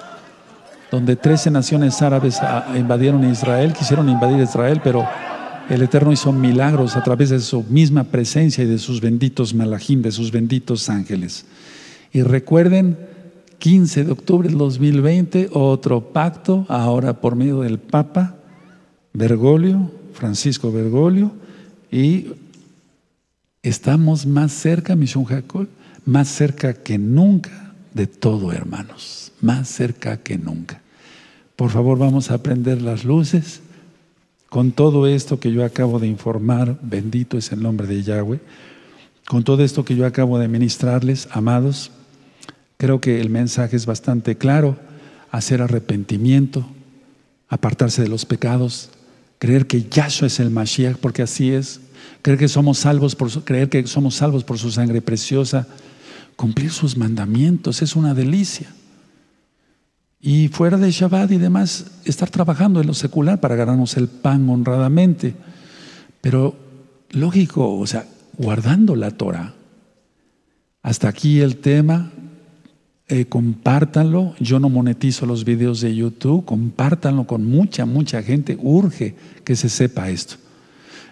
donde 0.89 1.17
13 1.17 1.51
naciones 1.51 2.01
árabes 2.01 2.39
invadieron 2.73 3.29
Israel, 3.29 3.73
quisieron 3.73 4.07
invadir 4.07 4.41
Israel, 4.41 4.79
pero 4.81 5.05
el 5.69 5.81
Eterno 5.81 6.13
hizo 6.13 6.31
milagros 6.31 6.95
a 6.95 7.03
través 7.03 7.31
de 7.31 7.41
su 7.41 7.63
misma 7.63 8.05
presencia 8.05 8.63
y 8.63 8.67
de 8.67 8.79
sus 8.79 9.01
benditos 9.01 9.53
malajim, 9.53 10.01
de 10.01 10.13
sus 10.13 10.31
benditos 10.31 10.89
ángeles. 10.89 11.43
Y 12.13 12.21
recuerden 12.21 13.10
15 13.61 14.05
de 14.05 14.11
octubre 14.11 14.49
del 14.49 14.57
2020, 14.57 15.51
otro 15.53 16.01
pacto, 16.01 16.65
ahora 16.67 17.21
por 17.21 17.35
medio 17.35 17.59
del 17.61 17.77
Papa 17.77 18.35
Bergoglio, 19.13 19.91
Francisco 20.13 20.71
Bergoglio, 20.71 21.31
y 21.91 22.29
estamos 23.61 24.25
más 24.25 24.51
cerca, 24.51 24.95
Misión 24.95 25.25
Jacob, 25.25 25.67
más 26.05 26.27
cerca 26.27 26.73
que 26.73 26.97
nunca 26.97 27.75
de 27.93 28.07
todo, 28.07 28.51
hermanos, 28.51 29.31
más 29.41 29.69
cerca 29.69 30.17
que 30.17 30.39
nunca. 30.39 30.81
Por 31.55 31.69
favor, 31.69 31.99
vamos 31.99 32.31
a 32.31 32.41
prender 32.41 32.81
las 32.81 33.05
luces. 33.05 33.61
Con 34.49 34.71
todo 34.71 35.05
esto 35.05 35.39
que 35.39 35.51
yo 35.51 35.63
acabo 35.63 35.99
de 35.99 36.07
informar, 36.07 36.79
bendito 36.81 37.37
es 37.37 37.51
el 37.51 37.61
nombre 37.61 37.85
de 37.85 38.01
Yahweh, 38.01 38.39
con 39.27 39.43
todo 39.43 39.63
esto 39.63 39.85
que 39.85 39.95
yo 39.95 40.07
acabo 40.07 40.39
de 40.39 40.47
ministrarles, 40.47 41.27
amados, 41.31 41.91
Creo 42.81 42.99
que 42.99 43.21
el 43.21 43.29
mensaje 43.29 43.75
es 43.75 43.85
bastante 43.85 44.39
claro, 44.39 44.75
hacer 45.29 45.61
arrepentimiento, 45.61 46.65
apartarse 47.47 48.01
de 48.01 48.07
los 48.07 48.25
pecados, 48.25 48.89
creer 49.37 49.67
que 49.67 49.83
Yahshua 49.83 50.25
es 50.25 50.39
el 50.39 50.49
Mashiach, 50.49 50.97
porque 50.97 51.21
así 51.21 51.51
es, 51.51 51.79
creer 52.23 52.39
que 52.39 52.47
somos 52.47 52.79
salvos 52.79 53.15
por 53.15 53.29
su, 53.29 53.43
creer 53.43 53.69
que 53.69 53.85
somos 53.85 54.15
salvos 54.15 54.43
por 54.43 54.57
su 54.57 54.71
sangre 54.71 54.99
preciosa, 54.99 55.67
cumplir 56.35 56.71
sus 56.71 56.97
mandamientos, 56.97 57.83
es 57.83 57.95
una 57.95 58.15
delicia. 58.15 58.73
Y 60.19 60.47
fuera 60.47 60.77
de 60.77 60.89
Shabbat 60.89 61.29
y 61.33 61.37
demás, 61.37 61.85
estar 62.05 62.31
trabajando 62.31 62.81
en 62.81 62.87
lo 62.87 62.95
secular 62.95 63.39
para 63.39 63.55
ganarnos 63.55 63.95
el 63.95 64.07
pan 64.07 64.49
honradamente. 64.49 65.35
Pero 66.19 66.55
lógico, 67.11 67.77
o 67.77 67.85
sea, 67.85 68.07
guardando 68.39 68.95
la 68.95 69.11
Torah. 69.11 69.53
Hasta 70.81 71.09
aquí 71.09 71.41
el 71.41 71.57
tema. 71.57 72.11
Eh, 73.11 73.25
compártanlo. 73.25 74.35
Yo 74.39 74.61
no 74.61 74.69
monetizo 74.69 75.25
los 75.25 75.43
videos 75.43 75.81
de 75.81 75.93
YouTube, 75.93 76.45
compártanlo 76.45 77.27
con 77.27 77.43
mucha, 77.43 77.85
mucha 77.85 78.23
gente. 78.23 78.57
Urge 78.61 79.15
que 79.43 79.57
se 79.57 79.67
sepa 79.67 80.09
esto. 80.09 80.35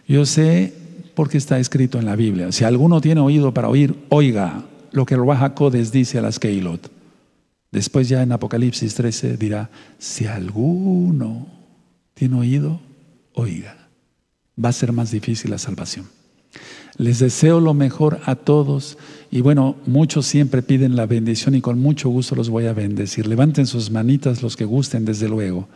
Yo 0.07 0.25
sé 0.25 0.73
porque 1.13 1.37
está 1.37 1.59
escrito 1.59 1.99
en 1.99 2.05
la 2.05 2.15
Biblia. 2.15 2.53
Si 2.53 2.63
alguno 2.63 3.01
tiene 3.01 3.19
oído 3.19 3.53
para 3.53 3.67
oír, 3.67 3.97
oiga 4.07 4.63
lo 4.93 5.05
que 5.05 5.15
el 5.15 5.53
Codes 5.55 5.91
dice 5.91 6.17
a 6.17 6.21
las 6.21 6.39
Keilot. 6.39 6.89
Después 7.69 8.07
ya 8.07 8.23
en 8.23 8.31
Apocalipsis 8.31 8.95
13 8.95 9.35
dirá, 9.35 9.69
si 9.97 10.25
alguno 10.25 11.47
tiene 12.13 12.37
oído, 12.37 12.79
oiga. 13.33 13.89
Va 14.63 14.69
a 14.69 14.73
ser 14.73 14.93
más 14.93 15.11
difícil 15.11 15.51
la 15.51 15.57
salvación. 15.57 16.05
Les 16.99 17.17
deseo 17.17 17.61
lo 17.61 17.73
mejor 17.73 18.19
a 18.25 18.35
todos. 18.35 18.97
Y 19.31 19.39
bueno, 19.39 19.77
muchos 19.85 20.25
siempre 20.25 20.61
piden 20.61 20.97
la 20.97 21.05
bendición 21.05 21.55
y 21.55 21.61
con 21.61 21.79
mucho 21.79 22.09
gusto 22.09 22.35
los 22.35 22.49
voy 22.49 22.65
a 22.65 22.73
bendecir. 22.73 23.25
Levanten 23.25 23.67
sus 23.67 23.89
manitas 23.89 24.43
los 24.43 24.57
que 24.57 24.65
gusten, 24.65 25.05
desde 25.05 25.29
luego. 25.29 25.69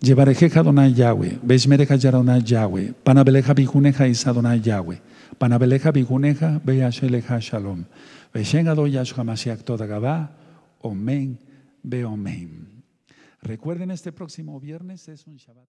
Llevarejeja 0.00 0.60
Adonai 0.60 0.94
Yahweh, 0.94 1.40
Beishmereja 1.42 1.96
Yaronai 1.96 2.42
Yahweh, 2.42 2.94
Panabeleja 3.04 3.52
Bijuneja 3.52 4.08
Isadonai 4.08 4.62
Yahweh, 4.62 4.98
Panabeleja 5.36 5.92
Bijuneja 5.92 6.58
Beyasheleja 6.64 7.38
Shalom, 7.38 7.84
Beishengado 8.32 8.86
Yahshua 8.86 9.24
Mashiach 9.24 9.62
Toda 9.62 9.84
Gabá, 9.84 10.30
Omen, 10.80 11.38
Be 11.82 12.02
Omen. 12.06 12.82
Recuerden, 13.42 13.90
este 13.90 14.10
próximo 14.10 14.58
viernes 14.58 15.06
es 15.08 15.26
un 15.26 15.36
Shabbat. 15.36 15.68